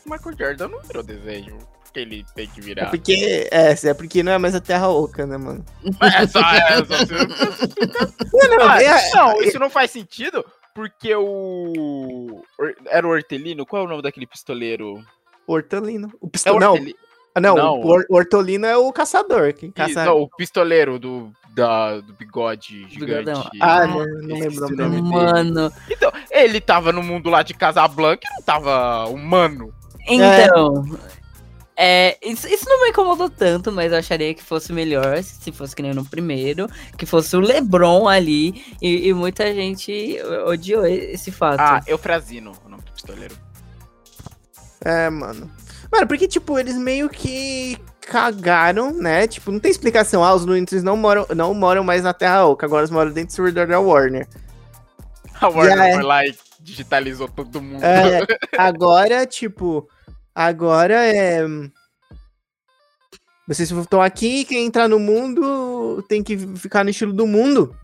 o 0.05 0.09
Michael 0.09 0.35
Jordan 0.37 0.67
não 0.67 0.81
virou 0.81 1.03
desenho. 1.03 1.57
Que 1.93 1.99
ele 1.99 2.25
tem 2.35 2.47
que 2.47 2.59
É 2.59 2.63
virar? 2.63 2.89
porque, 2.89 3.47
é, 3.51 3.75
é 3.87 3.93
porque 3.93 4.23
não 4.23 4.31
é 4.31 4.37
mais 4.39 4.55
a 4.55 4.59
Terra 4.59 4.89
Oca, 4.89 5.25
né, 5.27 5.37
mano? 5.37 5.63
É 6.01 6.25
só, 6.27 6.39
é 6.41 6.83
só 6.83 6.97
se- 7.05 7.13
Não, 8.33 8.57
não, 8.57 8.67
Ah, 8.69 8.81
é- 8.81 9.11
não, 9.13 9.41
isso 9.41 9.59
não 9.59 9.69
faz 9.69 9.91
sentido, 9.91 10.43
porque 10.73 11.13
o. 11.15 12.43
Era 12.87 13.05
o 13.07 13.11
Hortelino? 13.11 13.65
Qual 13.65 13.83
é 13.83 13.85
o 13.85 13.89
nome 13.89 14.01
daquele 14.01 14.25
pistoleiro? 14.25 15.03
Hortolino. 15.45 16.11
O 16.19 16.27
É 16.27 16.29
pisto... 16.29 16.51
o 16.51 16.59
não, 16.59 16.75
não, 17.39 17.55
não. 17.55 17.79
o 17.81 17.87
Hor- 17.87 18.05
Hortolino 18.09 18.65
é 18.65 18.75
o 18.77 18.91
caçador. 18.91 19.53
Quem 19.53 19.69
caça... 19.71 20.03
não, 20.05 20.21
o 20.21 20.29
pistoleiro 20.29 20.97
do, 20.97 21.31
da, 21.53 21.99
do 21.99 22.13
bigode 22.13 22.87
gigante. 22.89 23.31
Ah, 23.59 23.85
não, 23.85 24.05
não 24.05 24.39
lembro 24.39 24.65
o 24.65 24.69
nome. 24.75 25.01
mano. 25.01 25.71
Então, 25.89 26.11
ele 26.31 26.59
tava 26.61 26.91
no 26.91 27.03
mundo 27.03 27.29
lá 27.29 27.43
de 27.43 27.53
Casablanca 27.53 28.25
e 28.31 28.35
não 28.35 28.41
tava 28.41 29.05
humano. 29.09 29.73
Então. 30.07 30.83
É, 31.75 32.17
isso, 32.21 32.47
isso 32.47 32.65
não 32.69 32.83
me 32.83 32.89
incomodou 32.89 33.29
tanto, 33.29 33.71
mas 33.71 33.91
eu 33.91 33.97
acharia 33.97 34.33
que 34.33 34.43
fosse 34.43 34.71
melhor 34.71 35.23
se 35.23 35.51
fosse 35.51 35.75
que 35.75 35.81
nem 35.81 35.93
no 35.93 36.05
primeiro, 36.05 36.67
que 36.97 37.05
fosse 37.05 37.35
o 37.35 37.39
LeBron 37.39 38.07
ali, 38.07 38.63
e, 38.81 39.07
e 39.07 39.13
muita 39.13 39.51
gente 39.53 40.17
odiou 40.45 40.85
esse 40.85 41.31
fato. 41.31 41.59
Ah, 41.59 41.81
Eufrazino, 41.87 42.51
o 42.65 42.69
nome 42.69 42.83
do 42.83 42.91
pistoleiro. 42.91 43.35
É, 44.85 45.09
mano. 45.09 45.49
Mano, 45.91 46.07
porque, 46.07 46.27
tipo, 46.27 46.59
eles 46.59 46.75
meio 46.75 47.09
que 47.09 47.77
cagaram, 48.01 48.91
né? 48.91 49.27
Tipo, 49.27 49.51
não 49.51 49.59
tem 49.59 49.71
explicação. 49.71 50.23
Ah, 50.23 50.33
os 50.33 50.45
Looney 50.45 50.65
não 50.83 50.97
moram, 50.97 51.25
não 51.35 51.53
moram 51.53 51.83
mais 51.83 52.03
na 52.03 52.13
Terra 52.13 52.45
Oca, 52.45 52.65
agora 52.65 52.81
eles 52.81 52.91
moram 52.91 53.11
dentro 53.11 53.29
do 53.29 53.33
servidor 53.33 53.67
da 53.67 53.79
Warner. 53.79 54.27
A 55.39 55.47
Warner 55.47 55.79
é. 55.79 55.93
foi 55.93 56.03
lá 56.03 56.25
e 56.25 56.35
digitalizou 56.59 57.27
todo 57.27 57.61
mundo. 57.61 57.83
É, 57.83 58.25
agora, 58.57 59.25
tipo, 59.25 59.87
agora 60.33 61.05
é. 61.05 61.41
Vocês 63.47 63.69
estão 63.71 64.01
aqui, 64.01 64.45
quem 64.45 64.65
entrar 64.65 64.87
no 64.87 64.99
mundo 64.99 66.03
tem 66.07 66.23
que 66.23 66.37
ficar 66.55 66.83
no 66.83 66.89
estilo 66.89 67.11
do 67.11 67.27
mundo. 67.27 67.75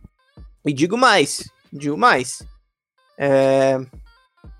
E 0.65 0.73
digo 0.73 0.97
mais, 0.97 1.49
digo 1.71 1.97
mais. 1.97 2.41
É... 3.17 3.77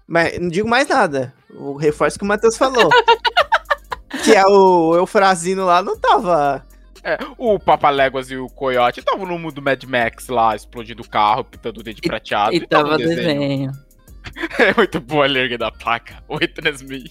Mas 0.08 0.38
não 0.40 0.50
digo 0.50 0.68
mais 0.68 0.88
nada. 0.88 1.34
O 1.52 1.78
reforço 1.78 2.18
que 2.18 2.26
o 2.26 2.28
Matheus 2.28 2.58
falou. 2.58 2.90
que 4.24 4.36
é 4.36 4.46
o 4.46 4.96
Eufrazino 4.96 5.66
lá 5.66 5.82
não 5.82 5.98
tava. 5.98 6.66
É, 7.04 7.18
o 7.38 7.58
Papaléguas 7.58 8.30
e 8.30 8.36
o 8.36 8.48
Coyote 8.48 9.00
estavam 9.00 9.26
no 9.26 9.40
mundo 9.40 9.62
Mad 9.62 9.82
Max 9.86 10.28
lá, 10.28 10.56
explodindo 10.56 11.02
o 11.02 11.10
carro, 11.10 11.46
pintando 11.46 11.80
o 11.80 11.84
dente 11.84 12.02
prateado. 12.02 12.54
e 12.54 12.68
tava 12.68 12.90
tava 12.90 12.98
no 12.98 13.08
desenho. 13.08 13.72
É 14.60 14.74
muito 14.76 15.00
boa 15.00 15.26
a 15.26 15.58
da 15.58 15.72
placa. 15.72 16.22
Oi, 16.28 16.48
transmi. 16.48 17.10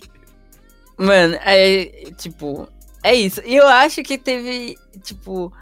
Mano, 0.99 1.35
é 1.43 2.11
tipo, 2.17 2.69
é 3.03 3.15
isso. 3.15 3.41
E 3.45 3.55
eu 3.55 3.67
acho 3.69 4.03
que 4.03 4.19
teve, 4.19 4.77
tipo, 5.03 5.53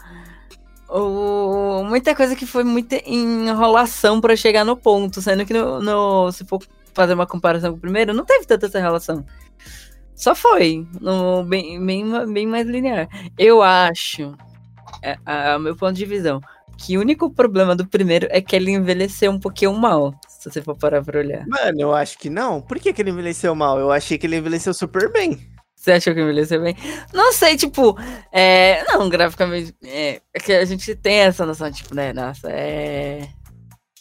o- 0.89 1.83
muita 1.83 2.15
coisa 2.15 2.35
que 2.35 2.45
foi 2.45 2.63
muita 2.63 2.97
enrolação 3.09 4.19
pra 4.21 4.35
chegar 4.35 4.63
no 4.65 4.75
ponto, 4.77 5.21
sendo 5.21 5.45
que 5.45 5.53
no, 5.53 5.81
no- 5.81 6.31
se 6.31 6.45
for 6.45 6.59
fazer 6.93 7.13
uma 7.13 7.27
comparação 7.27 7.71
com 7.71 7.77
o 7.77 7.81
primeiro, 7.81 8.13
não 8.13 8.25
teve 8.25 8.45
tanta 8.45 8.65
essa 8.65 8.79
relação. 8.79 9.23
Só 10.15 10.33
foi, 10.33 10.87
no, 10.99 11.43
bem, 11.43 11.83
bem, 11.85 12.33
bem 12.33 12.47
mais 12.47 12.65
linear. 12.67 13.07
Eu 13.37 13.61
acho, 13.61 14.33
é, 15.03 15.17
a, 15.23 15.53
a 15.53 15.59
meu 15.59 15.75
ponto 15.75 15.93
de 15.93 16.05
visão, 16.05 16.41
que 16.77 16.97
o 16.97 17.01
único 17.01 17.29
problema 17.29 17.75
do 17.75 17.85
primeiro 17.87 18.27
é 18.31 18.41
que 18.41 18.55
ele 18.55 18.71
envelheceu 18.71 19.31
um 19.31 19.39
pouquinho 19.39 19.73
mal, 19.73 20.15
se 20.47 20.53
você 20.53 20.61
for 20.61 20.75
parar 20.77 21.03
pra 21.03 21.19
olhar. 21.19 21.45
Mano, 21.47 21.79
eu 21.79 21.93
acho 21.93 22.17
que 22.17 22.29
não. 22.29 22.61
Por 22.61 22.79
que, 22.79 22.93
que 22.93 23.01
ele 23.01 23.11
envelheceu 23.11 23.53
mal? 23.55 23.79
Eu 23.79 23.91
achei 23.91 24.17
que 24.17 24.27
ele 24.27 24.37
envelheceu 24.37 24.73
super 24.73 25.11
bem. 25.11 25.39
Você 25.75 25.91
achou 25.93 26.13
que 26.13 26.21
envelheceu 26.21 26.61
bem? 26.61 26.75
Não 27.13 27.31
sei, 27.31 27.55
tipo, 27.55 27.97
é. 28.31 28.83
Não, 28.85 29.07
graficamente. 29.07 29.75
É, 29.83 30.21
é 30.33 30.39
que 30.39 30.51
a 30.51 30.65
gente 30.65 30.95
tem 30.95 31.19
essa 31.19 31.45
noção, 31.45 31.71
tipo, 31.71 31.93
né? 31.93 32.11
Nossa, 32.13 32.49
é. 32.49 33.29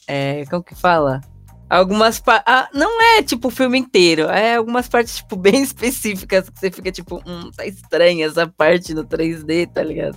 É. 0.09 0.45
Como 0.47 0.65
que 0.65 0.75
fala? 0.75 1.21
Algumas 1.69 2.21
partes. 2.21 2.45
Ah, 2.47 2.69
não 2.73 3.03
é 3.03 3.23
tipo 3.23 3.49
o 3.49 3.51
filme 3.51 3.77
inteiro, 3.79 4.29
é 4.29 4.55
algumas 4.55 4.89
partes, 4.89 5.17
tipo, 5.17 5.37
bem 5.37 5.63
específicas 5.63 6.49
que 6.49 6.61
você 6.61 6.71
fica, 6.71 6.93
tipo, 6.93 7.21
hum, 7.27 7.51
tá 7.57 7.67
estranha 7.67 8.27
essa 8.27 8.47
parte 8.47 8.95
no 8.95 9.05
3D, 9.05 9.73
tá 9.73 9.83
ligado? 9.83 10.17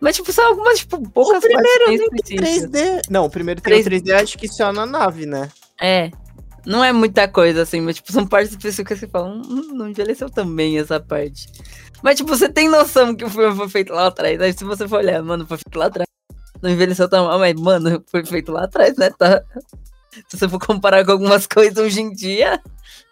Mas, 0.00 0.16
tipo, 0.16 0.32
são 0.32 0.46
algumas, 0.46 0.78
tipo, 0.78 1.00
poucas 1.10 1.38
O 1.38 1.46
primeiro 1.46 1.84
tem 1.86 1.94
específicas. 1.96 2.70
3D. 2.70 3.02
Não, 3.10 3.26
o 3.26 3.30
primeiro 3.30 3.60
tem 3.60 3.80
o 3.80 3.84
3D, 3.84 4.10
acho 4.12 4.38
que 4.38 4.48
só 4.48 4.72
na 4.72 4.86
nave, 4.86 5.26
né? 5.26 5.50
É. 5.80 6.10
Não 6.64 6.82
é 6.84 6.92
muita 6.92 7.26
coisa, 7.28 7.62
assim, 7.62 7.80
mas, 7.80 7.96
tipo, 7.96 8.12
são 8.12 8.26
partes 8.26 8.50
específicas 8.52 8.98
que 8.98 9.06
você 9.06 9.10
fala, 9.10 9.28
hum, 9.28 9.72
não 9.74 9.88
envelheceu 9.88 10.28
também 10.30 10.78
essa 10.78 10.98
parte. 11.00 11.46
Mas, 12.02 12.16
tipo, 12.16 12.28
você 12.34 12.48
tem 12.48 12.68
noção 12.68 13.14
que 13.14 13.24
o 13.24 13.30
filme 13.30 13.54
foi 13.54 13.68
feito 13.68 13.92
lá 13.92 14.06
atrás. 14.06 14.40
Aí, 14.40 14.52
se 14.52 14.64
você 14.64 14.88
for 14.88 14.98
olhar, 14.98 15.22
mano, 15.22 15.46
foi 15.46 15.58
feito 15.58 15.78
lá 15.78 15.86
atrás. 15.86 16.08
Não 16.62 16.70
envelheceu 16.70 17.08
tão 17.08 17.26
mal, 17.26 17.38
mas, 17.38 17.54
mano, 17.54 18.02
foi 18.10 18.24
feito 18.24 18.52
lá 18.52 18.64
atrás, 18.64 18.96
né? 18.96 19.10
Tá. 19.10 19.42
Se 20.28 20.36
você 20.38 20.48
for 20.48 20.58
comparar 20.58 21.04
com 21.04 21.12
algumas 21.12 21.46
coisas 21.48 21.76
hoje 21.78 22.00
em 22.00 22.10
dia. 22.12 22.60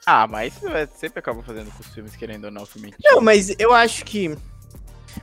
Ah, 0.06 0.26
mas 0.26 0.54
é- 0.64 0.86
sempre 0.86 1.18
acaba 1.20 1.42
fazendo 1.42 1.70
com 1.70 1.80
os 1.80 1.86
filmes, 1.88 2.16
querendo 2.16 2.46
ou 2.46 2.50
não, 2.50 2.64
filme 2.66 2.88
antigo. 2.88 3.02
Não, 3.04 3.20
mas 3.20 3.54
eu 3.58 3.72
acho 3.74 4.04
que. 4.04 4.36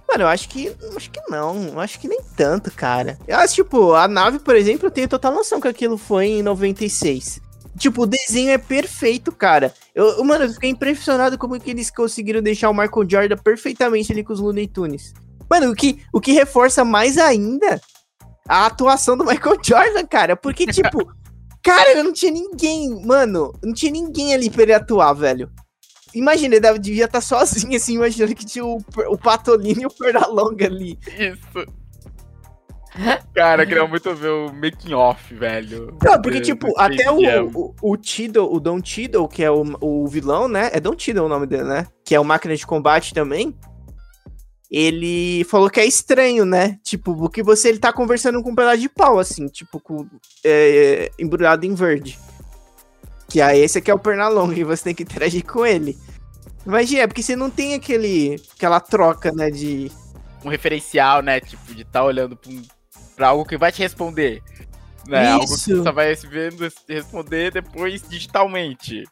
Mano, 0.07 0.23
eu 0.23 0.27
acho 0.27 0.47
que. 0.49 0.75
Acho 0.95 1.11
que 1.11 1.19
não. 1.29 1.69
Eu 1.69 1.79
acho 1.79 1.99
que 1.99 2.07
nem 2.07 2.19
tanto, 2.35 2.71
cara. 2.71 3.17
Eu 3.27 3.37
acho, 3.37 3.55
tipo, 3.55 3.93
a 3.93 4.07
nave, 4.07 4.39
por 4.39 4.55
exemplo, 4.55 4.87
eu 4.87 4.91
tenho 4.91 5.07
total 5.07 5.33
noção 5.33 5.59
que 5.59 5.67
aquilo 5.67 5.97
foi 5.97 6.27
em 6.27 6.43
96. 6.43 7.41
Tipo, 7.77 8.03
o 8.03 8.07
desenho 8.07 8.51
é 8.51 8.57
perfeito, 8.57 9.31
cara. 9.31 9.73
Eu, 9.93 10.23
mano, 10.23 10.45
eu 10.45 10.53
fiquei 10.53 10.69
impressionado 10.69 11.37
como 11.37 11.59
que 11.59 11.69
eles 11.69 11.91
conseguiram 11.91 12.41
deixar 12.41 12.69
o 12.69 12.73
Michael 12.73 13.09
Jordan 13.09 13.37
perfeitamente 13.37 14.11
ali 14.11 14.23
com 14.23 14.31
os 14.31 14.39
Looney 14.39 14.67
Tunes. 14.67 15.13
Mano, 15.49 15.71
o 15.71 15.75
que, 15.75 16.01
o 16.13 16.21
que 16.21 16.31
reforça 16.31 16.85
mais 16.85 17.17
ainda 17.17 17.81
a 18.47 18.67
atuação 18.67 19.17
do 19.17 19.25
Michael 19.25 19.57
Jordan, 19.61 20.05
cara. 20.05 20.35
Porque, 20.35 20.65
tipo, 20.67 21.11
cara, 21.61 22.01
não 22.01 22.13
tinha 22.13 22.31
ninguém, 22.31 23.03
mano. 23.05 23.51
Não 23.61 23.73
tinha 23.73 23.91
ninguém 23.91 24.33
ali 24.33 24.49
pra 24.49 24.63
ele 24.63 24.73
atuar, 24.73 25.13
velho. 25.13 25.51
Imagina, 26.15 26.55
ele 26.55 26.79
devia 26.79 27.05
estar 27.05 27.21
sozinho, 27.21 27.75
assim, 27.75 27.95
imaginando 27.95 28.33
que 28.33 28.45
tinha 28.45 28.65
o, 28.65 28.77
o 29.09 29.17
Patolino 29.17 29.81
e 29.81 29.85
o 29.85 29.89
Pernalonga 29.91 30.65
ali. 30.65 30.97
Isso. 31.07 31.67
Cara, 33.33 33.63
eu 33.63 33.67
queria 33.67 33.85
muito 33.85 34.15
ver 34.15 34.29
o 34.29 34.53
making 34.53 34.93
off, 34.93 35.33
velho. 35.35 35.97
Não, 36.01 36.21
porque, 36.21 36.39
tipo, 36.39 36.73
até 36.79 37.11
o, 37.11 37.49
o, 37.53 37.75
o 37.81 37.97
Tiddle, 37.97 38.47
o 38.49 38.57
Don 38.57 38.79
Tiddle, 38.79 39.27
que 39.27 39.43
é 39.43 39.51
o, 39.51 39.63
o 39.81 40.07
vilão, 40.07 40.47
né? 40.47 40.69
É 40.71 40.79
Don 40.79 40.95
Tiddle 40.95 41.25
o 41.25 41.29
nome 41.29 41.45
dele, 41.45 41.65
né? 41.65 41.87
Que 42.05 42.15
é 42.15 42.19
o 42.19 42.23
máquina 42.23 42.55
de 42.55 42.65
combate 42.65 43.13
também. 43.13 43.53
Ele 44.71 45.43
falou 45.43 45.69
que 45.69 45.81
é 45.81 45.85
estranho, 45.85 46.45
né? 46.45 46.79
Tipo, 46.81 47.13
porque 47.15 47.43
você 47.43 47.67
ele 47.67 47.79
tá 47.79 47.91
conversando 47.91 48.41
com 48.41 48.51
um 48.51 48.55
pedaço 48.55 48.79
de 48.79 48.87
pau, 48.89 49.19
assim, 49.19 49.47
tipo, 49.47 49.79
com, 49.81 50.07
é, 50.43 51.11
embrulhado 51.19 51.65
em 51.65 51.75
verde. 51.75 52.17
Que 53.27 53.41
aí 53.41 53.59
esse 53.59 53.77
aqui 53.77 53.91
é 53.91 53.93
o 53.93 53.99
Pernalonga 53.99 54.57
e 54.57 54.63
você 54.63 54.85
tem 54.85 54.95
que 54.95 55.03
interagir 55.03 55.45
com 55.45 55.65
ele. 55.65 55.97
Imagina, 56.65 57.01
é 57.03 57.07
porque 57.07 57.21
você 57.23 57.35
não 57.35 57.49
tem 57.49 57.73
aquele, 57.73 58.41
aquela 58.55 58.79
troca, 58.79 59.31
né, 59.31 59.49
de... 59.51 59.91
um 60.43 60.49
referencial, 60.49 61.21
né? 61.21 61.39
Tipo, 61.39 61.73
de 61.73 61.83
estar 61.83 62.03
olhando 62.03 62.35
pra, 62.35 62.51
um- 62.51 62.63
pra 63.15 63.27
algo 63.29 63.45
que 63.45 63.57
vai 63.57 63.71
te 63.71 63.79
responder. 63.81 64.41
Né? 65.07 65.27
Algo 65.27 65.45
que 65.45 65.53
Isso. 65.53 65.75
você 65.77 65.83
só 65.83 65.91
vai 65.91 66.15
se 66.15 66.25
vendo 66.25 66.67
responder 66.89 67.51
depois 67.51 68.01
digitalmente. 68.07 69.03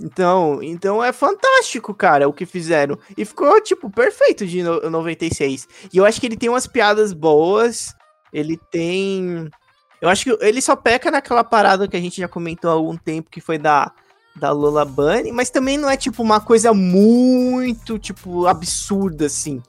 Então, 0.00 0.62
então 0.62 1.02
é 1.02 1.12
fantástico, 1.12 1.92
cara, 1.92 2.28
o 2.28 2.32
que 2.32 2.46
fizeram. 2.46 2.96
E 3.18 3.24
ficou, 3.24 3.60
tipo, 3.60 3.90
perfeito 3.90 4.46
de 4.46 4.62
no- 4.62 4.88
96. 4.88 5.66
E 5.92 5.96
eu 5.96 6.04
acho 6.04 6.20
que 6.20 6.26
ele 6.26 6.36
tem 6.36 6.48
umas 6.48 6.66
piadas 6.68 7.12
boas. 7.12 7.92
Ele 8.32 8.56
tem. 8.70 9.48
Eu 10.00 10.08
acho 10.08 10.22
que 10.24 10.44
ele 10.46 10.62
só 10.62 10.76
peca 10.76 11.10
naquela 11.10 11.42
parada 11.42 11.88
que 11.88 11.96
a 11.96 12.00
gente 12.00 12.20
já 12.20 12.28
comentou 12.28 12.70
há 12.70 12.74
algum 12.74 12.96
tempo, 12.96 13.28
que 13.28 13.40
foi 13.40 13.58
da, 13.58 13.92
da 14.36 14.50
Lola 14.52 14.84
Bunny, 14.84 15.32
mas 15.32 15.50
também 15.50 15.76
não 15.76 15.90
é, 15.90 15.96
tipo, 15.96 16.22
uma 16.22 16.40
coisa 16.40 16.72
muito, 16.72 17.98
tipo, 17.98 18.46
absurda, 18.46 19.26
assim. 19.26 19.62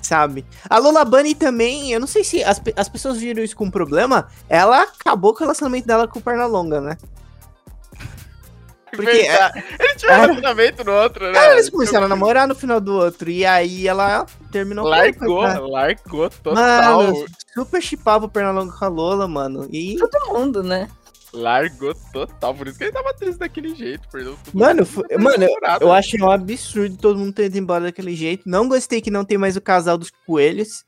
sabe? 0.00 0.44
A 0.68 0.78
Lola 0.78 1.04
Bunny 1.04 1.34
também, 1.34 1.92
eu 1.92 1.98
não 2.00 2.06
sei 2.06 2.22
se 2.24 2.42
as, 2.44 2.60
as 2.76 2.88
pessoas 2.88 3.18
viram 3.18 3.42
isso 3.42 3.56
com 3.56 3.70
problema, 3.70 4.28
ela 4.48 4.82
acabou 4.82 5.32
com 5.32 5.38
o 5.38 5.42
relacionamento 5.44 5.86
dela 5.86 6.06
com 6.08 6.18
o 6.18 6.22
Pernalonga, 6.22 6.80
né? 6.80 6.96
Porque 8.90 9.10
Verdade. 9.10 9.64
Ele 9.80 9.94
tinha 9.96 10.10
um 10.10 10.14
era- 10.14 10.22
relacionamento 10.26 10.84
no 10.84 10.92
outro, 10.92 11.32
né? 11.32 11.38
é, 11.38 11.52
eles 11.54 11.68
começaram 11.68 12.06
a 12.06 12.08
namorar 12.08 12.46
no 12.46 12.54
final 12.54 12.80
do 12.80 12.92
outro, 12.94 13.28
e 13.28 13.44
aí 13.44 13.88
ela 13.88 14.24
terminou 14.52 14.84
com 14.84 14.94
ele, 14.94 15.16
Largou, 15.18 15.68
largou 15.68 16.30
total. 16.30 17.02
Mano, 17.02 17.24
super 17.52 17.82
chipava 17.82 18.26
o 18.26 18.28
Pernalonga 18.28 18.72
com 18.72 18.84
a 18.84 18.88
Lola, 18.88 19.26
mano. 19.26 19.66
E, 19.70 19.96
Todo 19.96 20.32
mundo, 20.32 20.62
né? 20.62 20.88
Largou 21.34 21.94
total. 22.12 22.54
Por 22.54 22.68
isso 22.68 22.78
que 22.78 22.84
ele 22.84 22.92
tava 22.92 23.12
triste 23.14 23.38
daquele 23.38 23.74
jeito. 23.74 24.08
Perdeu 24.08 24.36
tudo. 24.44 24.58
Mano, 24.58 24.86
foi- 24.86 25.04
mano, 25.18 25.46
eu 25.80 25.92
achei 25.92 26.20
um 26.22 26.30
absurdo 26.30 26.96
todo 26.96 27.18
mundo 27.18 27.32
ter 27.32 27.46
ido 27.46 27.58
embora 27.58 27.84
daquele 27.84 28.14
jeito. 28.14 28.48
Não 28.48 28.68
gostei 28.68 29.00
que 29.00 29.10
não 29.10 29.24
tem 29.24 29.36
mais 29.36 29.56
o 29.56 29.60
casal 29.60 29.98
dos 29.98 30.10
coelhos. 30.26 30.84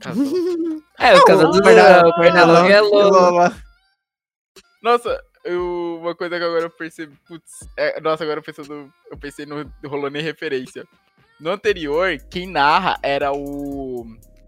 Casal. 0.00 0.24
É, 0.98 1.14
o 1.14 1.24
casal 1.26 1.50
do 1.50 1.62
Perna- 1.62 2.10
Pernalonga 2.16 2.72
é 2.72 2.80
Lola. 2.80 3.54
Nossa, 4.82 5.20
eu- 5.44 5.98
uma 6.00 6.14
coisa 6.14 6.38
que 6.38 6.44
agora 6.44 6.62
eu 6.64 6.70
percebi. 6.70 7.14
Putz, 7.28 7.68
é, 7.76 8.00
nossa, 8.00 8.24
agora 8.24 8.40
pensando. 8.40 8.90
Eu 9.10 9.18
pensei 9.18 9.44
no. 9.44 9.70
Rolou 9.84 10.08
nem 10.10 10.22
referência. 10.22 10.86
No 11.38 11.50
anterior, 11.50 12.16
quem 12.30 12.46
narra 12.46 12.98
era 13.02 13.30
o. 13.30 14.06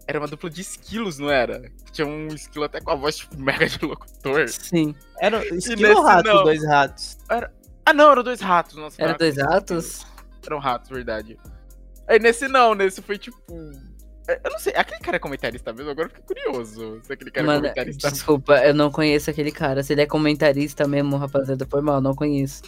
Era 0.09 0.17
uma 0.19 0.27
dupla 0.27 0.49
de 0.49 0.61
esquilos, 0.61 1.19
não 1.19 1.29
era? 1.29 1.71
Tinha 1.91 2.07
um 2.07 2.29
esquilo 2.29 2.65
até 2.65 2.81
com 2.81 2.89
a 2.89 2.95
voz 2.95 3.15
tipo 3.17 3.39
mega 3.39 3.67
de 3.67 3.85
locutor. 3.85 4.47
Sim. 4.49 4.95
Era 5.21 5.37
esquilo 5.55 5.81
nesse 5.83 5.93
ou 5.95 6.03
rato, 6.03 6.25
não? 6.25 6.43
dois 6.45 6.65
ratos. 6.65 7.17
Ah, 7.85 7.93
não, 7.93 8.11
eram 8.11 8.23
dois 8.23 8.41
ratos. 8.41 8.75
Nossa, 8.75 8.99
Era 8.99 9.13
dois 9.13 9.37
esquilo. 9.37 9.53
atos? 9.55 10.05
Eram 10.43 10.57
ratos, 10.57 10.89
verdade. 10.89 11.37
Aí 12.07 12.17
nesse 12.17 12.47
não, 12.47 12.73
nesse 12.73 13.03
foi 13.03 13.19
tipo. 13.19 13.37
é, 14.27 14.41
Eu 14.43 14.49
não 14.51 14.57
sei, 14.57 14.73
aquele 14.75 14.99
cara 14.99 15.17
é 15.17 15.19
comentarista 15.19 15.71
mesmo? 15.71 15.91
Agora 15.91 16.07
eu 16.07 16.11
fiquei 16.11 16.23
curioso 16.43 16.99
se 17.03 17.13
aquele 17.13 17.29
cara 17.29 17.45
é 17.45 17.47
Mano, 17.47 17.61
comentarista. 17.61 18.09
desculpa, 18.11 18.57
eu 18.65 18.73
não 18.73 18.89
conheço 18.91 19.29
aquele 19.29 19.51
cara. 19.51 19.83
Se 19.83 19.93
ele 19.93 20.01
é 20.01 20.07
comentarista 20.07 20.87
mesmo, 20.87 21.17
rapaziada, 21.17 21.67
foi 21.69 21.81
mal, 21.81 22.01
não 22.01 22.15
conheço. 22.15 22.63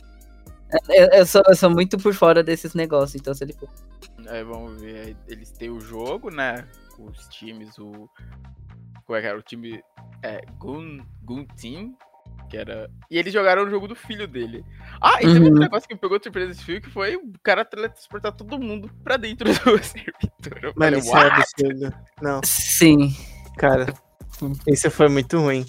Eu, 0.89 1.08
eu 1.08 1.26
sou, 1.26 1.42
eu 1.48 1.56
sou 1.56 1.72
muito 1.72 1.98
por 1.98 2.14
fora 2.14 2.44
desses 2.44 2.76
negócios, 2.76 3.16
então 3.20 3.34
se 3.34 3.44
ele 3.44 3.54
for. 3.54 3.68
Vamos 4.46 4.80
ver, 4.80 5.18
eles 5.28 5.50
têm 5.50 5.72
o 5.72 5.80
jogo, 5.82 6.30
né? 6.30 6.66
Os 7.00 7.28
times, 7.30 7.78
o. 7.78 8.10
Como 9.06 9.18
é 9.18 9.22
que 9.22 9.28
era? 9.28 9.38
O 9.38 9.42
time. 9.42 9.82
É. 10.24 10.42
Gun, 10.58 11.00
Gun 11.24 11.46
Team. 11.60 11.96
Que 12.50 12.58
era. 12.58 12.89
E 13.10 13.18
eles 13.18 13.34
jogaram 13.34 13.64
o 13.64 13.70
jogo 13.70 13.88
do 13.88 13.96
filho 13.96 14.28
dele. 14.28 14.64
Ah, 15.02 15.18
e 15.22 15.26
teve 15.26 15.39
Uhum. 15.50 15.56
um 15.56 15.60
negócio 15.60 15.88
que 15.88 15.94
me 15.96 16.00
pegou 16.00 16.18
de 16.18 16.24
surpresa 16.26 16.50
nesse 16.50 16.64
filme, 16.64 16.82
que 16.82 16.89
foi 16.89 17.16
o 17.16 17.32
cara 17.44 17.66
teletransportar 17.66 18.32
todo 18.34 18.60
mundo 18.60 18.89
pra 19.04 19.18
dentro 19.18 19.48
do 19.48 19.54
servidor. 19.84 20.74
Mano, 20.76 20.98
isso 20.98 21.16
é 21.16 21.28
absurdo. 21.28 21.94
Não, 22.22 22.42
Sim. 22.44 23.16
cara. 23.58 23.94
Isso 24.68 24.89
foi 24.92 25.08
muito 25.10 25.39
ruim. 25.39 25.66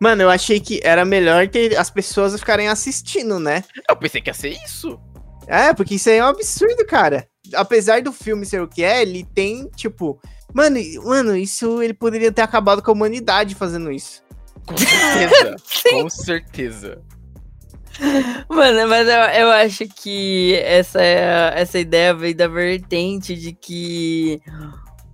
Mano, 0.00 0.22
eu 0.22 0.30
achei 0.30 0.58
que 0.60 0.80
era 0.82 1.04
melhor 1.04 1.48
ter 1.48 1.76
as 1.76 1.88
pessoas 1.90 2.38
ficarem 2.38 2.68
assistindo, 2.68 3.38
né? 3.38 3.62
Eu 3.88 3.96
pensei 3.96 4.20
que 4.20 4.28
ia 4.30 4.34
ser 4.34 4.50
isso. 4.64 5.00
É, 5.46 5.72
porque 5.74 5.94
isso 5.96 6.08
aí 6.10 6.16
é 6.16 6.24
um 6.24 6.28
absurdo, 6.28 6.84
cara. 6.86 7.28
Apesar 7.52 8.00
do 8.02 8.12
filme 8.12 8.46
ser 8.46 8.62
o 8.62 8.68
que 8.68 8.82
é, 8.82 9.02
ele 9.02 9.26
tem, 9.34 9.68
tipo. 9.76 10.20
Mano, 10.52 10.78
mano, 11.04 11.36
isso 11.36 11.82
ele 11.82 11.92
poderia 11.92 12.30
ter 12.30 12.42
acabado 12.42 12.80
com 12.80 12.90
a 12.90 12.94
humanidade 12.94 13.54
fazendo 13.54 13.90
isso. 13.90 14.22
Com 14.66 14.76
certeza. 14.76 15.56
com 15.90 16.08
certeza. 16.08 17.02
Mano, 18.48 18.88
mas 18.88 19.06
eu, 19.06 19.42
eu 19.42 19.50
acho 19.50 19.86
que 19.88 20.54
essa, 20.64 21.00
essa 21.02 21.78
ideia 21.78 22.14
veio 22.14 22.34
da 22.34 22.48
vertente 22.48 23.36
de 23.36 23.52
que 23.52 24.40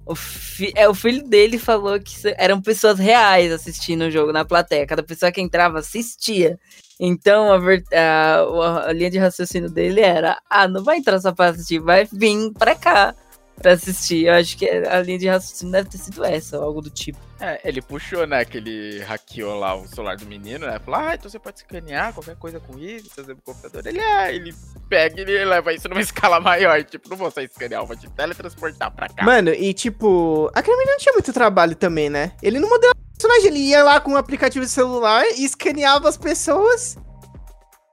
o, 0.06 0.14
fi- 0.14 0.72
é, 0.74 0.88
o 0.88 0.94
filho 0.94 1.26
dele 1.28 1.58
falou 1.58 1.98
que 2.00 2.14
eram 2.36 2.60
pessoas 2.60 2.98
reais 2.98 3.52
assistindo 3.52 4.02
o 4.02 4.10
jogo 4.10 4.32
na 4.32 4.44
plateia. 4.44 4.86
Cada 4.86 5.02
pessoa 5.02 5.32
que 5.32 5.40
entrava 5.40 5.78
assistia. 5.78 6.58
Então 7.02 7.50
a, 7.50 7.56
ver- 7.58 7.82
a- 7.92 8.44
o- 8.46 8.62
a 8.62 8.92
linha 8.92 9.10
de 9.10 9.18
raciocínio 9.18 9.70
dele 9.70 10.02
era: 10.02 10.38
ah, 10.50 10.68
não 10.68 10.84
vai 10.84 10.98
entrar 10.98 11.18
só 11.18 11.32
pra 11.32 11.46
assistir, 11.46 11.78
vai 11.78 12.06
vir 12.12 12.52
pra 12.52 12.74
cá 12.74 13.14
pra 13.56 13.72
assistir. 13.72 14.26
Eu 14.26 14.34
acho 14.34 14.56
que 14.58 14.68
a 14.68 15.00
linha 15.00 15.18
de 15.18 15.28
raciocínio 15.28 15.72
deve 15.72 15.88
ter 15.88 15.98
sido 15.98 16.22
essa, 16.24 16.58
ou 16.58 16.64
algo 16.64 16.82
do 16.82 16.90
tipo. 16.90 17.18
É, 17.40 17.58
ele 17.64 17.80
puxou, 17.80 18.26
né, 18.26 18.44
que 18.44 18.58
ele 18.58 18.98
hackeou 19.02 19.58
lá 19.58 19.74
o 19.74 19.88
celular 19.88 20.14
do 20.14 20.26
menino, 20.26 20.66
né? 20.66 20.78
Falou, 20.78 21.00
ah, 21.00 21.14
então 21.14 21.30
você 21.30 21.38
pode 21.38 21.56
escanear 21.60 22.12
qualquer 22.12 22.36
coisa 22.36 22.60
com 22.60 22.78
isso, 22.78 23.08
fazer 23.14 23.32
no 23.34 23.40
computador. 23.40 23.86
Ele, 23.86 23.98
é, 23.98 24.34
ele 24.34 24.54
pega 24.90 25.20
e 25.20 25.22
ele 25.22 25.44
leva 25.46 25.72
isso 25.72 25.88
numa 25.88 26.00
escala 26.02 26.38
maior. 26.38 26.84
Tipo, 26.84 27.08
não 27.08 27.16
vou 27.16 27.30
só 27.30 27.40
escanear, 27.40 27.84
vou 27.86 27.96
te 27.96 28.10
teletransportar 28.10 28.90
pra 28.94 29.08
cá. 29.08 29.24
Mano, 29.24 29.50
e 29.54 29.72
tipo, 29.72 30.50
aquele 30.54 30.76
menino 30.76 30.92
não 30.92 30.98
tinha 30.98 31.14
muito 31.14 31.32
trabalho 31.32 31.74
também, 31.74 32.10
né? 32.10 32.32
Ele 32.42 32.58
não 32.60 32.68
modelava 32.68 32.98
personagem, 33.20 33.48
ele 33.48 33.58
ia 33.58 33.84
lá 33.84 34.00
com 34.00 34.12
um 34.12 34.16
aplicativo 34.16 34.64
de 34.64 34.70
celular 34.70 35.22
e 35.36 35.44
escaneava 35.44 36.08
as 36.08 36.16
pessoas. 36.16 36.96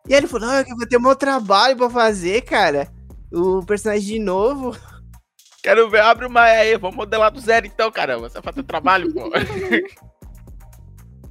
E 0.08 0.14
aí 0.14 0.22
ele 0.22 0.28
falou, 0.28 0.48
não, 0.48 0.56
eu 0.56 0.78
vou 0.78 0.88
ter 0.88 1.00
meu 1.00 1.16
trabalho 1.16 1.76
pra 1.76 1.90
fazer, 1.90 2.42
cara. 2.44 2.88
O 3.32 3.66
personagem 3.66 4.06
de 4.06 4.20
novo. 4.20 4.78
Quero 5.62 5.90
ver, 5.90 6.00
abre 6.00 6.26
uma 6.26 6.44
aí, 6.44 6.78
vamos 6.78 6.96
modelar 6.96 7.30
do 7.30 7.42
zero 7.42 7.68
então, 7.68 7.92
caramba. 7.92 8.30
Você 8.30 8.36
vai 8.36 8.54
fazer 8.54 8.64
trabalho, 8.64 9.14
pô. 9.14 9.30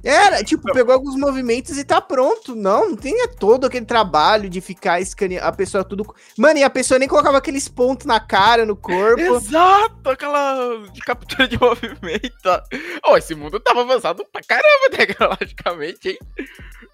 Era, 0.03 0.43
tipo, 0.43 0.71
pegou 0.71 0.93
alguns 0.93 1.15
movimentos 1.15 1.77
e 1.77 1.83
tá 1.83 1.99
pronto. 1.99 2.55
Não, 2.55 2.89
não 2.89 2.95
tinha 2.95 3.27
todo 3.27 3.65
aquele 3.65 3.85
trabalho 3.85 4.49
de 4.49 4.61
ficar 4.61 4.99
escaneando 4.99 5.45
a 5.45 5.51
pessoa 5.51 5.83
tudo. 5.83 6.05
Mano, 6.37 6.59
e 6.59 6.63
a 6.63 6.69
pessoa 6.69 6.99
nem 6.99 7.07
colocava 7.07 7.37
aqueles 7.37 7.67
pontos 7.67 8.05
na 8.05 8.19
cara, 8.19 8.65
no 8.65 8.75
corpo. 8.75 9.21
Exato, 9.21 10.09
aquela 10.09 10.87
de 10.91 11.01
captura 11.01 11.47
de 11.47 11.59
movimento. 11.59 12.63
Oh, 13.05 13.17
esse 13.17 13.35
mundo 13.35 13.59
tava 13.59 13.81
avançado 13.81 14.25
pra 14.31 14.41
caramba 14.41 14.89
tecnologicamente, 14.95 16.09
hein? 16.09 16.19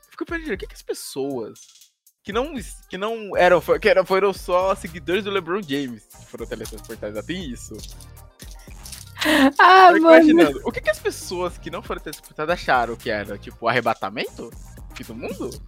Fico 0.10 0.26
pensando, 0.26 0.54
o 0.54 0.58
que, 0.58 0.68
que 0.68 0.76
as 0.76 0.82
pessoas 0.82 1.60
que 2.24 2.32
não, 2.32 2.54
que 2.90 2.98
não 2.98 3.36
eram, 3.36 3.62
que 3.62 3.90
eram, 3.90 4.06
foram 4.06 4.32
só 4.32 4.74
seguidores 4.76 5.24
do 5.24 5.32
LeBron 5.32 5.62
James 5.62 6.06
que 6.06 6.26
foram 6.28 6.46
teletransportados? 6.46 7.16
Já 7.16 7.24
tem 7.24 7.50
isso. 7.50 7.76
Ah, 9.60 9.88
Eu 9.90 9.94
fico 9.96 10.06
mano. 10.06 10.16
imaginando, 10.16 10.62
o 10.64 10.72
que, 10.72 10.82
que 10.82 10.90
as 10.90 11.00
pessoas 11.00 11.58
que 11.58 11.70
não 11.70 11.82
foram 11.82 12.02
teletransportadas 12.02 12.54
acharam 12.54 12.96
que 12.96 13.10
era? 13.10 13.38
Tipo, 13.38 13.68
arrebatamento? 13.68 14.50
Fim 14.96 15.04
do 15.04 15.16
mundo? 15.16 15.50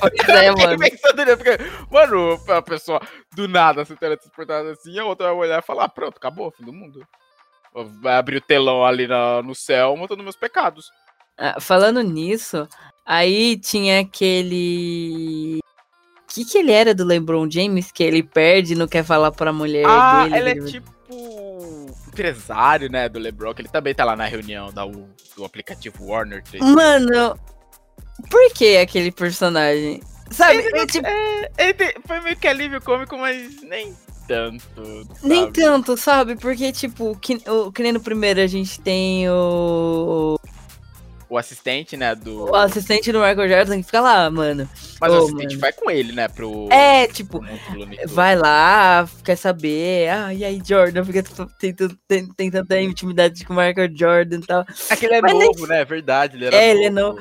Pois 0.00 0.28
é, 0.28 0.50
mano. 0.50 0.78
pensando 0.78 1.36
porque, 1.36 1.58
mano, 1.90 2.40
a 2.48 2.62
pessoa 2.62 3.00
do 3.34 3.46
nada 3.46 3.84
se 3.84 3.94
teletransportada 3.94 4.72
assim, 4.72 4.98
a 4.98 5.04
outra 5.04 5.26
vai 5.28 5.36
olhar 5.36 5.58
e 5.58 5.66
falar, 5.66 5.84
ah, 5.84 5.88
pronto, 5.88 6.16
acabou, 6.16 6.50
fim 6.50 6.64
do 6.64 6.72
mundo. 6.72 7.06
Vai 8.00 8.16
abrir 8.16 8.36
o 8.36 8.40
telão 8.40 8.84
ali 8.84 9.06
na- 9.06 9.42
no 9.42 9.54
céu, 9.54 9.96
montando 9.96 10.22
meus 10.22 10.36
pecados. 10.36 10.90
Ah, 11.36 11.60
falando 11.60 12.00
nisso, 12.02 12.66
aí 13.06 13.56
tinha 13.58 14.00
aquele. 14.00 15.60
O 16.24 16.32
que, 16.32 16.44
que 16.44 16.58
ele 16.58 16.72
era 16.72 16.94
do 16.94 17.04
LeBron 17.04 17.48
James 17.50 17.92
que 17.92 18.02
ele 18.02 18.22
perde 18.22 18.72
e 18.72 18.76
não 18.76 18.88
quer 18.88 19.04
falar 19.04 19.30
pra 19.30 19.52
mulher 19.52 19.86
ah, 19.86 20.24
dele? 20.24 20.36
ele 20.36 20.50
é 20.50 20.64
tipo 20.64 20.97
empresário, 22.18 22.90
né, 22.90 23.08
do 23.08 23.18
LeBron, 23.18 23.54
que 23.54 23.62
ele 23.62 23.68
também 23.68 23.94
tá 23.94 24.04
lá 24.04 24.16
na 24.16 24.26
reunião 24.26 24.72
da, 24.72 24.84
do 24.84 25.44
aplicativo 25.44 26.04
Warner 26.06 26.42
3. 26.42 26.64
Mano, 26.64 27.38
por 28.28 28.52
que 28.52 28.76
aquele 28.78 29.12
personagem? 29.12 30.02
Sabe, 30.30 30.58
é 30.58 30.86
tipo, 30.86 31.06
Ele 31.56 31.74
tem- 31.74 31.94
foi 32.06 32.20
meio 32.20 32.36
que 32.36 32.46
alívio 32.46 32.82
cômico, 32.82 33.16
mas 33.16 33.62
nem 33.62 33.94
tanto. 34.26 35.06
nem 35.22 35.44
sabe? 35.44 35.52
tanto, 35.52 35.96
sabe? 35.96 36.36
Porque, 36.36 36.70
tipo, 36.70 37.16
que, 37.18 37.40
o, 37.48 37.72
que 37.72 37.82
nem 37.82 37.92
no 37.92 38.00
primeiro 38.00 38.40
a 38.40 38.46
gente 38.46 38.78
tem 38.80 39.28
o, 39.30 40.38
O 41.30 41.36
assistente, 41.36 41.96
né, 41.96 42.14
do... 42.14 42.44
o 42.44 42.54
assistente 42.54 43.12
do 43.12 43.18
Michael 43.18 43.48
Jordan 43.48 43.76
que 43.76 43.82
fica 43.82 44.00
lá, 44.00 44.30
mano. 44.30 44.68
Mas 44.98 45.12
Ô, 45.12 45.14
o 45.14 45.18
assistente 45.18 45.50
mano. 45.50 45.60
vai 45.60 45.72
com 45.72 45.90
ele, 45.90 46.12
né, 46.12 46.26
pro... 46.26 46.68
É, 46.72 47.06
tipo, 47.06 47.40
pro 47.40 47.48
vai 48.06 48.34
lá, 48.34 49.06
quer 49.22 49.36
saber, 49.36 50.08
ah, 50.08 50.32
e 50.32 50.42
aí, 50.42 50.62
Jordan, 50.64 51.04
fica 51.04 51.22
tentando, 51.58 51.98
tanta 52.34 52.80
intimidade 52.80 53.44
com 53.44 53.52
o 53.52 53.56
Michael 53.56 53.90
Jordan 53.94 54.38
e 54.38 54.46
tal. 54.46 54.64
Aquele 54.88 55.14
é 55.14 55.20
Mas 55.20 55.34
novo, 55.34 55.66
né, 55.66 55.84
verdade, 55.84 56.36
ele 56.36 56.46
era 56.46 56.56
É, 56.56 56.70
ele 56.70 56.84
é 56.84 56.90
novo. 56.90 57.20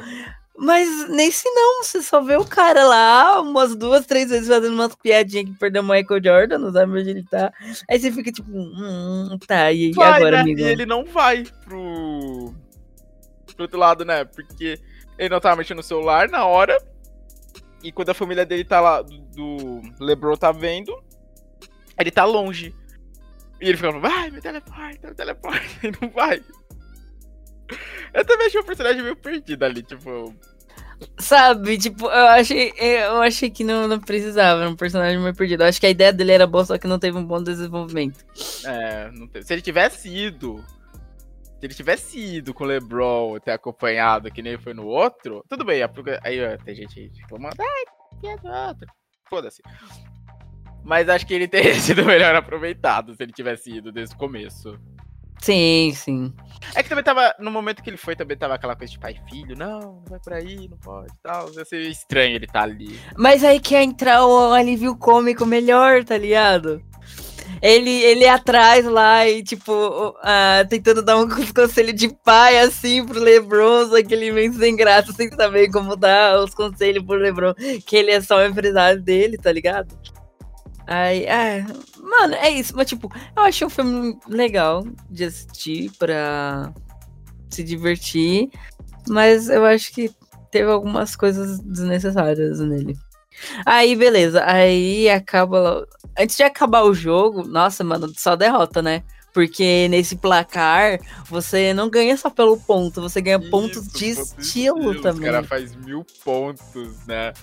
Mas 0.57 1.07
nesse 1.09 1.47
não, 1.51 1.83
você 1.83 2.01
só 2.01 2.19
vê 2.19 2.35
o 2.35 2.43
cara 2.43 2.83
lá 2.83 3.39
umas 3.41 3.75
duas, 3.75 4.07
três 4.07 4.31
vezes 4.31 4.47
fazendo 4.47 4.73
umas 4.73 4.95
piadinhas 4.95 5.45
que 5.45 5.59
perdeu 5.59 5.83
o 5.83 5.85
Michael 5.85 6.23
Jordan, 6.23 6.57
não 6.57 6.73
sabe 6.73 6.99
onde 6.99 7.09
ele 7.11 7.23
tá. 7.23 7.53
Aí 7.87 7.99
você 7.99 8.11
fica 8.11 8.31
tipo, 8.31 8.49
hum, 8.51 9.37
tá, 9.45 9.71
e, 9.71 9.89
e 9.89 9.93
vai, 9.93 10.13
agora, 10.13 10.37
né? 10.37 10.41
amigo? 10.41 10.61
E 10.61 10.63
ele 10.63 10.85
não 10.85 11.05
vai 11.05 11.45
pro... 11.63 12.55
pro 13.57 13.65
outro 13.65 13.79
lado, 13.79 14.05
né? 14.05 14.23
Porque 14.23 14.79
ele 15.17 15.29
não 15.29 15.41
tava 15.41 15.57
mexendo 15.57 15.77
no 15.77 15.83
celular 15.83 16.29
na 16.29 16.45
hora. 16.45 16.77
E 17.83 17.91
quando 17.91 18.09
a 18.09 18.13
família 18.13 18.45
dele 18.45 18.63
tá 18.63 18.79
lá, 18.79 19.01
do, 19.01 19.81
LeBron 19.99 20.35
tá 20.35 20.51
vendo, 20.51 21.03
ele 21.99 22.11
tá 22.11 22.23
longe. 22.23 22.73
E 23.59 23.67
ele 23.67 23.77
fica 23.77 23.91
vai, 23.99 24.29
me 24.29 24.39
teleporta, 24.39 25.09
me 25.09 25.15
teleporta. 25.15 25.65
E 25.83 25.91
não 25.99 26.09
vai. 26.09 26.41
Eu 28.13 28.25
também 28.25 28.47
achei 28.47 28.61
o 28.61 28.65
personagem 28.65 29.01
meio 29.01 29.15
perdido 29.15 29.63
ali, 29.63 29.83
tipo... 29.83 30.33
Sabe, 31.19 31.77
tipo, 31.77 32.07
eu 32.07 32.27
achei, 32.27 32.73
eu 32.75 33.21
achei 33.21 33.51
que 33.51 33.63
não, 33.63 33.87
não 33.87 33.99
precisava, 33.99 34.61
era 34.61 34.69
um 34.69 34.75
personagem 34.75 35.19
meio 35.19 35.35
perdido. 35.35 35.61
Eu 35.61 35.67
acho 35.67 35.79
que 35.79 35.85
a 35.85 35.91
ideia 35.91 36.11
dele 36.11 36.31
era 36.31 36.47
boa, 36.47 36.65
só 36.65 36.77
que 36.77 36.87
não 36.87 36.97
teve 36.97 37.15
um 37.17 37.25
bom 37.25 37.41
desenvolvimento. 37.41 38.25
É, 38.65 39.11
não 39.11 39.27
teve. 39.27 39.45
se 39.45 39.53
ele 39.53 39.61
tivesse 39.61 40.09
ido. 40.09 40.63
Se 41.59 41.65
ele 41.65 41.73
tivesse 41.73 42.19
ido 42.19 42.53
com 42.53 42.63
o 42.63 42.67
LeBron 42.67 43.39
ter 43.39 43.51
acompanhado 43.51 44.31
que 44.31 44.43
nem 44.43 44.57
foi 44.57 44.73
no 44.73 44.85
outro, 44.85 45.43
tudo 45.49 45.65
bem. 45.65 45.81
é 45.81 45.89
Aí 46.23 46.45
ó, 46.45 46.57
tem 46.57 46.75
gente 46.75 46.99
aí 46.99 47.11
reclamando, 47.19 47.55
ai, 47.59 48.19
que 48.21 48.27
é 48.27 48.37
do 48.37 48.47
outro. 48.47 48.87
Foda-se. 49.27 49.61
Mas 50.83 51.09
acho 51.09 51.25
que 51.25 51.33
ele 51.33 51.47
teria 51.47 51.73
sido 51.81 52.05
melhor 52.05 52.35
aproveitado 52.35 53.15
se 53.15 53.23
ele 53.23 53.33
tivesse 53.33 53.71
ido 53.71 53.91
desde 53.91 54.13
o 54.15 54.17
começo. 54.17 54.79
Sim, 55.41 55.91
sim. 55.95 56.33
É 56.75 56.81
que 56.81 56.89
também 56.89 57.03
tava, 57.03 57.33
no 57.39 57.51
momento 57.51 57.83
que 57.83 57.89
ele 57.89 57.97
foi, 57.97 58.15
também 58.15 58.37
tava 58.37 58.55
aquela 58.55 58.75
coisa 58.75 58.91
de 58.91 58.99
pai 58.99 59.13
e 59.13 59.29
filho, 59.29 59.55
não, 59.55 59.79
não 59.79 60.03
vai 60.07 60.19
por 60.19 60.33
aí, 60.33 60.67
não 60.67 60.77
pode 60.77 61.13
e 61.13 61.21
tal. 61.21 61.51
Ia 61.53 61.65
ser 61.65 61.81
estranho 61.81 62.35
ele 62.35 62.47
tá 62.47 62.63
ali. 62.63 62.99
Mas 63.15 63.43
aí 63.43 63.59
quer 63.59 63.83
entrar 63.83 64.25
o 64.25 64.53
alívio 64.53 64.95
cômico 64.95 65.45
melhor, 65.45 66.03
tá 66.03 66.17
ligado? 66.17 66.81
Ele, 67.61 67.89
ele 67.89 68.23
é 68.23 68.29
atrás 68.29 68.85
lá 68.85 69.27
e, 69.27 69.43
tipo, 69.43 70.15
ah, 70.21 70.65
tentando 70.69 71.01
dar 71.01 71.17
um 71.17 71.27
conselho 71.53 71.93
de 71.93 72.09
pai, 72.09 72.59
assim, 72.59 73.05
pro 73.05 73.19
Lebron, 73.19 73.89
só 73.89 74.01
que 74.03 74.13
ele 74.13 74.31
vem 74.31 74.51
sem 74.53 74.75
graça, 74.75 75.11
sem 75.13 75.29
saber 75.31 75.71
como 75.71 75.95
dar 75.95 76.39
os 76.39 76.53
conselhos 76.53 77.03
pro 77.03 77.15
Lebron, 77.15 77.53
que 77.85 77.95
ele 77.95 78.11
é 78.11 78.21
só 78.21 78.37
o 78.37 78.45
empresário 78.45 79.01
dele, 79.01 79.37
tá 79.37 79.51
ligado? 79.51 79.97
Aí, 80.85 81.25
é, 81.25 81.65
mano, 81.99 82.35
é 82.35 82.49
isso, 82.49 82.73
mas, 82.75 82.87
tipo, 82.87 83.11
eu 83.35 83.43
achei 83.43 83.65
um 83.65 83.69
filme 83.69 84.17
legal 84.27 84.87
de 85.09 85.25
assistir 85.25 85.91
pra 85.97 86.73
se 87.49 87.63
divertir, 87.63 88.49
mas 89.09 89.49
eu 89.49 89.65
acho 89.65 89.91
que 89.93 90.11
teve 90.51 90.69
algumas 90.69 91.15
coisas 91.15 91.59
desnecessárias 91.59 92.59
nele. 92.59 92.97
Aí, 93.65 93.95
beleza. 93.95 94.43
Aí 94.45 95.09
acaba. 95.09 95.87
Antes 96.17 96.35
de 96.35 96.43
acabar 96.43 96.83
o 96.83 96.93
jogo, 96.93 97.47
nossa, 97.47 97.83
mano, 97.83 98.11
só 98.15 98.35
derrota, 98.35 98.81
né? 98.81 99.03
Porque 99.33 99.87
nesse 99.89 100.15
placar, 100.15 100.99
você 101.29 101.71
não 101.73 101.89
ganha 101.89 102.17
só 102.17 102.29
pelo 102.29 102.57
ponto, 102.57 103.01
você 103.01 103.21
ganha 103.21 103.39
pontos 103.39 103.85
Isso, 103.85 103.97
de 103.97 104.15
pontos 104.15 104.45
estilo 104.47 104.89
Os 104.89 105.01
também. 105.01 105.31
caras 105.31 105.47
faz 105.47 105.75
mil 105.75 106.03
pontos, 106.23 107.05
né? 107.05 107.33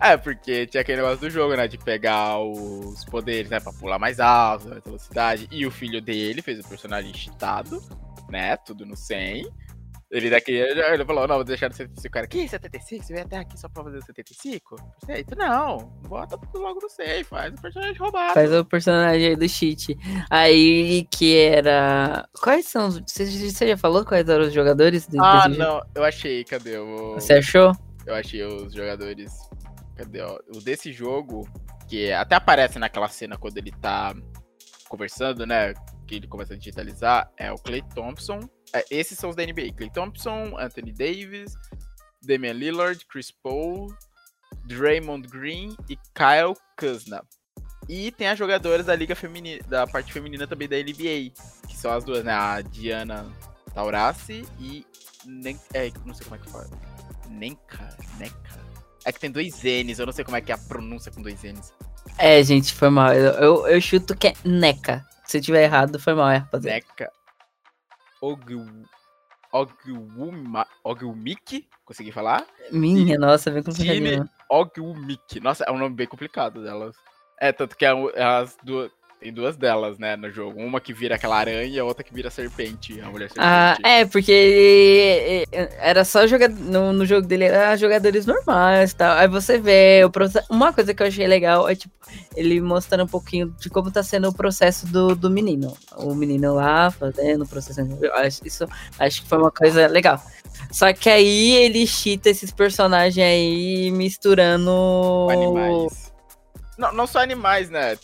É, 0.00 0.16
porque 0.16 0.66
tinha 0.66 0.80
aquele 0.80 0.98
negócio 1.02 1.18
do 1.18 1.28
jogo, 1.28 1.54
né? 1.56 1.66
De 1.66 1.76
pegar 1.76 2.38
os 2.38 3.04
poderes, 3.04 3.50
né? 3.50 3.58
Pra 3.60 3.72
pular 3.72 3.98
mais 3.98 4.20
alto, 4.20 4.68
mais 4.68 4.82
velocidade. 4.82 5.48
E 5.50 5.66
o 5.66 5.70
filho 5.70 6.00
dele 6.00 6.40
fez 6.40 6.60
o 6.60 6.68
personagem 6.68 7.12
cheatado, 7.12 7.82
né? 8.30 8.56
Tudo 8.56 8.86
no 8.86 8.96
100. 8.96 9.50
Ele 10.10 10.30
daqui, 10.30 10.52
ele 10.52 11.04
falou, 11.04 11.28
não, 11.28 11.34
vou 11.34 11.44
deixar 11.44 11.68
no 11.68 11.74
75. 11.74 12.12
Cara, 12.12 12.26
que 12.26 12.48
75? 12.48 13.04
Você 13.04 13.12
veio 13.12 13.26
até 13.26 13.36
aqui 13.36 13.60
só 13.60 13.68
pra 13.68 13.84
fazer 13.84 13.98
o 13.98 14.02
75? 14.02 14.76
Perfeito? 15.04 15.36
Não, 15.36 15.76
bota 16.08 16.38
tudo 16.38 16.60
logo 16.60 16.80
no 16.80 16.88
100, 16.88 17.24
faz 17.24 17.52
o 17.52 17.60
personagem 17.60 17.96
roubado. 17.96 18.32
Faz 18.32 18.50
o 18.50 18.64
personagem 18.64 19.28
aí 19.28 19.36
do 19.36 19.46
cheat. 19.46 19.98
Aí 20.30 21.06
que 21.10 21.36
era. 21.36 22.26
Quais 22.40 22.64
são 22.64 22.88
os. 22.88 23.02
Você, 23.06 23.68
já 23.68 23.76
falou 23.76 24.02
quais 24.02 24.26
eram 24.26 24.46
os 24.46 24.52
jogadores 24.54 25.06
de, 25.06 25.18
Ah, 25.20 25.46
desse 25.46 25.58
jogo? 25.58 25.58
não, 25.58 25.82
eu 25.94 26.04
achei, 26.04 26.42
cadê 26.42 26.78
o... 26.78 27.14
Você 27.14 27.34
achou? 27.34 27.72
Eu 28.06 28.14
achei 28.14 28.42
os 28.42 28.72
jogadores. 28.72 29.30
Cadê? 29.94 30.22
Ó? 30.22 30.38
O 30.56 30.60
desse 30.62 30.90
jogo, 30.90 31.46
que 31.86 32.10
até 32.12 32.34
aparece 32.34 32.78
naquela 32.78 33.08
cena 33.08 33.36
quando 33.36 33.58
ele 33.58 33.72
tá 33.72 34.14
conversando, 34.88 35.44
né? 35.44 35.74
Que 36.06 36.14
ele 36.14 36.26
começa 36.26 36.54
a 36.54 36.56
digitalizar, 36.56 37.30
é 37.36 37.52
o 37.52 37.56
Clay 37.56 37.82
Thompson. 37.94 38.40
É, 38.72 38.84
esses 38.90 39.18
são 39.18 39.30
os 39.30 39.36
da 39.36 39.44
NBA: 39.44 39.72
Clay 39.76 39.90
Thompson, 39.90 40.56
Anthony 40.58 40.92
Davis, 40.92 41.54
Damian 42.22 42.52
Lillard, 42.52 43.04
Chris 43.06 43.30
Paul, 43.30 43.94
Draymond 44.66 45.28
Green 45.28 45.76
e 45.88 45.96
Kyle 46.14 46.54
Kuzma. 46.78 47.22
E 47.88 48.10
tem 48.12 48.28
as 48.28 48.38
jogadoras 48.38 48.86
da 48.86 48.94
liga 48.94 49.16
feminina, 49.16 49.62
da 49.66 49.86
parte 49.86 50.12
feminina 50.12 50.46
também 50.46 50.68
da 50.68 50.76
NBA, 50.76 51.32
que 51.66 51.76
são 51.76 51.90
as 51.90 52.04
duas, 52.04 52.22
né? 52.22 52.32
A 52.32 52.60
Diana 52.60 53.26
Taurasi 53.74 54.44
e 54.60 54.84
Nem, 55.24 55.58
é, 55.72 55.90
não 56.04 56.12
sei 56.14 56.24
como 56.24 56.36
é 56.36 56.38
que 56.38 56.50
fala. 56.50 56.68
Nenka, 57.30 57.96
Neca. 58.18 58.68
É 59.04 59.12
que 59.12 59.20
tem 59.20 59.30
dois 59.30 59.62
N's, 59.62 59.98
eu 59.98 60.06
não 60.06 60.12
sei 60.12 60.24
como 60.24 60.36
é 60.36 60.40
que 60.40 60.52
é 60.52 60.54
a 60.54 60.58
pronúncia 60.58 61.10
com 61.10 61.22
dois 61.22 61.42
N's. 61.42 61.72
É, 62.18 62.42
gente, 62.42 62.74
foi 62.74 62.90
mal. 62.90 63.14
Eu, 63.14 63.32
eu, 63.34 63.66
eu 63.68 63.80
chuto 63.80 64.14
que 64.16 64.28
é 64.28 64.34
Neca. 64.44 65.06
Se 65.24 65.38
eu 65.38 65.42
tiver 65.42 65.64
errado, 65.64 65.98
foi 65.98 66.14
mal, 66.14 66.28
é, 66.28 66.38
rapaziada. 66.38 66.76
Neca. 66.76 67.17
Ogwumik? 70.84 71.68
Consegui 71.84 72.12
falar? 72.12 72.46
Minha, 72.70 73.18
nossa, 73.18 73.50
vem 73.50 73.62
com 73.62 73.72
Tine 73.72 74.24
Ogwumik. 74.48 75.40
Nossa, 75.40 75.64
é 75.64 75.70
um 75.70 75.78
nome 75.78 75.94
bem 75.94 76.06
complicado 76.06 76.62
delas. 76.62 76.96
É, 77.40 77.52
tanto 77.52 77.76
que 77.76 77.86
é 77.86 77.90
é 78.14 78.22
as 78.22 78.56
duas. 78.62 78.90
Tem 79.20 79.32
duas 79.32 79.56
delas, 79.56 79.98
né, 79.98 80.14
no 80.16 80.30
jogo. 80.30 80.60
Uma 80.60 80.80
que 80.80 80.92
vira 80.92 81.16
aquela 81.16 81.36
aranha 81.36 81.64
e 81.64 81.78
a 81.78 81.84
outra 81.84 82.04
que 82.04 82.14
vira 82.14 82.30
serpente. 82.30 83.00
A 83.00 83.06
mulher 83.06 83.28
serpente. 83.28 83.40
Ah, 83.40 83.76
é, 83.82 84.04
porque 84.04 84.30
ele, 84.30 85.46
era 85.78 86.04
só 86.04 86.24
jogar 86.24 86.48
no, 86.48 86.92
no 86.92 87.04
jogo 87.04 87.26
dele 87.26 87.44
era 87.44 87.76
jogadores 87.76 88.26
normais 88.26 88.92
e 88.92 88.96
tal. 88.96 89.16
Aí 89.16 89.26
você 89.26 89.58
vê 89.58 90.02
o 90.04 90.10
processo. 90.10 90.46
Uma 90.48 90.72
coisa 90.72 90.94
que 90.94 91.02
eu 91.02 91.06
achei 91.08 91.26
legal 91.26 91.68
é 91.68 91.74
tipo 91.74 91.92
ele 92.36 92.60
mostrando 92.60 93.04
um 93.04 93.08
pouquinho 93.08 93.54
de 93.58 93.68
como 93.68 93.90
tá 93.90 94.04
sendo 94.04 94.28
o 94.28 94.34
processo 94.34 94.86
do, 94.86 95.16
do 95.16 95.28
menino. 95.28 95.76
O 95.96 96.14
menino 96.14 96.54
lá 96.54 96.88
fazendo 96.90 97.42
o 97.42 98.14
acho, 98.14 98.46
isso 98.46 98.66
acho 99.00 99.22
que 99.22 99.28
foi 99.28 99.38
uma 99.38 99.50
coisa 99.50 99.88
legal. 99.88 100.22
Só 100.70 100.92
que 100.92 101.10
aí 101.10 101.56
ele 101.56 101.86
chita 101.88 102.30
esses 102.30 102.52
personagens 102.52 103.24
aí 103.24 103.90
misturando 103.90 105.28
Animais. 105.28 106.12
Não, 106.78 106.92
não 106.92 107.06
só 107.06 107.18
animais, 107.18 107.68
né? 107.68 107.98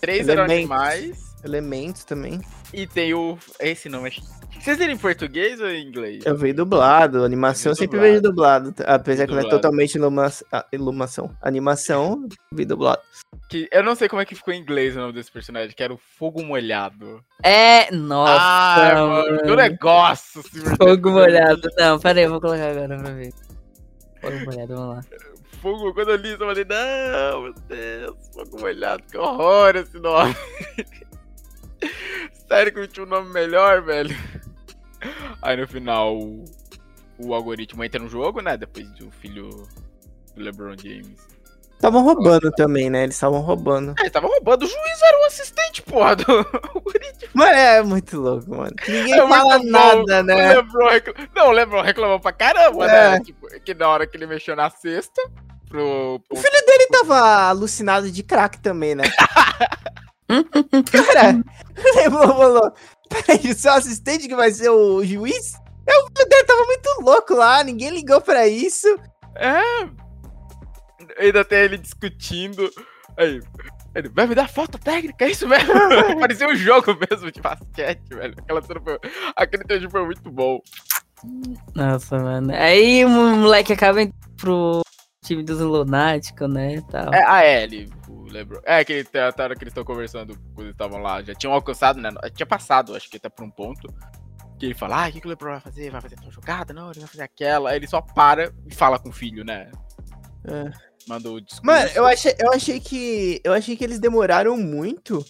Três 0.00 0.28
eram 0.28 0.44
animais. 0.44 1.30
Elementos 1.44 2.04
também. 2.04 2.40
E 2.72 2.86
tem 2.86 3.14
o. 3.14 3.38
Esse 3.58 3.88
nome 3.88 4.10
é. 4.10 4.12
Vocês 4.60 4.76
viram 4.76 4.92
em 4.92 4.98
português 4.98 5.58
ou 5.60 5.68
em 5.70 5.86
inglês? 5.86 6.24
Eu 6.26 6.36
vi 6.36 6.52
dublado, 6.52 7.24
animação 7.24 7.72
eu 7.72 7.76
sempre 7.76 7.96
dublado. 7.96 8.10
vejo 8.10 8.22
dublado. 8.22 8.74
Apesar 8.86 9.26
que 9.26 9.32
não 9.32 9.40
é 9.40 9.48
totalmente 9.48 9.94
iluma- 9.94 10.30
ah, 10.52 10.66
ilumação. 10.70 11.34
Animação, 11.40 12.28
vi 12.52 12.66
dublado. 12.66 13.00
Que, 13.48 13.68
eu 13.72 13.82
não 13.82 13.94
sei 13.94 14.06
como 14.08 14.20
é 14.20 14.26
que 14.26 14.34
ficou 14.34 14.52
em 14.52 14.60
inglês 14.60 14.94
o 14.96 15.00
nome 15.00 15.14
desse 15.14 15.32
personagem, 15.32 15.74
que 15.74 15.82
era 15.82 15.94
o 15.94 15.98
Fogo 16.18 16.42
Molhado. 16.42 17.24
É, 17.42 17.90
nossa. 17.90 18.36
ah, 18.38 18.94
mano, 19.06 19.38
que 19.38 19.44
mano. 19.44 19.56
negócio! 19.56 20.42
Fogo 20.76 21.10
molhado. 21.10 21.68
Não, 21.78 21.98
pera 21.98 22.18
aí, 22.18 22.24
eu 22.26 22.30
vou 22.30 22.40
colocar 22.40 22.70
agora 22.70 22.98
pra 22.98 23.12
ver. 23.12 23.32
Fogo 24.20 24.44
molhado, 24.44 24.74
vamos 24.76 24.96
lá. 24.96 25.02
Fogo, 25.60 25.92
quando 25.92 26.10
eu 26.10 26.16
li 26.16 26.32
isso, 26.32 26.42
eu 26.42 26.48
falei, 26.48 26.64
não, 26.64 27.42
meu 27.42 27.52
Deus, 27.68 28.16
fogo 28.32 28.60
molhado, 28.60 29.02
que 29.10 29.18
horror 29.18 29.76
esse 29.76 29.98
nome. 29.98 30.34
Sério 32.48 32.72
que 32.72 32.78
eu 32.80 32.88
tinha 32.88 33.06
um 33.06 33.08
nome 33.08 33.30
melhor, 33.32 33.82
velho? 33.82 34.14
Aí 35.42 35.56
no 35.56 35.66
final, 35.68 36.16
o, 36.18 36.44
o 37.18 37.34
algoritmo 37.34 37.84
entra 37.84 38.00
no 38.02 38.08
jogo, 38.08 38.40
né? 38.40 38.56
Depois 38.56 38.88
do 38.92 39.10
filho 39.10 39.48
do 40.34 40.42
LeBron 40.42 40.74
James. 40.76 41.28
Estavam 41.74 42.02
roubando 42.02 42.50
também, 42.52 42.90
né? 42.90 43.04
Eles 43.04 43.14
estavam 43.14 43.40
roubando. 43.40 43.94
É, 43.98 44.02
ele 44.02 44.10
tava 44.10 44.26
roubando, 44.26 44.64
o 44.64 44.66
juiz 44.66 45.02
era 45.02 45.22
o 45.22 45.26
assistente, 45.26 45.80
porra, 45.82 46.16
do 46.16 46.24
algoritmo. 46.74 47.30
Mano, 47.32 47.52
é 47.52 47.82
muito 47.82 48.20
louco, 48.20 48.50
mano. 48.54 48.74
Ninguém 48.86 49.14
É 49.14 49.26
fala 49.28 49.58
nada, 49.64 50.20
O 50.20 50.22
né? 50.22 50.54
LeBron 50.56 50.88
recla- 50.90 51.14
Não, 51.34 51.48
o 51.48 51.52
LeBron 51.52 51.80
reclamou 51.80 52.20
pra 52.20 52.32
caramba, 52.32 52.84
É. 52.86 53.10
né? 53.12 53.20
Tipo, 53.24 53.46
que 53.60 53.72
na 53.72 53.88
hora 53.88 54.06
que 54.06 54.14
ele 54.16 54.26
mexeu 54.26 54.54
na 54.54 54.68
cesta, 54.68 55.22
pro, 55.70 56.20
pro 56.28 56.36
Ele 56.36 56.86
tava 56.88 57.48
alucinado 57.48 58.10
de 58.10 58.22
crack 58.22 58.58
também, 58.58 58.94
né? 58.94 59.04
Cara, 60.90 61.42
falou. 62.10 62.72
Peraí, 63.08 63.50
o 63.50 63.54
seu 63.54 63.72
assistente 63.72 64.28
que 64.28 64.36
vai 64.36 64.50
ser 64.52 64.70
o 64.70 65.02
juiz? 65.04 65.54
É, 65.86 65.96
o 65.98 66.06
filho 66.06 66.28
dele 66.28 66.44
tava 66.44 66.64
muito 66.64 67.00
louco 67.00 67.34
lá, 67.34 67.64
ninguém 67.64 67.90
ligou 67.90 68.20
pra 68.20 68.46
isso. 68.46 68.86
É. 69.34 69.60
Ainda 71.18 71.44
tem 71.44 71.60
ele 71.60 71.78
discutindo. 71.78 72.70
Aí. 73.16 73.40
Ele 73.92 74.08
vai 74.08 74.24
me 74.24 74.36
dar 74.36 74.48
falta 74.48 74.78
técnica, 74.78 75.24
é 75.24 75.30
isso 75.30 75.48
mesmo? 75.48 75.74
Parecia 76.20 76.48
um 76.48 76.54
jogo 76.54 76.96
mesmo 77.10 77.32
de 77.32 77.40
basquete, 77.40 78.08
velho. 78.08 78.34
Aquela 78.38 78.62
cena 78.62 78.80
foi. 78.80 78.98
Aquele 79.34 79.64
trecho 79.64 79.90
foi 79.90 80.04
muito 80.04 80.30
bom. 80.30 80.60
Nossa, 81.74 82.16
mano. 82.20 82.54
Aí 82.54 83.04
o 83.04 83.08
moleque 83.08 83.72
acaba 83.72 84.02
indo 84.02 84.14
pro 84.36 84.82
time 85.30 85.44
dos 85.44 85.60
lunáticos, 85.60 86.52
né? 86.52 86.82
Tal. 86.90 87.14
É 87.14 87.24
a 87.24 87.46
Ellie, 87.46 87.88
o 88.08 88.24
LeBron. 88.24 88.60
É, 88.64 88.84
que 88.84 88.92
ele, 88.92 89.08
até 89.12 89.42
a 89.42 89.44
hora 89.44 89.54
que 89.54 89.62
eles 89.62 89.70
estão 89.70 89.84
conversando 89.84 90.36
quando 90.54 90.66
eles 90.66 90.72
estavam 90.72 91.00
lá. 91.00 91.22
Já 91.22 91.34
tinham 91.34 91.52
alcançado, 91.52 92.00
né? 92.00 92.10
Tinha 92.34 92.46
passado, 92.46 92.96
acho 92.96 93.08
que 93.08 93.16
até 93.16 93.28
por 93.28 93.44
um 93.44 93.50
ponto. 93.50 93.92
Que 94.58 94.66
ele 94.66 94.74
fala, 94.74 95.06
ah, 95.06 95.08
o 95.08 95.12
que, 95.12 95.20
que 95.20 95.26
o 95.26 95.30
LeBron 95.30 95.52
vai 95.52 95.60
fazer? 95.60 95.90
Vai 95.90 96.00
fazer 96.00 96.16
tal 96.16 96.30
jogada? 96.30 96.74
Não, 96.74 96.90
ele 96.90 97.00
vai 97.00 97.08
fazer 97.08 97.22
aquela. 97.22 97.70
Aí 97.70 97.76
ele 97.76 97.86
só 97.86 98.00
para 98.00 98.52
e 98.66 98.74
fala 98.74 98.98
com 98.98 99.08
o 99.08 99.12
filho, 99.12 99.44
né? 99.44 99.70
É. 100.44 100.70
Manda 101.08 101.30
o 101.30 101.40
discurso. 101.40 101.64
Mano, 101.64 101.88
eu 101.94 102.04
achei, 102.04 102.34
eu 102.38 102.52
achei 102.52 102.80
que. 102.80 103.40
Eu 103.44 103.52
achei 103.52 103.76
que 103.76 103.84
eles 103.84 104.00
demoraram 104.00 104.56
muito 104.56 105.24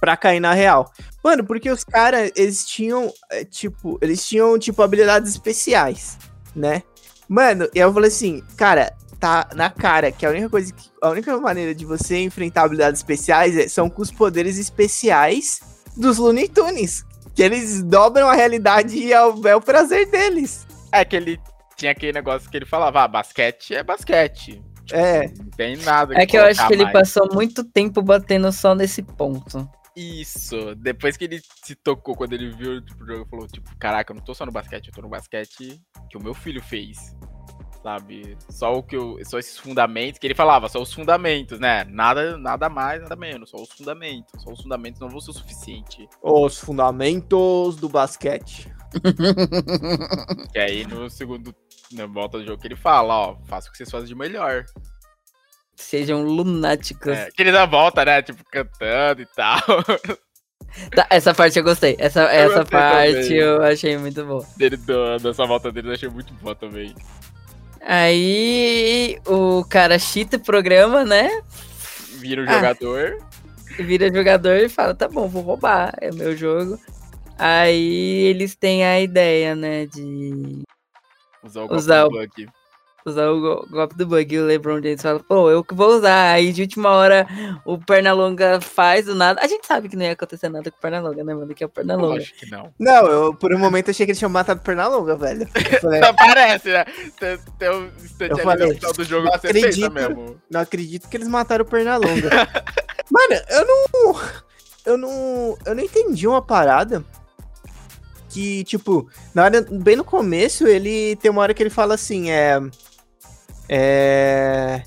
pra 0.00 0.16
cair 0.16 0.40
na 0.40 0.52
real. 0.52 0.90
Mano, 1.24 1.46
porque 1.46 1.70
os 1.70 1.84
caras, 1.84 2.30
eles 2.36 2.66
tinham, 2.66 3.12
é, 3.30 3.44
tipo, 3.44 3.98
eles 4.02 4.26
tinham, 4.26 4.58
tipo, 4.58 4.82
habilidades 4.82 5.30
especiais, 5.30 6.18
né? 6.54 6.82
Mano, 7.28 7.68
e 7.74 7.78
eu 7.78 7.92
falei 7.92 8.08
assim, 8.08 8.42
cara, 8.56 8.92
tá 9.18 9.48
na 9.54 9.68
cara 9.70 10.12
que 10.12 10.24
a 10.24 10.30
única 10.30 10.48
coisa 10.48 10.72
que. 10.72 10.90
A 11.02 11.10
única 11.10 11.36
maneira 11.38 11.74
de 11.74 11.84
você 11.84 12.18
enfrentar 12.22 12.62
habilidades 12.64 13.00
especiais 13.00 13.56
é- 13.56 13.68
são 13.68 13.88
com 13.90 14.02
os 14.02 14.10
poderes 14.10 14.58
especiais 14.58 15.60
dos 15.96 16.18
Looney 16.18 16.48
Tunes. 16.48 17.04
Que 17.34 17.42
eles 17.42 17.82
dobram 17.82 18.28
a 18.28 18.34
realidade 18.34 18.96
e 18.96 19.12
é 19.12 19.22
o, 19.24 19.46
é 19.46 19.54
o 19.54 19.60
prazer 19.60 20.06
deles. 20.10 20.66
É 20.90 21.04
que 21.04 21.16
ele 21.16 21.38
tinha 21.76 21.92
aquele 21.92 22.12
negócio 22.12 22.48
que 22.50 22.56
ele 22.56 22.64
falava, 22.64 23.02
ah, 23.02 23.08
basquete 23.08 23.74
é 23.74 23.82
basquete. 23.82 24.62
Tipo, 24.86 24.98
É. 24.98 25.26
Não 25.36 25.50
tem 25.50 25.76
nada 25.78 26.14
É 26.18 26.24
que 26.24 26.38
eu 26.38 26.44
acho 26.44 26.66
que 26.66 26.72
ele 26.72 26.84
mais. 26.84 26.92
passou 26.94 27.28
muito 27.34 27.62
tempo 27.64 28.00
batendo 28.00 28.50
só 28.52 28.74
nesse 28.74 29.02
ponto. 29.02 29.68
Isso. 29.96 30.74
Depois 30.74 31.16
que 31.16 31.24
ele 31.24 31.40
se 31.64 31.74
tocou, 31.74 32.14
quando 32.14 32.34
ele 32.34 32.50
viu 32.50 32.82
tipo, 32.82 33.02
o 33.02 33.06
jogo, 33.06 33.26
falou, 33.30 33.46
tipo, 33.46 33.74
caraca, 33.78 34.12
eu 34.12 34.16
não 34.16 34.22
tô 34.22 34.34
só 34.34 34.44
no 34.44 34.52
basquete, 34.52 34.88
eu 34.88 34.94
tô 34.94 35.00
no 35.00 35.08
basquete 35.08 35.80
que 36.10 36.18
o 36.18 36.22
meu 36.22 36.34
filho 36.34 36.62
fez. 36.62 37.16
Sabe? 37.82 38.36
Só 38.50 38.76
o 38.76 38.82
que 38.82 38.96
eu. 38.96 39.16
Só 39.24 39.38
esses 39.38 39.56
fundamentos 39.56 40.18
que 40.18 40.26
ele 40.26 40.34
falava, 40.34 40.68
só 40.68 40.82
os 40.82 40.92
fundamentos, 40.92 41.58
né? 41.60 41.84
Nada, 41.84 42.36
nada 42.36 42.68
mais, 42.68 43.00
nada 43.00 43.14
menos. 43.16 43.50
Só 43.50 43.58
os 43.58 43.70
fundamentos. 43.70 44.42
Só 44.42 44.52
os 44.52 44.60
fundamentos 44.60 45.00
não 45.00 45.08
vão 45.08 45.20
ser 45.20 45.30
o 45.30 45.34
suficiente. 45.34 46.08
Os 46.20 46.58
fundamentos 46.58 47.76
do 47.76 47.88
basquete. 47.88 48.70
E 50.54 50.58
aí 50.58 50.86
no 50.86 51.08
segundo. 51.08 51.54
Na 51.92 52.06
volta 52.06 52.38
do 52.38 52.44
jogo 52.44 52.60
que 52.60 52.66
ele 52.66 52.76
fala, 52.76 53.14
ó, 53.14 53.36
faça 53.44 53.68
o 53.68 53.70
que 53.70 53.78
vocês 53.78 53.90
fazem 53.90 54.08
de 54.08 54.14
melhor. 54.14 54.64
Sejam 55.76 56.22
lunáticos. 56.22 57.12
É, 57.12 57.28
que 57.30 57.42
ele 57.42 57.52
dá 57.52 57.66
volta, 57.66 58.04
né? 58.04 58.22
Tipo, 58.22 58.42
cantando 58.50 59.22
e 59.22 59.26
tal. 59.26 59.60
Tá, 60.94 61.06
essa 61.08 61.32
parte 61.32 61.58
eu 61.58 61.64
gostei. 61.64 61.96
Essa, 61.98 62.24
essa 62.24 62.58
gostei 62.58 62.78
parte 62.78 63.12
também. 63.22 63.32
eu 63.38 63.62
achei 63.62 63.96
muito 63.96 64.22
boa. 64.26 64.44
dele 64.58 64.76
dando 64.76 65.30
essa 65.30 65.46
volta 65.46 65.72
dele 65.72 65.88
eu 65.88 65.92
achei 65.94 66.08
muito 66.08 66.34
boa 66.34 66.54
também. 66.54 66.94
Aí 67.80 69.18
o 69.26 69.64
cara 69.64 69.98
chita 69.98 70.36
o 70.36 70.40
programa, 70.40 71.02
né? 71.04 71.30
Vira 72.18 72.42
o 72.42 72.48
Ah. 72.48 72.52
jogador. 72.54 73.18
Vira 73.78 74.12
jogador 74.12 74.56
e 74.56 74.68
fala, 74.68 74.94
tá 74.94 75.08
bom, 75.08 75.28
vou 75.28 75.40
roubar, 75.42 75.94
é 75.98 76.10
meu 76.10 76.36
jogo. 76.36 76.78
Aí 77.38 78.24
eles 78.26 78.54
têm 78.54 78.84
a 78.84 79.00
ideia, 79.00 79.54
né, 79.54 79.86
de 79.86 80.62
Usar 81.42 81.62
o 81.62 81.74
Usar 81.74 82.04
o- 82.06 82.10
bug. 82.10 82.48
Usar 83.10 83.28
o 83.30 83.40
go- 83.40 83.66
golpe 83.70 83.94
do 83.96 84.06
bug. 84.06 84.34
E 84.34 84.38
o 84.38 84.46
LeBron 84.46 84.76
James 84.82 85.00
fala, 85.02 85.20
pô, 85.20 85.50
eu 85.50 85.62
que 85.64 85.74
vou 85.74 85.96
usar. 85.96 86.32
Aí 86.32 86.52
de 86.52 86.62
última 86.62 86.90
hora 86.90 87.26
o 87.64 87.78
Pernalonga 87.78 88.60
faz 88.60 89.06
do 89.06 89.14
nada. 89.14 89.40
A 89.42 89.46
gente 89.46 89.66
sabe 89.66 89.88
que 89.88 89.96
não 89.96 90.04
ia 90.04 90.12
acontecer 90.12 90.48
nada 90.48 90.70
com 90.70 90.76
o 90.76 90.80
Pernalonga, 90.80 91.24
né, 91.24 91.34
mano? 91.34 91.54
Que 91.54 91.64
é 91.64 91.66
o 91.66 91.70
Pernalonga. 91.70 92.06
Lógico 92.14 92.38
que 92.38 92.50
não. 92.50 92.72
Não, 92.78 93.06
eu 93.06 93.34
por 93.34 93.52
um 93.54 93.58
momento 93.58 93.90
achei 93.90 94.04
que 94.06 94.10
eles 94.12 94.18
tinham 94.18 94.30
matado 94.30 94.60
Pernalonga, 94.60 95.16
velho. 95.16 95.46
Eu 95.72 95.80
falei, 95.80 96.00
Parece, 96.16 96.68
né? 96.70 96.84
Tem, 97.18 97.38
tem 97.58 97.70
um 97.70 97.86
instante 98.02 98.30
Eu 98.30 98.36
ali 98.36 98.42
falei, 98.44 98.68
no 98.68 98.74
final 98.74 98.92
do 98.92 99.04
jogo 99.04 99.28
você 99.28 99.46
acredito. 99.48 99.92
mesmo. 99.92 100.36
não 100.50 100.60
acredito 100.60 101.08
que 101.08 101.16
eles 101.16 101.28
mataram 101.28 101.64
o 101.64 101.68
Pernalonga. 101.68 102.30
Mano, 103.10 103.42
eu 103.50 103.66
não. 103.66 104.20
Eu 104.84 104.96
não. 104.96 105.58
Eu 105.64 105.74
não 105.74 105.82
entendi 105.82 106.26
uma 106.26 106.42
parada. 106.42 107.04
Que, 108.28 108.64
tipo, 108.64 109.08
na 109.34 109.44
hora, 109.44 109.62
bem 109.70 109.96
no 109.96 110.04
começo, 110.04 110.66
ele 110.66 111.16
tem 111.16 111.30
uma 111.30 111.40
hora 111.40 111.54
que 111.54 111.62
ele 111.62 111.70
fala 111.70 111.94
assim, 111.94 112.30
é. 112.30 112.60
É. 113.68 114.82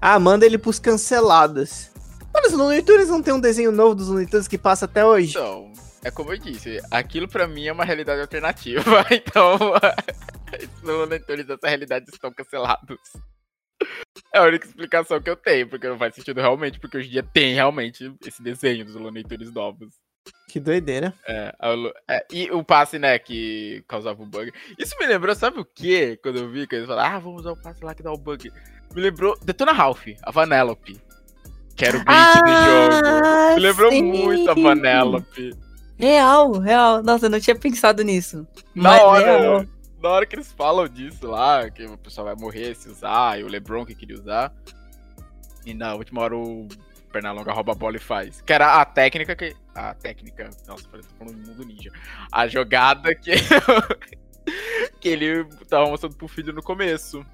Ah, 0.00 0.18
manda 0.18 0.46
ele 0.46 0.58
pros 0.58 0.78
cancelados. 0.78 1.90
Mano, 2.32 2.46
os 2.46 2.52
Looney 2.52 2.82
Tunes 2.82 3.08
não 3.08 3.22
tem 3.22 3.32
um 3.32 3.40
desenho 3.40 3.72
novo 3.72 3.94
dos 3.94 4.08
Looney 4.08 4.26
Tunes 4.26 4.46
que 4.46 4.58
passa 4.58 4.84
até 4.84 5.04
hoje? 5.04 5.30
Então, 5.30 5.72
é 6.04 6.10
como 6.10 6.32
eu 6.32 6.38
disse, 6.38 6.80
aquilo 6.90 7.26
pra 7.26 7.48
mim 7.48 7.66
é 7.66 7.72
uma 7.72 7.84
realidade 7.84 8.20
alternativa. 8.20 9.04
Então, 9.10 9.58
no 10.82 11.06
Netflix 11.06 11.50
essa 11.50 11.68
realidade 11.68 12.06
estão 12.12 12.32
cancelados. 12.32 13.00
É 14.32 14.38
a 14.38 14.44
única 14.44 14.66
explicação 14.66 15.20
que 15.20 15.28
eu 15.28 15.36
tenho, 15.36 15.68
porque 15.68 15.88
não 15.88 15.98
faz 15.98 16.14
sentido 16.14 16.40
realmente, 16.40 16.78
porque 16.78 16.98
hoje 16.98 17.08
em 17.08 17.12
dia 17.12 17.22
tem 17.22 17.54
realmente 17.54 18.14
esse 18.24 18.42
desenho 18.42 18.84
dos 18.84 18.94
Looney 18.94 19.24
Tunes 19.24 19.52
novos. 19.52 19.94
Que 20.48 20.60
doideira. 20.60 21.12
É, 21.26 21.54
a 21.58 21.74
é, 22.08 22.26
e 22.32 22.50
o 22.50 22.64
passe, 22.64 22.98
né, 22.98 23.18
que 23.18 23.84
causava 23.86 24.22
o 24.22 24.26
bug. 24.26 24.52
Isso 24.78 24.94
me 24.98 25.06
lembrou, 25.06 25.34
sabe 25.34 25.60
o 25.60 25.64
quê? 25.64 26.18
Quando 26.22 26.38
eu 26.38 26.48
vi 26.50 26.66
que 26.66 26.76
eles 26.76 26.86
falaram, 26.86 27.16
ah, 27.16 27.18
vamos 27.18 27.40
usar 27.42 27.52
o 27.52 27.56
passe 27.62 27.84
lá 27.84 27.94
que 27.94 28.02
dá 28.02 28.12
o 28.12 28.16
bug. 28.16 28.50
Me 28.94 29.02
lembrou 29.02 29.36
Detona 29.42 29.72
Ralph, 29.72 30.06
a 30.22 30.30
Vanellope. 30.30 31.00
Que 31.76 31.84
era 31.84 31.98
o 31.98 32.04
beat 32.04 32.34
do 32.42 32.52
jogo. 32.52 33.54
Me 33.54 33.60
lembrou 33.60 33.88
Ah, 33.88 33.92
sim! 33.92 34.02
muito 34.02 34.50
a 34.50 34.54
Vanellope. 34.54 35.54
Real, 35.98 36.52
real. 36.58 37.02
Nossa, 37.02 37.26
eu 37.26 37.30
não 37.30 37.40
tinha 37.40 37.56
pensado 37.56 38.02
nisso. 38.02 38.46
Na 38.74 39.02
hora, 39.02 39.38
real. 39.38 39.66
na 40.02 40.08
hora 40.08 40.26
que 40.26 40.36
eles 40.36 40.52
falam 40.52 40.88
disso 40.88 41.26
lá, 41.26 41.68
que 41.70 41.84
o 41.84 41.98
pessoal 41.98 42.26
vai 42.26 42.36
morrer 42.36 42.74
se 42.76 42.88
usar, 42.88 43.38
e 43.38 43.44
o 43.44 43.48
Lebron 43.48 43.84
que 43.84 43.94
queria 43.94 44.16
usar. 44.16 44.54
E 45.66 45.74
na 45.74 45.94
última 45.94 46.22
hora 46.22 46.36
o 46.36 46.66
Pernalonga 47.16 47.50
rouba 47.50 47.72
a 47.72 47.74
bola 47.74 47.96
e 47.96 48.00
faz. 48.00 48.42
Que 48.42 48.52
era 48.52 48.78
a 48.78 48.84
técnica 48.84 49.34
que. 49.34 49.56
A 49.74 49.94
técnica. 49.94 50.50
Nossa, 50.68 50.86
parece 50.90 51.08
que 51.08 51.14
falando 51.14 51.46
mundo 51.46 51.64
ninja. 51.64 51.90
A 52.30 52.46
jogada 52.46 53.14
que. 53.14 53.32
que 55.00 55.08
ele 55.08 55.44
tava 55.66 55.86
mostrando 55.86 56.14
pro 56.14 56.28
filho 56.28 56.52
no 56.52 56.62
começo. 56.62 57.24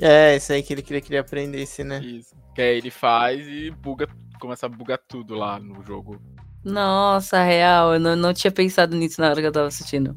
É, 0.00 0.36
isso 0.36 0.52
aí 0.52 0.62
que 0.62 0.72
ele 0.72 0.82
queria 0.82 1.00
que 1.00 1.10
ele 1.10 1.18
aprendesse, 1.18 1.82
né? 1.82 1.98
Isso. 1.98 2.36
Que 2.54 2.62
aí 2.62 2.78
ele 2.78 2.90
faz 2.92 3.44
e 3.48 3.72
buga. 3.72 4.08
Começa 4.40 4.66
a 4.66 4.68
bugar 4.68 4.98
tudo 4.98 5.34
lá 5.34 5.58
no 5.58 5.82
jogo. 5.82 6.22
Nossa, 6.64 7.42
real. 7.42 7.94
Eu 7.94 8.00
não, 8.00 8.14
não 8.14 8.32
tinha 8.32 8.52
pensado 8.52 8.96
nisso 8.96 9.20
na 9.20 9.30
hora 9.30 9.40
que 9.40 9.46
eu 9.48 9.52
tava 9.52 9.66
assistindo. 9.66 10.16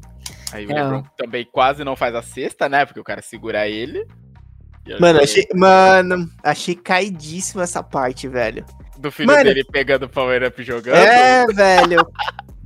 Aí 0.52 0.64
o 0.64 0.70
É, 0.70 0.80
Lebron 0.80 1.02
também 1.16 1.44
quase 1.44 1.82
não 1.82 1.96
faz 1.96 2.14
a 2.14 2.22
cesta, 2.22 2.68
né? 2.68 2.86
Porque 2.86 3.00
o 3.00 3.04
cara 3.04 3.20
segura 3.20 3.68
ele. 3.68 4.06
Aí 4.88 5.00
Mano, 5.00 5.20
achei, 5.20 5.46
mano, 5.54 6.30
achei 6.42 6.74
caidíssimo 6.74 7.62
essa 7.62 7.82
parte, 7.82 8.28
velho. 8.28 8.64
Do 8.98 9.10
filho 9.12 9.26
Mano- 9.28 9.44
dele 9.44 9.64
pegando 9.70 10.04
o 10.06 10.08
Power 10.08 10.42
Up 10.46 10.62
jogando. 10.62 10.94
É, 10.96 11.46
velho. 11.46 12.06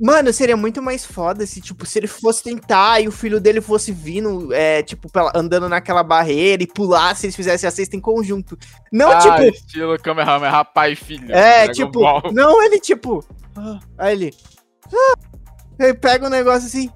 Mano, 0.03 0.33
seria 0.33 0.57
muito 0.57 0.81
mais 0.81 1.05
foda 1.05 1.45
se, 1.45 1.61
tipo, 1.61 1.85
se 1.85 1.99
ele 1.99 2.07
fosse 2.07 2.43
tentar 2.43 3.01
e 3.01 3.09
o 3.09 3.13
filho 3.13 3.39
dele 3.39 3.61
fosse 3.61 3.93
vindo, 3.93 4.51
é, 4.55 4.83
tipo, 4.83 5.11
pela- 5.13 5.33
andando 5.35 5.69
naquela 5.69 6.03
barreira 6.03 6.63
e 6.63 6.67
pulasse, 6.67 7.27
eles 7.27 7.37
fizessem 7.37 7.69
a 7.69 7.71
cesta 7.71 7.97
em 7.97 8.01
conjunto. 8.01 8.57
Não, 8.91 9.11
ah, 9.11 9.19
tipo, 9.19 9.43
estilo 9.55 9.99
Kamehameha 9.99 10.65
pai 10.65 10.93
e 10.93 10.97
filho. 10.97 11.31
é, 11.35 11.69
tipo, 11.69 12.01
Ball. 12.01 12.23
não, 12.33 12.63
ele, 12.63 12.81
tipo, 12.81 13.23
ah, 13.57 13.79
aí 13.99 14.13
ele, 14.15 14.35
ah, 14.91 15.15
ele 15.79 15.95
pega 15.95 16.27
um 16.27 16.31
negócio 16.31 16.67
assim 16.67 16.91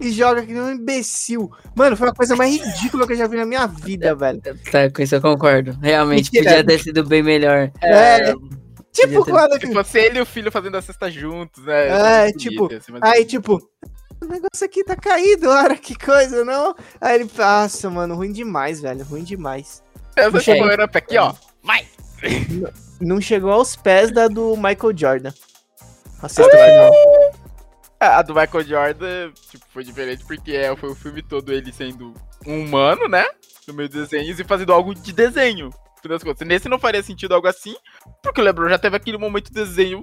e 0.00 0.10
joga 0.10 0.44
que 0.44 0.52
nem 0.52 0.62
um 0.62 0.70
imbecil. 0.72 1.50
Mano, 1.74 1.96
foi 1.96 2.08
a 2.08 2.12
coisa 2.14 2.34
mais 2.34 2.56
ridícula 2.56 3.06
que 3.06 3.12
eu 3.12 3.16
já 3.18 3.26
vi 3.26 3.36
na 3.36 3.44
minha 3.46 3.66
vida, 3.66 4.14
velho. 4.16 4.40
Tá, 4.70 4.90
com 4.90 5.02
isso 5.02 5.14
eu 5.14 5.20
concordo. 5.20 5.76
Realmente, 5.82 6.30
Mentira. 6.32 6.56
podia 6.56 6.64
ter 6.66 6.82
sido 6.82 7.04
bem 7.04 7.22
melhor. 7.22 7.70
É, 7.82 8.32
tipo, 8.92 9.24
podia 9.24 9.24
ter- 9.24 9.30
quando, 9.30 9.60
Se 9.60 9.72
fosse 9.72 9.98
ele 9.98 10.18
e 10.18 10.22
o 10.22 10.26
filho 10.26 10.50
fazendo 10.50 10.76
a 10.76 10.82
cesta 10.82 11.10
juntos, 11.10 11.64
né? 11.64 12.26
É, 12.28 12.32
tipo, 12.32 12.66
bonito, 12.68 12.84
ser 12.84 12.92
mais 12.92 13.02
Aí, 13.04 13.24
tipo, 13.24 13.60
o 14.22 14.26
negócio 14.26 14.64
aqui 14.64 14.82
tá 14.84 14.96
caído, 14.96 15.48
ora, 15.48 15.76
que 15.76 15.94
coisa, 15.96 16.44
não? 16.44 16.74
Aí 17.00 17.16
ele, 17.20 17.30
nossa, 17.36 17.88
mano, 17.90 18.14
ruim 18.14 18.32
demais, 18.32 18.80
velho, 18.80 19.04
ruim 19.04 19.22
demais. 19.22 19.82
Essa 20.16 20.52
aí. 20.52 20.58
Power 20.58 20.80
Up 20.80 20.98
aqui, 20.98 21.16
ó. 21.18 21.34
Vai! 21.62 21.86
Não 23.00 23.20
chegou 23.20 23.50
aos 23.50 23.76
pés 23.76 24.10
da 24.12 24.28
do 24.28 24.54
Michael 24.56 24.96
Jordan. 24.96 25.32
A 26.22 26.28
sexta 26.28 26.50
final. 26.52 26.92
A 28.18 28.22
do 28.22 28.34
Michael 28.34 28.64
Jordan, 28.64 29.32
tipo, 29.50 29.64
foi 29.68 29.84
diferente 29.84 30.24
porque 30.24 30.52
é, 30.52 30.74
foi 30.74 30.90
o 30.90 30.94
filme 30.94 31.22
todo 31.22 31.52
ele 31.52 31.70
sendo 31.70 32.14
um 32.46 32.62
humano, 32.62 33.06
né? 33.06 33.26
No 33.68 33.74
meio 33.74 33.90
dos 33.90 34.08
desenhos 34.08 34.40
e 34.40 34.44
fazendo 34.44 34.72
algo 34.72 34.94
de 34.94 35.12
desenho. 35.12 35.70
Nesse 36.46 36.66
não 36.66 36.78
faria 36.78 37.02
sentido 37.02 37.34
algo 37.34 37.46
assim, 37.46 37.76
porque 38.22 38.40
o 38.40 38.44
LeBron 38.44 38.70
já 38.70 38.78
teve 38.78 38.96
aquele 38.96 39.18
momento 39.18 39.48
de 39.48 39.52
desenho 39.52 40.00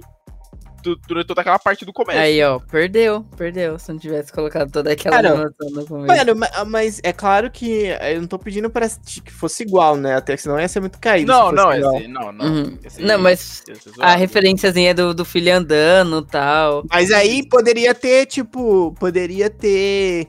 durante 1.06 1.26
toda 1.26 1.40
aquela 1.40 1.58
parte 1.58 1.84
do 1.84 1.92
começo. 1.92 2.18
Aí, 2.18 2.42
ó, 2.42 2.58
perdeu, 2.58 3.24
perdeu. 3.36 3.78
Se 3.78 3.90
não 3.92 3.98
tivesse 3.98 4.32
colocado 4.32 4.70
toda 4.70 4.92
aquela 4.92 5.16
Cara, 5.16 5.52
no 5.70 5.86
começo. 5.86 6.06
Mano, 6.16 6.34
ma- 6.36 6.64
mas 6.66 7.00
é 7.02 7.12
claro 7.12 7.50
que 7.50 7.84
eu 8.12 8.20
não 8.20 8.28
tô 8.28 8.38
pedindo 8.38 8.70
pra 8.70 8.88
que 8.88 9.32
fosse 9.32 9.62
igual, 9.62 9.96
né? 9.96 10.14
Até 10.16 10.36
que 10.36 10.42
senão 10.42 10.58
ia 10.60 10.68
ser 10.68 10.80
muito 10.80 10.98
caído. 10.98 11.30
não, 11.30 11.50
não, 11.52 11.72
esse, 11.72 12.08
não, 12.08 12.32
não. 12.32 12.44
Uhum. 12.46 12.78
esse- 12.84 13.02
Não, 13.02 13.18
mas 13.18 13.62
esse 13.68 13.88
é 13.88 13.92
a 13.92 13.94
zoado. 13.96 14.18
referenciazinha 14.20 14.94
do, 14.94 15.12
do 15.14 15.24
filho 15.24 15.54
andando 15.54 16.18
e 16.26 16.30
tal. 16.30 16.84
Mas 16.90 17.10
aí 17.10 17.46
poderia 17.48 17.94
ter, 17.94 18.26
tipo, 18.26 18.94
poderia 18.98 19.50
ter 19.50 20.28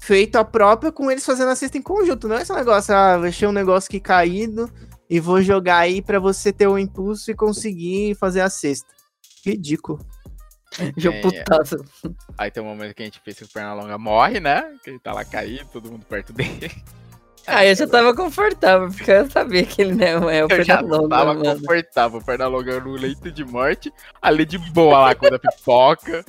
feito 0.00 0.36
a 0.36 0.44
própria 0.44 0.90
com 0.90 1.10
eles 1.10 1.24
fazendo 1.26 1.50
a 1.50 1.54
cesta 1.56 1.76
em 1.76 1.82
conjunto. 1.82 2.26
Não 2.26 2.36
é 2.36 2.42
esse 2.42 2.52
negócio, 2.54 2.94
ah, 2.94 3.18
deixei 3.18 3.46
um 3.46 3.52
negócio 3.52 3.88
aqui 3.88 4.00
caído 4.00 4.70
e 5.10 5.20
vou 5.20 5.42
jogar 5.42 5.78
aí 5.78 6.00
pra 6.00 6.18
você 6.18 6.52
ter 6.52 6.66
o 6.66 6.78
impulso 6.78 7.30
e 7.30 7.34
conseguir 7.34 8.14
fazer 8.14 8.40
a 8.40 8.48
cesta. 8.48 8.88
Ridículo. 9.44 9.98
Jogo 10.96 11.16
É. 11.18 11.20
putaço. 11.20 11.76
Aí 12.38 12.50
tem 12.50 12.62
um 12.62 12.66
momento 12.66 12.94
que 12.94 13.02
a 13.02 13.04
gente 13.04 13.20
pensa 13.20 13.38
que 13.38 13.50
o 13.50 13.52
Pernalonga 13.52 13.98
morre, 13.98 14.38
né? 14.40 14.76
Que 14.84 14.90
ele 14.90 14.98
tá 14.98 15.12
lá 15.12 15.24
caído, 15.24 15.68
todo 15.72 15.90
mundo 15.90 16.04
perto 16.06 16.32
dele. 16.32 16.70
Ah, 17.46 17.64
eu 17.64 17.74
já 17.74 17.86
tava 17.88 18.14
confortável, 18.14 18.88
porque 18.90 19.10
eu 19.10 19.28
sabia 19.28 19.64
que 19.64 19.80
ele 19.80 19.94
não 19.94 20.28
é 20.28 20.44
o 20.44 20.48
Eu 20.48 20.62
já 20.62 20.76
Pernalonga, 20.76 21.08
tava 21.08 21.34
mano. 21.34 21.58
confortável, 21.58 22.20
o 22.20 22.24
Pernalonga 22.24 22.80
no 22.80 22.92
leito 22.92 23.32
de 23.32 23.44
morte, 23.46 23.90
ali 24.20 24.44
de 24.44 24.58
boa 24.58 24.98
lá, 25.00 25.14
quando 25.14 25.34
a 25.34 25.38
pipoca. 25.38 26.22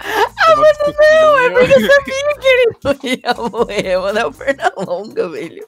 Ah, 0.00 0.56
mas 0.56 0.78
não, 0.78 1.38
é 1.38 1.50
porque 1.50 1.74
eu 1.74 1.86
sabia 1.92 2.38
que 2.40 2.46
ele 2.48 2.76
não 2.82 2.96
ia 3.02 3.50
morrer, 3.50 3.98
mano. 3.98 4.18
É 4.18 4.26
o 4.26 4.32
Pernalonga, 4.32 5.28
velho. 5.28 5.66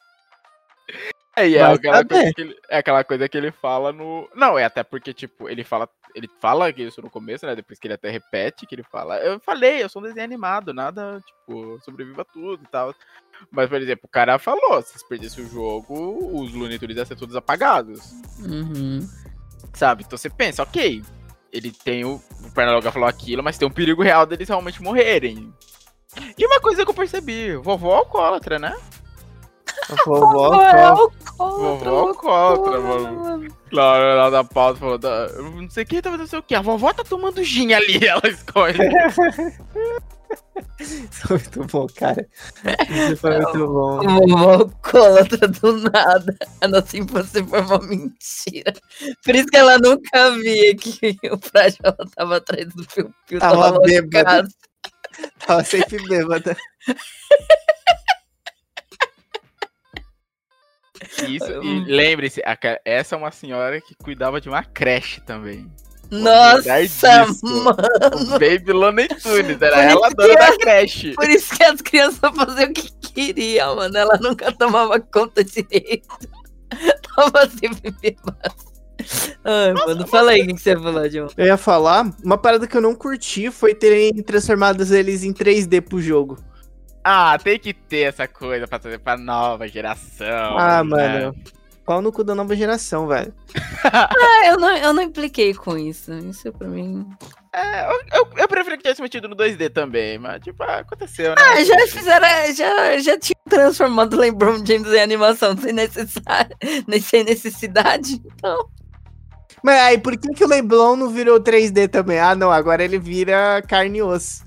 É, 1.36 1.50
é 1.52 1.62
aquela, 1.62 2.02
coisa 2.04 2.32
que 2.32 2.40
ele, 2.40 2.56
é 2.70 2.78
aquela 2.78 3.04
coisa 3.04 3.28
que 3.28 3.36
ele 3.36 3.52
fala 3.52 3.92
no. 3.92 4.28
Não, 4.34 4.58
é 4.58 4.64
até 4.64 4.82
porque, 4.82 5.12
tipo, 5.12 5.48
ele 5.48 5.62
fala. 5.62 5.86
Ele 6.16 6.30
fala 6.40 6.70
isso 6.70 7.02
no 7.02 7.10
começo, 7.10 7.44
né? 7.44 7.54
Depois 7.54 7.78
que 7.78 7.86
ele 7.86 7.92
até 7.92 8.08
repete 8.08 8.66
que 8.66 8.74
ele 8.74 8.82
fala. 8.82 9.18
Eu 9.18 9.38
falei, 9.38 9.82
eu 9.82 9.88
sou 9.90 10.00
um 10.00 10.04
desenho 10.06 10.24
animado, 10.24 10.72
nada, 10.72 11.20
tipo, 11.20 11.78
sobreviva 11.84 12.24
tudo 12.24 12.62
e 12.64 12.68
tal. 12.68 12.94
Mas, 13.50 13.68
por 13.68 13.78
exemplo, 13.82 14.06
o 14.06 14.08
cara 14.08 14.38
falou, 14.38 14.80
se 14.80 15.06
perdesse 15.06 15.42
o 15.42 15.46
jogo, 15.46 16.40
os 16.40 16.54
Looney 16.54 16.78
Tunes 16.78 16.96
iam 16.96 17.04
ser 17.04 17.16
todos 17.16 17.36
apagados. 17.36 18.00
Uhum. 18.40 19.06
Sabe? 19.74 20.04
Então 20.04 20.16
você 20.16 20.30
pensa, 20.30 20.62
ok, 20.62 21.04
ele 21.52 21.70
tem 21.70 22.02
o. 22.06 22.14
O 22.42 22.50
Pernalonga 22.54 22.90
falou 22.90 23.06
aquilo, 23.06 23.42
mas 23.42 23.58
tem 23.58 23.68
um 23.68 23.70
perigo 23.70 24.02
real 24.02 24.24
deles 24.24 24.48
realmente 24.48 24.82
morrerem. 24.82 25.52
E 26.38 26.46
uma 26.46 26.60
coisa 26.60 26.82
que 26.82 26.90
eu 26.90 26.94
percebi, 26.94 27.56
vovó 27.56 27.94
alcoólatra, 27.94 28.58
né? 28.58 28.74
Vovó 30.04 30.54
alcoólatra. 30.54 30.94
Vovó 31.38 32.08
alcoólatra, 32.08 32.80
mano. 32.80 33.56
Claro, 33.70 34.04
ela 34.04 34.30
da 34.30 34.44
pauta 34.44 34.80
falou, 34.80 34.98
da, 34.98 35.28
não 35.28 35.68
sei 35.70 35.84
quem 35.84 36.00
tá 36.00 36.10
fazendo 36.10 36.28
sei 36.28 36.38
o 36.38 36.42
que. 36.42 36.54
A 36.54 36.60
vovó 36.60 36.92
tá 36.92 37.04
tomando 37.04 37.42
gin 37.42 37.72
ali, 37.72 37.98
ela 38.06 38.22
escolhe. 38.28 38.78
Isso 40.80 41.22
foi 41.28 41.38
muito 41.38 41.64
bom, 41.66 41.86
cara. 41.94 42.26
Isso 42.88 43.16
foi 43.18 43.38
muito 43.38 43.66
bom. 43.66 44.00
Vovó 44.02 44.50
alcoólatra 44.54 45.48
do 45.48 45.76
nada. 45.90 46.36
A 46.60 46.68
nossa 46.68 46.96
infância 46.96 47.44
foi 47.44 47.60
uma 47.60 47.78
mentira. 47.78 48.72
Por 49.24 49.34
isso 49.34 49.46
que 49.46 49.56
ela 49.56 49.78
nunca 49.78 50.30
via 50.32 50.76
que 50.76 51.16
o 51.30 51.38
Frágil 51.38 51.80
ela 51.82 52.08
tava 52.14 52.36
atrás 52.36 52.66
do 52.74 52.84
fio. 52.84 53.12
fio 53.26 53.38
tava, 53.38 53.72
tava 53.72 53.80
bêbada. 53.80 54.48
Tava 55.46 55.64
sempre 55.64 55.98
bêbada. 56.08 56.56
Isso, 61.28 61.62
e 61.62 61.84
lembre-se, 61.84 62.42
essa 62.84 63.14
é 63.14 63.18
uma 63.18 63.30
senhora 63.30 63.80
que 63.80 63.94
cuidava 63.94 64.40
de 64.40 64.48
uma 64.48 64.62
creche 64.62 65.20
também. 65.20 65.70
Nossa, 66.10 67.26
mano! 67.42 67.76
O 68.14 68.38
Baby 68.38 68.72
Looney 68.72 69.08
Tunes, 69.08 69.60
era 69.60 69.82
ela 69.82 70.06
a 70.06 70.10
dona 70.10 70.34
da 70.34 70.56
creche. 70.56 71.14
Por 71.14 71.28
isso 71.28 71.56
que 71.56 71.64
as 71.64 71.80
crianças 71.80 72.18
faziam 72.18 72.70
o 72.70 72.72
que 72.72 72.90
queriam, 73.12 73.76
mano. 73.76 73.96
Ela 73.96 74.18
nunca 74.22 74.52
tomava 74.52 75.00
conta 75.00 75.42
direito. 75.42 76.06
Tava 77.16 77.48
sempre 77.50 77.90
bêbada. 77.90 78.54
Ai, 79.44 79.72
Nossa, 79.72 79.86
mano, 79.86 80.06
fala 80.06 80.30
aí 80.32 80.42
o 80.42 80.46
que 80.46 80.58
você 80.58 80.70
ia 80.70 80.80
falar, 80.80 81.08
John. 81.08 81.28
Eu 81.36 81.46
ia 81.46 81.56
falar, 81.56 82.10
uma 82.24 82.38
parada 82.38 82.66
que 82.66 82.76
eu 82.76 82.80
não 82.80 82.94
curti 82.94 83.50
foi 83.50 83.74
terem 83.74 84.12
transformado 84.22 84.82
eles 84.94 85.22
em 85.22 85.32
3D 85.32 85.80
pro 85.82 86.00
jogo. 86.00 86.38
Ah, 87.08 87.38
tem 87.38 87.56
que 87.56 87.72
ter 87.72 88.08
essa 88.08 88.26
coisa 88.26 88.66
pra 88.66 88.80
trazer 88.80 88.98
pra 88.98 89.16
nova 89.16 89.68
geração. 89.68 90.58
Ah, 90.58 90.82
né? 90.82 91.20
mano. 91.20 91.36
Pau 91.84 92.02
no 92.02 92.10
cu 92.10 92.24
da 92.24 92.34
nova 92.34 92.56
geração, 92.56 93.06
velho. 93.06 93.32
ah, 93.84 94.46
eu 94.48 94.58
não, 94.58 94.76
eu 94.76 94.92
não 94.92 95.02
impliquei 95.04 95.54
com 95.54 95.78
isso. 95.78 96.12
Isso 96.14 96.52
pra 96.52 96.66
mim. 96.66 97.08
É, 97.52 97.84
eu, 97.84 98.00
eu, 98.12 98.28
eu 98.38 98.48
prefiro 98.48 98.76
que 98.76 98.82
tivesse 98.82 99.00
metido 99.00 99.28
no 99.28 99.36
2D 99.36 99.72
também, 99.72 100.18
mas 100.18 100.42
tipo, 100.42 100.60
aconteceu, 100.64 101.30
né? 101.30 101.36
Ah, 101.38 101.62
já 101.62 101.86
fizeram, 101.86 102.26
já, 102.52 102.98
já 102.98 103.18
tinha 103.20 103.38
transformado 103.48 104.14
o 104.14 104.18
LeBron 104.18 104.66
James 104.66 104.92
em 104.92 105.00
animação 105.00 105.56
sem 105.56 105.72
necessidade, 105.72 106.56
sem 107.00 107.22
necessidade, 107.22 108.20
então. 108.26 108.68
Mas 109.62 109.80
aí, 109.80 109.98
por 109.98 110.16
que, 110.18 110.34
que 110.34 110.44
o 110.44 110.48
Leblon 110.48 110.96
não 110.96 111.08
virou 111.08 111.40
3D 111.40 111.88
também? 111.88 112.18
Ah, 112.18 112.34
não, 112.34 112.50
agora 112.50 112.82
ele 112.82 112.98
vira 112.98 113.62
carne 113.62 113.98
e 113.98 114.02
osso. 114.02 114.44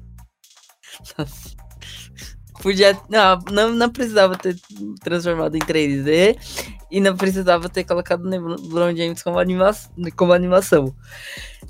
Nossa. 1.18 1.48
Podia. 2.62 2.97
Não, 3.10 3.39
não, 3.51 3.74
não 3.74 3.89
precisava 3.89 4.36
ter 4.38 4.55
transformado 5.01 5.55
em 5.55 5.60
3D 5.60 6.38
e 6.91 6.99
não 6.99 7.16
precisava 7.16 7.70
ter 7.70 7.84
colocado 7.84 8.26
o 8.26 8.30
LeBron 8.30 8.95
James 8.95 9.24
como, 9.24 9.39
anima 9.39 9.72
como 10.16 10.34
animação. 10.34 10.93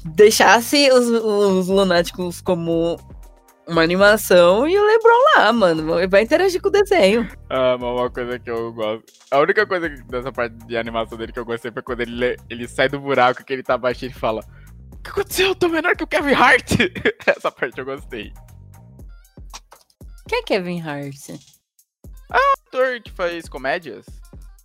Deixasse 0.04 0.92
os, 0.92 1.08
os 1.08 1.68
lunáticos 1.68 2.42
como 2.42 2.98
uma 3.68 3.84
animação 3.84 4.68
e 4.68 4.78
o 4.78 4.84
LeBron 4.84 5.24
lá, 5.36 5.54
mano. 5.54 6.10
Vai 6.10 6.24
interagir 6.24 6.62
com 6.62 6.70
o 6.70 6.72
desenho. 6.72 7.30
Ah, 7.50 7.78
mas 7.80 7.90
uma 7.90 8.10
coisa 8.10 8.40
que 8.40 8.50
eu 8.50 8.74
gosto. 8.74 9.04
A 9.30 9.40
única 9.40 9.66
coisa 9.68 9.90
dessa 9.90 10.32
parte 10.32 10.56
de 10.66 10.76
animação 10.76 11.18
dele 11.18 11.32
que 11.32 11.40
eu 11.40 11.46
gostei 11.46 11.72
foi 11.72 11.84
quando 11.84 12.02
ele, 12.02 12.36
ele 12.50 12.68
sai 12.68 12.90
do 12.90 13.00
buraco 13.00 13.44
que 13.44 13.54
ele 13.54 13.64
tá 13.64 13.78
baixo 13.78 14.06
e 14.06 14.08
ele 14.08 14.14
fala: 14.16 14.42
O 14.92 14.98
que 14.98 15.12
aconteceu? 15.12 15.50
Eu 15.50 15.56
tô 15.56 15.70
menor 15.70 15.96
que 15.96 16.04
o 16.04 16.08
Kevin 16.08 16.34
Hart. 16.34 16.72
Essa 17.28 17.52
parte 17.52 17.78
eu 17.78 17.86
gostei. 17.86 18.34
Quem 20.30 20.38
é 20.38 20.44
Kevin 20.44 20.80
Hart? 20.80 21.32
Ah, 22.32 22.54
ator 22.68 23.02
que 23.02 23.12
faz 23.12 23.50
comédias. 23.50 24.06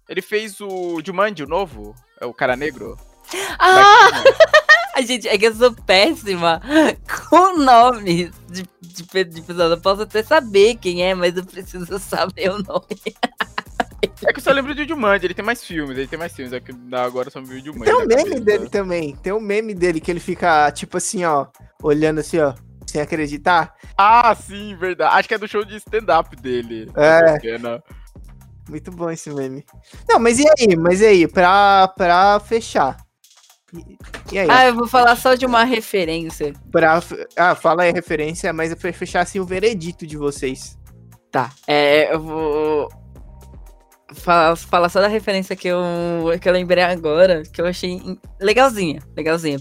Ele 0.07 0.21
fez 0.21 0.61
o 0.61 1.01
Jumanji, 1.03 1.43
o 1.43 1.49
novo. 1.49 1.95
É 2.21 2.27
o 2.27 2.35
cara 2.35 2.55
negro. 2.55 2.99
Ah! 3.59 4.11
A 4.95 5.01
gente, 5.01 5.27
é 5.27 5.39
que 5.39 5.47
eu 5.47 5.55
sou 5.55 5.73
péssima 5.73 6.61
com 7.31 7.57
nomes 7.57 8.31
de, 8.51 8.69
de, 8.83 9.25
de 9.25 9.41
pessoas. 9.41 9.71
Eu 9.71 9.81
posso 9.81 10.03
até 10.03 10.23
saber 10.23 10.75
quem 10.75 11.03
é, 11.03 11.15
mas 11.15 11.35
eu 11.35 11.47
preciso 11.47 11.99
saber 11.99 12.51
o 12.51 12.63
nome. 12.63 13.01
É 14.23 14.33
que 14.35 14.39
eu 14.39 14.43
só 14.45 14.53
lembro 14.53 14.75
do 14.75 14.87
Jumanji, 14.87 15.25
ele 15.25 15.33
tem 15.33 15.45
mais 15.45 15.65
filmes, 15.65 15.97
ele 15.97 16.07
tem 16.07 16.19
mais 16.19 16.35
filmes, 16.35 16.53
é 16.53 16.61
que 16.61 16.73
agora 16.93 17.31
só 17.31 17.41
vi 17.41 17.63
o 17.63 17.65
Jumanji. 17.65 17.85
Tem 17.87 17.95
um 17.95 18.07
meme 18.07 18.23
cabeça. 18.23 18.41
dele 18.41 18.69
também, 18.69 19.17
tem 19.17 19.33
um 19.33 19.41
meme 19.41 19.73
dele 19.73 19.99
que 19.99 20.11
ele 20.11 20.21
fica, 20.21 20.71
tipo 20.73 20.99
assim, 20.99 21.25
ó, 21.25 21.47
olhando 21.83 22.21
assim, 22.21 22.39
ó 22.39 22.55
sem 22.87 23.01
acreditar. 23.01 23.75
Ah, 23.97 24.35
sim, 24.35 24.77
verdade. 24.77 25.17
Acho 25.17 25.29
que 25.29 25.35
é 25.35 25.39
do 25.39 25.49
show 25.49 25.65
de 25.65 25.77
stand-up 25.77 26.35
dele. 26.37 26.91
É. 26.97 27.39
Muito 28.69 28.91
bom 28.91 29.11
esse 29.11 29.31
meme. 29.31 29.65
Não, 30.09 30.19
mas 30.19 30.39
e 30.39 30.47
aí? 30.49 30.77
Mas 30.77 31.01
e 31.01 31.07
aí? 31.07 31.29
Pra, 31.29 31.89
pra 31.89 32.41
fechar. 32.41 32.97
E 34.33 34.39
aí? 34.39 34.49
Ah, 34.51 34.67
eu 34.67 34.75
vou 34.75 34.87
falar 34.87 35.17
só 35.17 35.35
de 35.35 35.45
uma 35.45 35.65
referência. 35.65 36.53
Pra, 36.71 37.03
ah, 37.37 37.55
fala 37.55 37.83
aí 37.83 37.91
a 37.91 37.95
referência, 37.95 38.53
mas 38.53 38.73
é 38.73 38.75
pra 38.75 38.93
fechar 38.93 39.21
assim 39.21 39.41
o 39.41 39.45
veredito 39.45 40.07
de 40.07 40.17
vocês. 40.17 40.79
Tá. 41.31 41.51
É, 41.67 42.15
eu 42.15 42.21
vou 42.21 42.89
falar, 44.15 44.57
falar 44.57 44.89
só 44.89 45.01
da 45.01 45.09
referência 45.09 45.57
que 45.57 45.69
eu, 45.69 45.83
que 46.41 46.49
eu 46.49 46.53
lembrei 46.53 46.85
agora, 46.85 47.43
que 47.43 47.61
eu 47.61 47.67
achei 47.67 48.01
legalzinha, 48.41 49.03
legalzinha. 49.17 49.59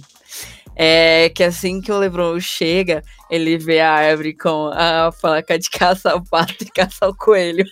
É 0.76 1.30
que 1.30 1.43
assim 1.43 1.82
que 1.82 1.91
o 1.91 1.97
Lebron 1.97 2.39
chega, 2.39 3.03
ele 3.30 3.57
vê 3.57 3.80
a 3.80 3.91
árvore 3.91 4.36
com 4.36 4.71
a 4.74 5.11
faca 5.11 5.57
de 5.57 5.69
caça 5.69 6.11
ao 6.11 6.24
pato 6.24 6.55
e 6.61 6.65
caça 6.65 7.05
ao 7.05 7.15
coelho. 7.15 7.65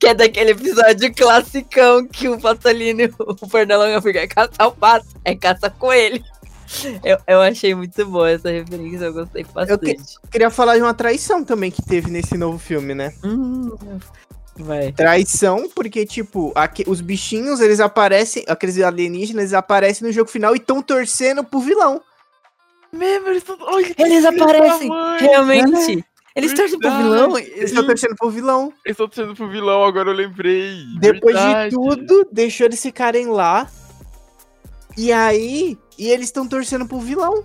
Que 0.00 0.08
é 0.08 0.14
daquele 0.14 0.50
episódio 0.50 1.14
classicão 1.14 2.06
que 2.06 2.28
o 2.28 2.40
Patolino 2.40 3.02
e 3.02 3.12
o 3.18 3.48
Pernalonga 3.48 4.02
fica 4.02 4.20
é 4.20 4.26
caça 4.26 4.52
ao 4.58 4.72
pato, 4.72 5.06
é 5.24 5.34
caça 5.36 5.70
coelho. 5.70 6.22
Eu, 7.04 7.18
eu 7.26 7.40
achei 7.40 7.74
muito 7.74 8.06
boa 8.06 8.30
essa 8.30 8.50
referência, 8.50 9.06
eu 9.06 9.12
gostei 9.12 9.44
bastante. 9.44 9.90
Eu 9.90 9.96
que, 9.96 10.30
queria 10.30 10.50
falar 10.50 10.76
de 10.76 10.82
uma 10.82 10.94
traição 10.94 11.44
também 11.44 11.70
que 11.70 11.82
teve 11.82 12.10
nesse 12.10 12.36
novo 12.36 12.58
filme, 12.58 12.94
né? 12.94 13.12
Hum, 13.24 13.76
vai. 14.62 14.92
Traição, 14.92 15.68
porque, 15.74 16.04
tipo, 16.06 16.52
aqui, 16.54 16.84
os 16.86 17.00
bichinhos, 17.00 17.60
eles 17.60 17.80
aparecem, 17.80 18.44
aqueles 18.48 18.78
alienígenas, 18.80 19.44
eles 19.44 19.54
aparecem 19.54 20.06
no 20.06 20.12
jogo 20.12 20.30
final 20.30 20.54
e 20.54 20.58
estão 20.58 20.82
torcendo 20.82 21.44
pro 21.44 21.60
vilão. 21.60 22.00
Mesmo, 22.92 23.28
eles, 23.28 23.44
tão... 23.44 23.56
eles 23.98 24.24
aparecem, 24.24 24.90
realmente. 25.20 26.00
É. 26.00 26.10
Eles 26.34 26.54
torcem 26.54 26.78
pro 26.78 26.96
vilão? 26.96 27.38
Eles 27.38 27.70
estão 27.70 27.86
torcendo 27.86 28.14
pro 28.16 28.30
vilão. 28.30 28.72
Eles 28.84 28.94
estão 28.94 29.08
torcendo 29.08 29.34
pro 29.34 29.48
vilão, 29.48 29.84
agora 29.84 30.10
eu 30.10 30.14
lembrei. 30.14 30.84
Depois 31.00 31.34
Verdade. 31.34 31.70
de 31.70 31.76
tudo, 31.76 32.28
deixou 32.30 32.66
eles 32.66 32.80
ficarem 32.80 33.26
lá. 33.26 33.68
E 34.96 35.12
aí, 35.12 35.78
e 35.98 36.08
eles 36.08 36.26
estão 36.26 36.46
torcendo 36.46 36.86
pro 36.86 37.00
vilão. 37.00 37.42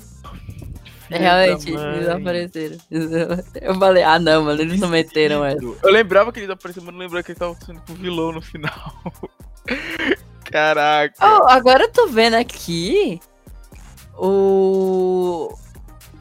Realmente, 1.10 1.72
eles 1.72 2.08
apareceram. 2.08 2.78
Eu 3.62 3.76
falei, 3.76 4.04
ah 4.04 4.20
não, 4.20 4.44
mano, 4.44 4.62
eles 4.62 4.80
não 4.80 4.90
meteram 4.90 5.46
essa. 5.46 5.64
Eu 5.64 5.92
lembrava 5.92 6.32
que 6.32 6.40
eles 6.40 6.50
apareceram, 6.50 6.86
mas 6.86 6.94
não 6.94 7.02
lembrava 7.02 7.24
que 7.24 7.32
eles 7.32 7.38
estavam 7.38 7.56
torcendo 7.56 7.82
pro 7.82 7.96
vilão 7.96 8.32
no 8.32 8.42
final. 8.42 9.04
Caraca. 10.46 11.16
Oh, 11.22 11.48
agora 11.50 11.84
eu 11.84 11.92
tô 11.92 12.08
vendo 12.08 12.36
aqui 12.36 13.20
o 14.18 15.56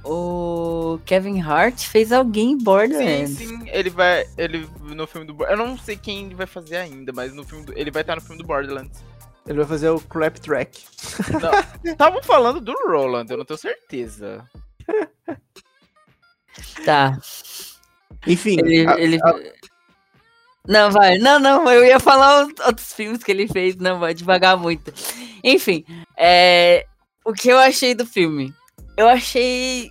o 0.05 1.01
Kevin 1.07 1.41
Hart 1.41 1.87
fez 1.87 2.13
alguém 2.13 2.53
em 2.53 2.59
Borderlands. 2.59 3.31
Sim, 3.31 3.49
sim, 3.49 3.71
ele 3.71 3.89
vai. 3.89 4.27
Ele 4.37 4.69
no 4.83 5.07
filme 5.07 5.27
do. 5.27 5.45
Eu 5.45 5.57
não 5.57 5.79
sei 5.79 5.97
quem 5.97 6.27
ele 6.27 6.35
vai 6.35 6.47
fazer 6.47 6.77
ainda, 6.77 7.11
mas 7.13 7.33
no 7.33 7.43
filme 7.43 7.65
do, 7.65 7.79
ele 7.79 7.91
vai 7.91 8.03
estar 8.03 8.15
no 8.15 8.21
filme 8.21 8.37
do 8.37 8.47
Borderlands. 8.47 9.03
Ele 9.47 9.59
vai 9.59 9.67
fazer 9.67 9.89
o 9.89 10.01
Clap 10.01 10.39
Track. 10.39 10.85
Estavam 11.85 12.21
falando 12.25 12.61
do 12.61 12.73
Roland, 12.87 13.27
eu 13.31 13.39
não 13.39 13.45
tenho 13.45 13.59
certeza. 13.59 14.45
Tá. 16.85 17.19
Enfim. 18.27 18.57
Ele, 18.61 18.89
a, 18.89 18.99
ele... 18.99 19.19
A... 19.23 19.35
Não, 20.67 20.91
vai. 20.91 21.19
Não, 21.19 21.39
não, 21.39 21.71
eu 21.71 21.85
ia 21.85 22.01
falar 22.01 22.47
outros 22.67 22.93
filmes 22.93 23.23
que 23.23 23.31
ele 23.31 23.47
fez, 23.49 23.77
não, 23.77 23.99
vai 23.99 24.15
devagar 24.15 24.57
muito. 24.57 24.93
Enfim, 25.43 25.85
é... 26.17 26.87
o 27.25 27.33
que 27.33 27.49
eu 27.49 27.59
achei 27.59 27.95
do 27.95 28.07
filme? 28.07 28.53
Eu 28.97 29.09
achei 29.09 29.91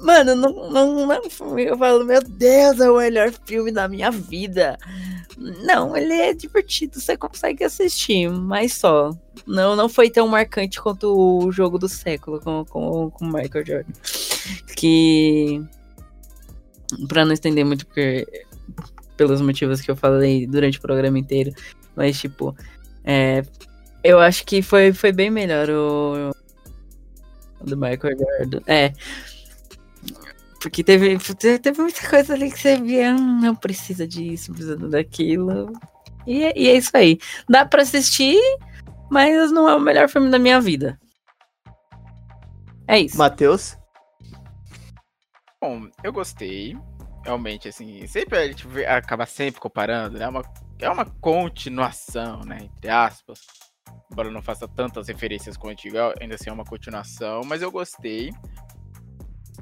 Mano, 0.00 0.34
não, 0.34 0.70
não, 0.70 1.06
não. 1.06 1.22
Eu 1.58 1.78
falo, 1.78 2.04
meu 2.04 2.22
Deus, 2.22 2.80
é 2.80 2.90
o 2.90 2.98
melhor 2.98 3.32
filme 3.46 3.72
da 3.72 3.88
minha 3.88 4.10
vida. 4.10 4.76
Não, 5.36 5.96
ele 5.96 6.12
é 6.12 6.32
divertido, 6.32 7.00
você 7.00 7.16
consegue 7.16 7.64
assistir, 7.64 8.28
mas 8.30 8.74
só. 8.74 9.10
Não, 9.46 9.74
não 9.74 9.88
foi 9.88 10.10
tão 10.10 10.28
marcante 10.28 10.80
quanto 10.80 11.12
o 11.16 11.50
jogo 11.50 11.78
do 11.78 11.88
século 11.88 12.40
com, 12.40 12.64
com, 12.64 13.10
com 13.10 13.24
Michael 13.24 13.66
Jordan. 13.66 13.92
Que. 14.76 15.62
Pra 17.08 17.24
não 17.24 17.32
estender 17.32 17.64
muito, 17.64 17.86
porque. 17.86 18.26
Pelos 19.16 19.40
motivos 19.40 19.80
que 19.80 19.90
eu 19.90 19.96
falei 19.96 20.46
durante 20.46 20.78
o 20.78 20.82
programa 20.82 21.18
inteiro. 21.18 21.52
Mas, 21.96 22.20
tipo. 22.20 22.54
É, 23.04 23.42
eu 24.02 24.20
acho 24.20 24.44
que 24.44 24.62
foi, 24.62 24.92
foi 24.92 25.12
bem 25.12 25.30
melhor 25.30 25.68
o. 25.70 26.30
o 27.60 27.64
do 27.64 27.76
Michael 27.76 28.18
Jordan. 28.18 28.60
É. 28.66 28.92
Porque 30.64 30.82
teve, 30.82 31.18
teve 31.60 31.82
muita 31.82 32.08
coisa 32.08 32.32
ali 32.32 32.50
que 32.50 32.58
você 32.58 32.80
via, 32.80 33.12
hum, 33.14 33.38
não 33.42 33.54
precisa 33.54 34.08
disso, 34.08 34.50
precisa 34.50 34.74
daquilo. 34.78 35.70
E, 36.26 36.42
é- 36.42 36.58
e 36.58 36.68
é 36.70 36.74
isso 36.74 36.96
aí. 36.96 37.18
Dá 37.46 37.66
pra 37.66 37.82
assistir, 37.82 38.40
mas 39.10 39.52
não 39.52 39.68
é 39.68 39.74
o 39.74 39.78
melhor 39.80 40.08
filme 40.08 40.30
da 40.30 40.38
minha 40.38 40.58
vida. 40.62 40.98
É 42.88 42.98
isso. 42.98 43.18
Matheus? 43.18 43.76
Bom, 45.60 45.86
eu 46.02 46.10
gostei. 46.14 46.74
Realmente, 47.26 47.68
assim, 47.68 48.06
sempre 48.06 48.38
a 48.38 48.46
gente 48.46 48.66
vê- 48.66 48.86
acaba 48.86 49.26
sempre 49.26 49.60
comparando, 49.60 50.18
né? 50.18 50.24
É 50.24 50.28
uma, 50.28 50.42
é 50.78 50.88
uma 50.88 51.04
continuação, 51.04 52.40
né? 52.40 52.56
Entre 52.62 52.88
aspas. 52.88 53.40
Embora 54.10 54.30
não 54.30 54.40
faça 54.40 54.66
tantas 54.66 55.08
referências 55.08 55.58
com 55.58 55.68
o 55.68 55.70
antigo, 55.70 55.98
ainda 56.22 56.36
assim 56.36 56.48
é 56.48 56.52
uma 56.54 56.64
continuação, 56.64 57.42
mas 57.44 57.60
eu 57.60 57.70
gostei. 57.70 58.32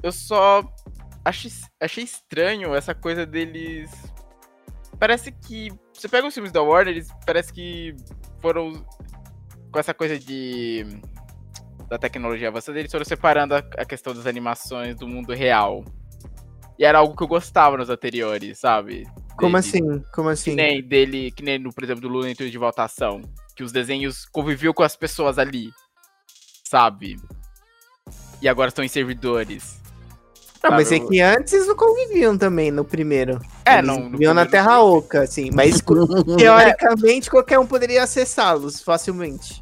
Eu 0.01 0.13
só 0.13 0.63
achei, 1.23 1.51
achei 1.79 2.03
estranho 2.03 2.73
essa 2.75 2.93
coisa 2.93 3.25
deles. 3.25 3.91
Parece 4.99 5.31
que. 5.31 5.69
Você 5.93 6.07
pega 6.07 6.27
os 6.27 6.33
filmes 6.33 6.51
da 6.51 6.61
Warner, 6.61 6.93
eles 6.95 7.07
parece 7.25 7.51
que 7.53 7.95
foram 8.39 8.85
com 9.71 9.79
essa 9.79 9.93
coisa 9.93 10.17
de. 10.19 10.85
da 11.89 11.97
tecnologia 11.97 12.47
avançada, 12.47 12.79
eles 12.79 12.91
foram 12.91 13.05
separando 13.05 13.55
a, 13.55 13.59
a 13.77 13.85
questão 13.85 14.13
das 14.13 14.25
animações 14.25 14.95
do 14.95 15.07
mundo 15.07 15.33
real. 15.33 15.83
E 16.77 16.85
era 16.85 16.97
algo 16.99 17.15
que 17.15 17.23
eu 17.23 17.27
gostava 17.27 17.77
nos 17.77 17.89
anteriores, 17.89 18.59
sabe? 18.59 19.03
Como 19.37 19.55
Dele- 19.55 19.57
assim? 19.57 19.99
Como 20.13 20.27
Que 20.29 20.33
assim? 20.33 20.55
nem 20.55 20.81
dele, 20.81 21.31
que 21.31 21.43
nem 21.43 21.59
no, 21.59 21.71
por 21.73 21.83
exemplo, 21.83 22.01
do 22.01 22.07
Lula 22.07 22.29
em 22.29 22.33
de 22.33 22.57
Votação. 22.57 23.21
Que 23.55 23.63
os 23.63 23.71
desenhos 23.71 24.25
conviviam 24.25 24.73
com 24.73 24.81
as 24.83 24.95
pessoas 24.95 25.37
ali. 25.37 25.69
Sabe? 26.63 27.17
E 28.41 28.47
agora 28.49 28.69
estão 28.69 28.83
em 28.83 28.87
servidores. 28.87 29.82
Não, 30.63 30.71
mas 30.71 30.91
é 30.93 30.99
que 30.99 31.19
antes 31.19 31.67
não 31.67 31.75
conviviam 31.75 32.37
também 32.37 32.71
no 32.71 32.85
primeiro. 32.85 33.37
É, 33.65 33.79
Eles 33.79 33.85
não. 33.85 34.09
Viviam 34.09 34.33
na 34.33 34.45
Terra. 34.45 34.81
Oca, 34.81 35.23
assim. 35.23 35.49
Mas 35.53 35.81
teoricamente 36.37 37.29
qualquer 37.29 37.59
um 37.59 37.67
poderia 37.67 38.03
acessá-los 38.03 38.81
facilmente. 38.81 39.61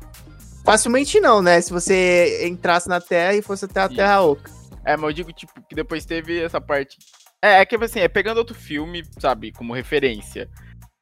Facilmente 0.63 1.19
não, 1.19 1.41
né? 1.41 1.59
Se 1.59 1.71
você 1.71 2.47
entrasse 2.47 2.87
na 2.87 3.01
Terra 3.01 3.33
e 3.33 3.41
fosse 3.41 3.65
até 3.65 3.81
a. 3.81 3.89
Terra 3.89 4.21
Oca. 4.21 4.51
É, 4.85 4.95
mas 4.95 5.09
eu 5.09 5.13
digo, 5.13 5.33
tipo, 5.33 5.53
que 5.67 5.73
depois 5.73 6.05
teve 6.05 6.39
essa 6.39 6.61
parte. 6.61 6.99
É, 7.41 7.61
é 7.61 7.65
que 7.65 7.75
assim, 7.75 7.99
é 7.99 8.07
pegando 8.07 8.37
outro 8.37 8.55
filme, 8.55 9.03
sabe, 9.19 9.51
como 9.51 9.73
referência. 9.73 10.47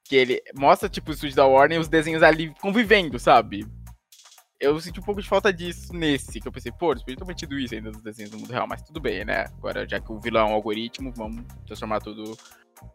Que 0.06 0.16
ele 0.16 0.41
mostra, 0.56 0.88
tipo, 0.88 1.12
o 1.12 1.14
estúdio 1.14 1.36
da 1.36 1.45
Warner 1.45 1.78
e 1.78 1.82
os 1.82 1.89
desenhos 1.89 2.24
ali 2.24 2.54
convivendo, 2.62 3.20
sabe? 3.20 3.68
Eu 4.60 4.80
senti 4.80 4.99
um 4.99 5.03
pouco 5.03 5.22
de 5.22 5.28
falta 5.28 5.53
disso 5.53 5.93
nesse, 5.93 6.39
que 6.39 6.47
eu 6.47 6.51
pensei, 6.51 6.72
pô, 6.72 6.91
eles 6.91 7.01
podiam 7.01 7.18
ter 7.18 7.26
mantido 7.26 7.57
isso 7.57 7.74
ainda 7.74 7.91
nos 7.91 8.01
desenhos 8.01 8.32
do 8.32 8.38
mundo 8.38 8.51
real, 8.51 8.68
mas 8.68 8.82
tudo 8.82 8.99
bem, 8.99 9.24
né? 9.24 9.45
Agora, 9.57 9.88
já 9.88 10.01
que 10.01 10.12
o 10.12 10.20
vilão 10.20 10.47
é 10.47 10.51
um 10.51 10.53
algoritmo, 10.53 11.14
vamos 11.16 11.45
transformar 11.66 12.01
tudo 12.01 12.38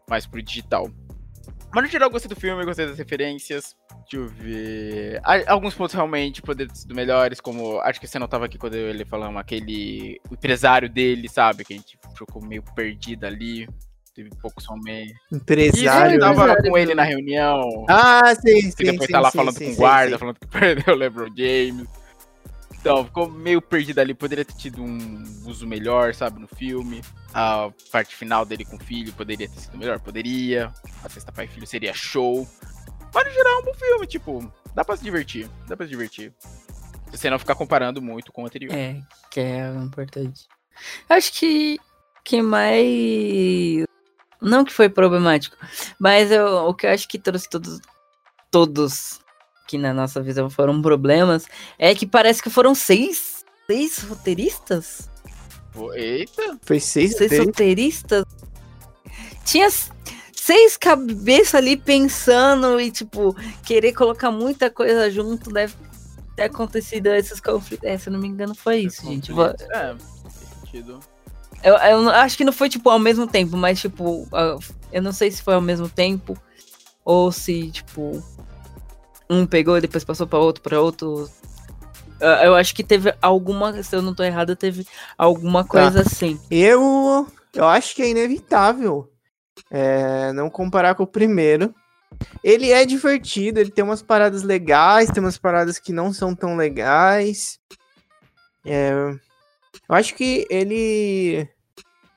mais 0.07 0.27
pro 0.27 0.41
digital. 0.41 0.91
Mas 1.73 1.83
no 1.83 1.89
geral, 1.89 2.07
eu 2.07 2.11
gostei 2.11 2.29
do 2.29 2.39
filme, 2.39 2.61
eu 2.61 2.65
gostei 2.65 2.85
das 2.85 2.97
referências. 2.97 3.75
Deixa 4.09 4.17
eu 4.17 4.27
ver. 4.27 5.19
Alguns 5.47 5.73
pontos 5.73 5.93
realmente 5.95 6.41
poderiam 6.41 6.73
ter 6.73 6.79
sido 6.79 6.95
melhores, 6.95 7.41
como. 7.41 7.79
Acho 7.81 7.99
que 7.99 8.07
você 8.07 8.19
não 8.19 8.27
tava 8.27 8.45
aqui 8.45 8.57
quando 8.57 8.75
ele 8.75 9.03
falando 9.03 9.37
aquele. 9.37 10.21
Empresário 10.31 10.87
dele, 10.87 11.27
sabe? 11.27 11.65
Que 11.65 11.73
a 11.73 11.77
gente 11.77 11.97
ficou 12.15 12.41
meio 12.41 12.63
perdido 12.75 13.25
ali. 13.25 13.67
Teve 14.15 14.29
pouco 14.41 14.63
somente. 14.63 15.13
Empresário. 15.29 16.15
eu 16.15 16.19
tava 16.21 16.33
Empresário, 16.33 16.71
com 16.71 16.77
ele 16.77 16.95
na 16.95 17.03
reunião. 17.03 17.85
Ah, 17.89 18.33
sim, 18.33 18.61
sim. 18.61 18.71
que 18.71 18.83
depois 18.85 19.07
sim, 19.07 19.11
tá 19.11 19.19
lá 19.19 19.29
sim, 19.29 19.37
falando 19.37 19.57
sim, 19.57 19.65
com 19.65 19.71
o 19.73 19.75
guarda, 19.75 20.11
sim. 20.13 20.19
falando 20.19 20.39
que 20.39 20.47
perdeu 20.57 20.95
o 20.95 20.97
LeBron 20.97 21.27
James. 21.35 21.85
Então, 22.79 23.03
ficou 23.03 23.29
meio 23.29 23.61
perdido 23.61 23.99
ali. 23.99 24.13
Poderia 24.13 24.45
ter 24.45 24.53
tido 24.53 24.81
um 24.81 25.23
uso 25.45 25.67
melhor, 25.67 26.13
sabe, 26.13 26.39
no 26.39 26.47
filme. 26.47 27.01
A 27.33 27.69
parte 27.91 28.15
final 28.15 28.45
dele 28.45 28.63
com 28.63 28.77
o 28.77 28.79
filho 28.79 29.11
poderia 29.11 29.49
ter 29.49 29.59
sido 29.59 29.77
melhor? 29.77 29.99
Poderia. 29.99 30.71
A 31.03 31.09
sexta 31.09 31.33
pai 31.33 31.45
e 31.45 31.47
filho 31.49 31.67
seria 31.67 31.93
show. 31.93 32.47
Mas 33.13 33.25
no 33.25 33.33
geral 33.33 33.53
é 33.53 33.57
um 33.57 33.65
bom 33.65 33.73
filme, 33.73 34.07
tipo, 34.07 34.53
dá 34.73 34.85
pra 34.85 34.95
se 34.95 35.03
divertir. 35.03 35.49
Dá 35.67 35.75
pra 35.75 35.85
se 35.85 35.89
divertir. 35.89 36.31
Se 37.11 37.17
você 37.17 37.29
não 37.29 37.39
ficar 37.39 37.55
comparando 37.55 38.01
muito 38.01 38.31
com 38.31 38.43
o 38.43 38.45
anterior. 38.45 38.73
É, 38.73 39.01
que 39.29 39.41
é 39.41 39.67
importante. 39.75 40.47
Acho 41.09 41.33
que 41.33 41.77
que 42.25 42.41
mais 42.41 43.85
não 44.41 44.63
que 44.65 44.71
foi 44.73 44.89
problemático, 44.89 45.55
mas 45.99 46.31
eu- 46.31 46.67
o 46.67 46.73
que 46.73 46.85
eu 46.85 46.91
acho 46.91 47.07
que 47.07 47.17
trouxe 47.19 47.49
todos 47.49 47.79
todos 48.51 49.19
que 49.67 49.77
na 49.77 49.93
nossa 49.93 50.21
visão 50.21 50.49
foram 50.49 50.81
problemas 50.81 51.47
é 51.79 51.93
que 51.95 52.05
parece 52.05 52.41
que 52.41 52.49
foram 52.49 52.73
seis 52.75 53.43
seis 53.67 53.99
roteiristas, 54.03 55.09
Eita! 55.95 56.57
Foi 56.63 56.79
seis 56.79 57.15
seis 57.17 57.31
roteiristas. 57.37 58.23
Tinha 59.43 59.67
seis 60.33 60.77
cabeças 60.77 61.55
ali 61.55 61.75
pensando 61.75 62.79
e 62.79 62.89
tipo 62.91 63.35
querer 63.63 63.91
colocar 63.93 64.31
muita 64.31 64.69
coisa 64.69 65.09
junto 65.11 65.51
deve 65.51 65.73
ter 66.35 66.43
acontecido 66.43 67.07
esses 67.07 67.41
conflitos. 67.41 67.83
É, 67.87 67.97
se 67.97 68.07
eu 68.07 68.13
não 68.13 68.19
me 68.21 68.27
engano 68.27 68.55
foi 68.55 68.77
isso, 68.81 69.05
gente. 69.05 69.31
Vou- 69.33 69.45
É, 69.47 69.95
faz 70.21 70.33
sentido. 70.61 70.99
Eu, 71.63 71.75
eu 71.75 72.09
acho 72.09 72.37
que 72.37 72.43
não 72.43 72.53
foi, 72.53 72.69
tipo, 72.69 72.89
ao 72.89 72.99
mesmo 72.99 73.27
tempo, 73.27 73.57
mas, 73.57 73.79
tipo, 73.79 74.27
eu 74.91 75.01
não 75.01 75.11
sei 75.11 75.31
se 75.31 75.41
foi 75.41 75.55
ao 75.55 75.61
mesmo 75.61 75.89
tempo 75.89 76.37
ou 77.03 77.31
se, 77.31 77.71
tipo, 77.71 78.23
um 79.29 79.45
pegou 79.45 79.77
e 79.77 79.81
depois 79.81 80.03
passou 80.03 80.27
pra 80.27 80.39
outro, 80.39 80.61
pra 80.61 80.79
outro. 80.79 81.29
Eu 82.19 82.55
acho 82.55 82.73
que 82.73 82.83
teve 82.83 83.13
alguma, 83.21 83.83
se 83.83 83.95
eu 83.95 84.01
não 84.01 84.13
tô 84.13 84.23
errado, 84.23 84.55
teve 84.55 84.85
alguma 85.17 85.63
coisa 85.65 86.01
assim. 86.01 86.39
Eu, 86.49 87.27
eu 87.53 87.67
acho 87.67 87.95
que 87.95 88.01
é 88.01 88.09
inevitável 88.09 89.09
é, 89.69 90.31
não 90.33 90.49
comparar 90.49 90.95
com 90.95 91.03
o 91.03 91.07
primeiro. 91.07 91.73
Ele 92.43 92.71
é 92.71 92.85
divertido, 92.85 93.59
ele 93.59 93.71
tem 93.71 93.83
umas 93.83 94.01
paradas 94.01 94.43
legais, 94.43 95.09
tem 95.09 95.21
umas 95.21 95.37
paradas 95.37 95.79
que 95.79 95.91
não 95.91 96.13
são 96.13 96.33
tão 96.33 96.55
legais. 96.55 97.59
É, 98.65 98.93
eu 99.87 99.95
acho 99.95 100.15
que 100.15 100.45
ele 100.49 101.47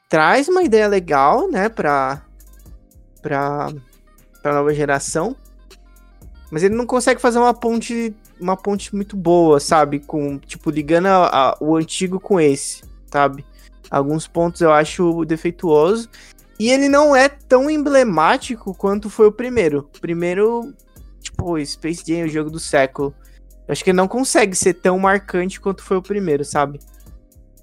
traz 0.08 0.48
uma 0.48 0.62
ideia 0.62 0.88
legal, 0.88 1.50
né, 1.50 1.68
pra, 1.68 2.22
pra, 3.22 3.72
pra 4.42 4.54
nova 4.54 4.72
geração. 4.74 5.36
Mas 6.50 6.62
ele 6.62 6.74
não 6.74 6.86
consegue 6.86 7.20
fazer 7.20 7.38
uma 7.38 7.52
ponte, 7.52 8.14
uma 8.40 8.56
ponte 8.56 8.94
muito 8.94 9.16
boa, 9.16 9.60
sabe? 9.60 10.00
Com, 10.00 10.38
tipo, 10.38 10.70
ligando 10.70 11.06
a- 11.06 11.26
a- 11.50 11.56
o 11.60 11.76
antigo 11.76 12.18
com 12.18 12.40
esse, 12.40 12.82
sabe? 13.12 13.44
Alguns 13.90 14.26
pontos 14.26 14.60
eu 14.62 14.72
acho 14.72 15.24
defeituoso. 15.26 16.08
E 16.58 16.70
ele 16.70 16.88
não 16.88 17.14
é 17.14 17.28
tão 17.28 17.68
emblemático 17.70 18.74
quanto 18.74 19.10
foi 19.10 19.26
o 19.26 19.32
primeiro. 19.32 19.88
O 19.94 20.00
primeiro, 20.00 20.72
tipo, 21.20 21.62
Space 21.64 22.02
Jam, 22.06 22.24
o 22.24 22.28
jogo 22.28 22.50
do 22.50 22.58
século. 22.58 23.14
Eu 23.66 23.72
acho 23.72 23.84
que 23.84 23.90
ele 23.90 23.96
não 23.96 24.08
consegue 24.08 24.56
ser 24.56 24.72
tão 24.74 24.98
marcante 24.98 25.60
quanto 25.60 25.82
foi 25.84 25.98
o 25.98 26.02
primeiro, 26.02 26.44
sabe? 26.44 26.80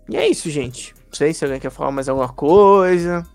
E 0.10 0.18
é 0.18 0.28
isso, 0.28 0.50
gente. 0.50 0.94
Não 1.08 1.14
sei 1.14 1.34
se 1.34 1.44
alguém 1.44 1.60
quer 1.60 1.70
falar 1.72 1.92
mais 1.92 2.10
alguma 2.10 2.32
coisa. 2.32 3.26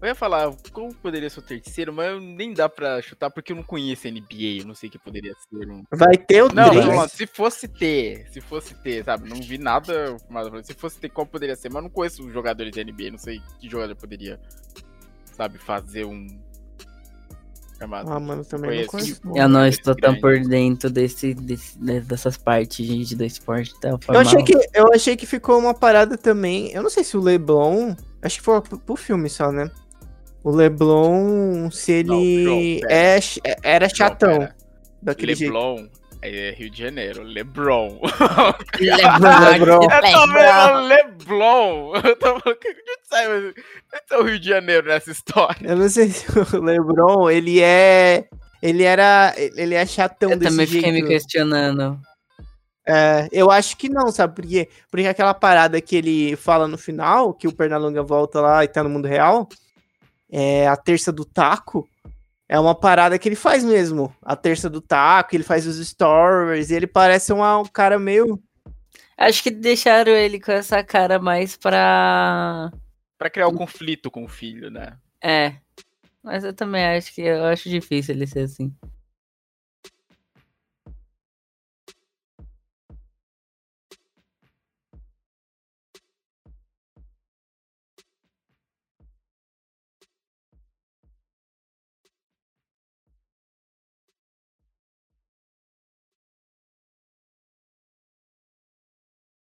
Eu 0.00 0.06
ia 0.06 0.14
falar 0.14 0.54
como 0.72 0.94
poderia 0.94 1.28
ser 1.28 1.40
o 1.40 1.42
terceiro, 1.42 1.92
mas 1.92 2.22
nem 2.22 2.52
dá 2.54 2.68
pra 2.68 3.02
chutar 3.02 3.30
porque 3.30 3.50
eu 3.50 3.56
não 3.56 3.64
conheço 3.64 4.06
a 4.06 4.10
NBA, 4.10 4.60
eu 4.60 4.64
não 4.66 4.74
sei 4.74 4.88
o 4.88 4.92
que 4.92 4.98
poderia 4.98 5.32
ser 5.34 5.68
um. 5.68 5.82
Vai 5.90 6.16
ter 6.16 6.44
o 6.44 6.54
Não, 6.54 6.70
3. 6.70 6.86
não, 6.86 7.08
se 7.08 7.26
fosse 7.26 7.66
ter, 7.66 8.28
se 8.30 8.40
fosse 8.40 8.74
ter, 8.76 9.04
sabe? 9.04 9.28
Não 9.28 9.42
vi 9.42 9.58
nada, 9.58 10.16
mas 10.30 10.66
se 10.66 10.72
fosse 10.72 11.00
ter, 11.00 11.08
qual 11.08 11.26
poderia 11.26 11.56
ser? 11.56 11.68
Mas 11.68 11.76
eu 11.76 11.82
não 11.82 11.90
conheço 11.90 12.24
os 12.24 12.32
jogadores 12.32 12.72
da 12.72 12.84
NBA, 12.84 13.10
não 13.10 13.18
sei 13.18 13.42
que 13.58 13.68
jogador 13.68 13.96
poderia, 13.96 14.40
sabe, 15.36 15.58
fazer 15.58 16.04
um. 16.04 16.28
Armado. 17.80 18.10
Ah, 18.12 18.18
mano, 18.18 18.44
também 18.44 18.80
não 18.80 18.86
Conheço. 18.88 19.20
conheço. 19.20 19.38
Eu 19.38 19.48
não 19.48 19.64
estou 19.66 19.94
tão 19.94 20.18
grande. 20.18 20.20
por 20.42 20.48
dentro 20.48 20.90
desse, 20.90 21.32
desse- 21.34 21.78
de- 21.78 22.00
dessas 22.00 22.36
partes, 22.36 22.84
gente, 22.84 23.14
do 23.14 23.24
esporte. 23.24 23.72
Tá, 23.80 23.90
Eu 24.08 24.18
achei, 24.20 24.42
que, 24.42 24.54
eu 24.74 24.92
achei 24.92 25.16
que 25.16 25.26
ficou 25.26 25.58
uma 25.58 25.72
parada 25.72 26.18
também. 26.18 26.72
Eu 26.72 26.82
não 26.82 26.90
sei 26.90 27.04
se 27.04 27.16
o 27.16 27.20
Leblon. 27.20 27.94
Acho 28.20 28.38
que 28.38 28.44
foi 28.44 28.60
pro, 28.60 28.78
pro 28.80 28.96
filme 28.96 29.28
só, 29.30 29.52
né? 29.52 29.70
O 30.42 30.50
Leblon, 30.50 31.70
se 31.70 31.92
ele 31.92 32.42
João, 32.44 32.80
pera. 32.80 32.92
é, 32.92 33.20
ch- 33.20 33.40
era 33.62 33.86
Não, 33.88 33.94
chatão 33.94 34.38
pera. 34.38 34.56
daquele 35.00 35.34
jeito. 35.36 35.52
É 36.20 36.50
Rio 36.50 36.68
de 36.70 36.82
Janeiro, 36.82 37.22
Lebron. 37.22 38.00
Lebron. 38.80 39.40
Lebron. 39.50 39.82
Eu 39.82 40.12
tô 40.12 40.26
vendo 40.26 40.88
Leblon. 40.88 41.94
Eu 41.96 42.16
tô 42.16 42.40
falando, 42.40 42.58
que 42.58 42.74
que 42.74 42.98
sai? 43.04 43.26
Esse 43.94 44.14
é 44.14 44.18
o 44.18 44.22
Rio 44.24 44.38
de 44.40 44.48
Janeiro 44.48 44.88
nessa 44.88 45.10
história. 45.12 45.68
Eu 45.68 45.76
não 45.76 45.88
sei 45.88 46.08
se 46.10 46.26
o 46.56 46.62
LeBron, 46.62 47.30
ele 47.30 47.60
é. 47.60 48.26
Ele 48.60 48.82
era. 48.82 49.32
Ele 49.36 49.74
é 49.74 49.86
chatão 49.86 50.32
Eu 50.32 50.38
desse 50.38 50.50
também 50.50 50.66
fiquei 50.66 50.90
me 50.90 50.98
jeito. 50.98 51.08
questionando. 51.08 52.00
É, 52.84 53.28
eu 53.30 53.50
acho 53.50 53.76
que 53.76 53.88
não, 53.88 54.10
sabe 54.10 54.34
por 54.34 54.46
quê? 54.46 54.68
Porque 54.90 55.06
aquela 55.06 55.34
parada 55.34 55.80
que 55.80 55.94
ele 55.94 56.34
fala 56.36 56.66
no 56.66 56.78
final, 56.78 57.34
que 57.34 57.46
o 57.46 57.54
Pernalonga 57.54 58.02
volta 58.02 58.40
lá 58.40 58.64
e 58.64 58.68
tá 58.68 58.82
no 58.82 58.88
mundo 58.88 59.06
real, 59.06 59.46
é 60.32 60.66
a 60.66 60.76
terça 60.76 61.12
do 61.12 61.24
taco. 61.24 61.86
É 62.48 62.58
uma 62.58 62.74
parada 62.74 63.18
que 63.18 63.28
ele 63.28 63.36
faz 63.36 63.62
mesmo. 63.62 64.14
A 64.22 64.34
terça 64.34 64.70
do 64.70 64.80
taco, 64.80 65.36
ele 65.36 65.44
faz 65.44 65.66
os 65.66 65.76
stories, 65.86 66.70
e 66.70 66.74
ele 66.74 66.86
parece 66.86 67.32
uma- 67.32 67.58
um 67.58 67.64
cara 67.66 67.98
meio. 67.98 68.42
Acho 69.16 69.42
que 69.42 69.50
deixaram 69.50 70.12
ele 70.12 70.40
com 70.40 70.52
essa 70.52 70.82
cara 70.82 71.18
mais 71.18 71.56
pra. 71.56 72.72
Pra 73.18 73.28
criar 73.28 73.48
um 73.48 73.54
conflito 73.54 74.10
com 74.10 74.24
o 74.24 74.28
filho, 74.28 74.70
né? 74.70 74.96
É. 75.22 75.56
Mas 76.22 76.44
eu 76.44 76.52
também 76.54 76.86
acho 76.86 77.12
que 77.14 77.22
eu 77.22 77.44
acho 77.46 77.68
difícil 77.68 78.14
ele 78.14 78.26
ser 78.26 78.40
assim. 78.40 78.72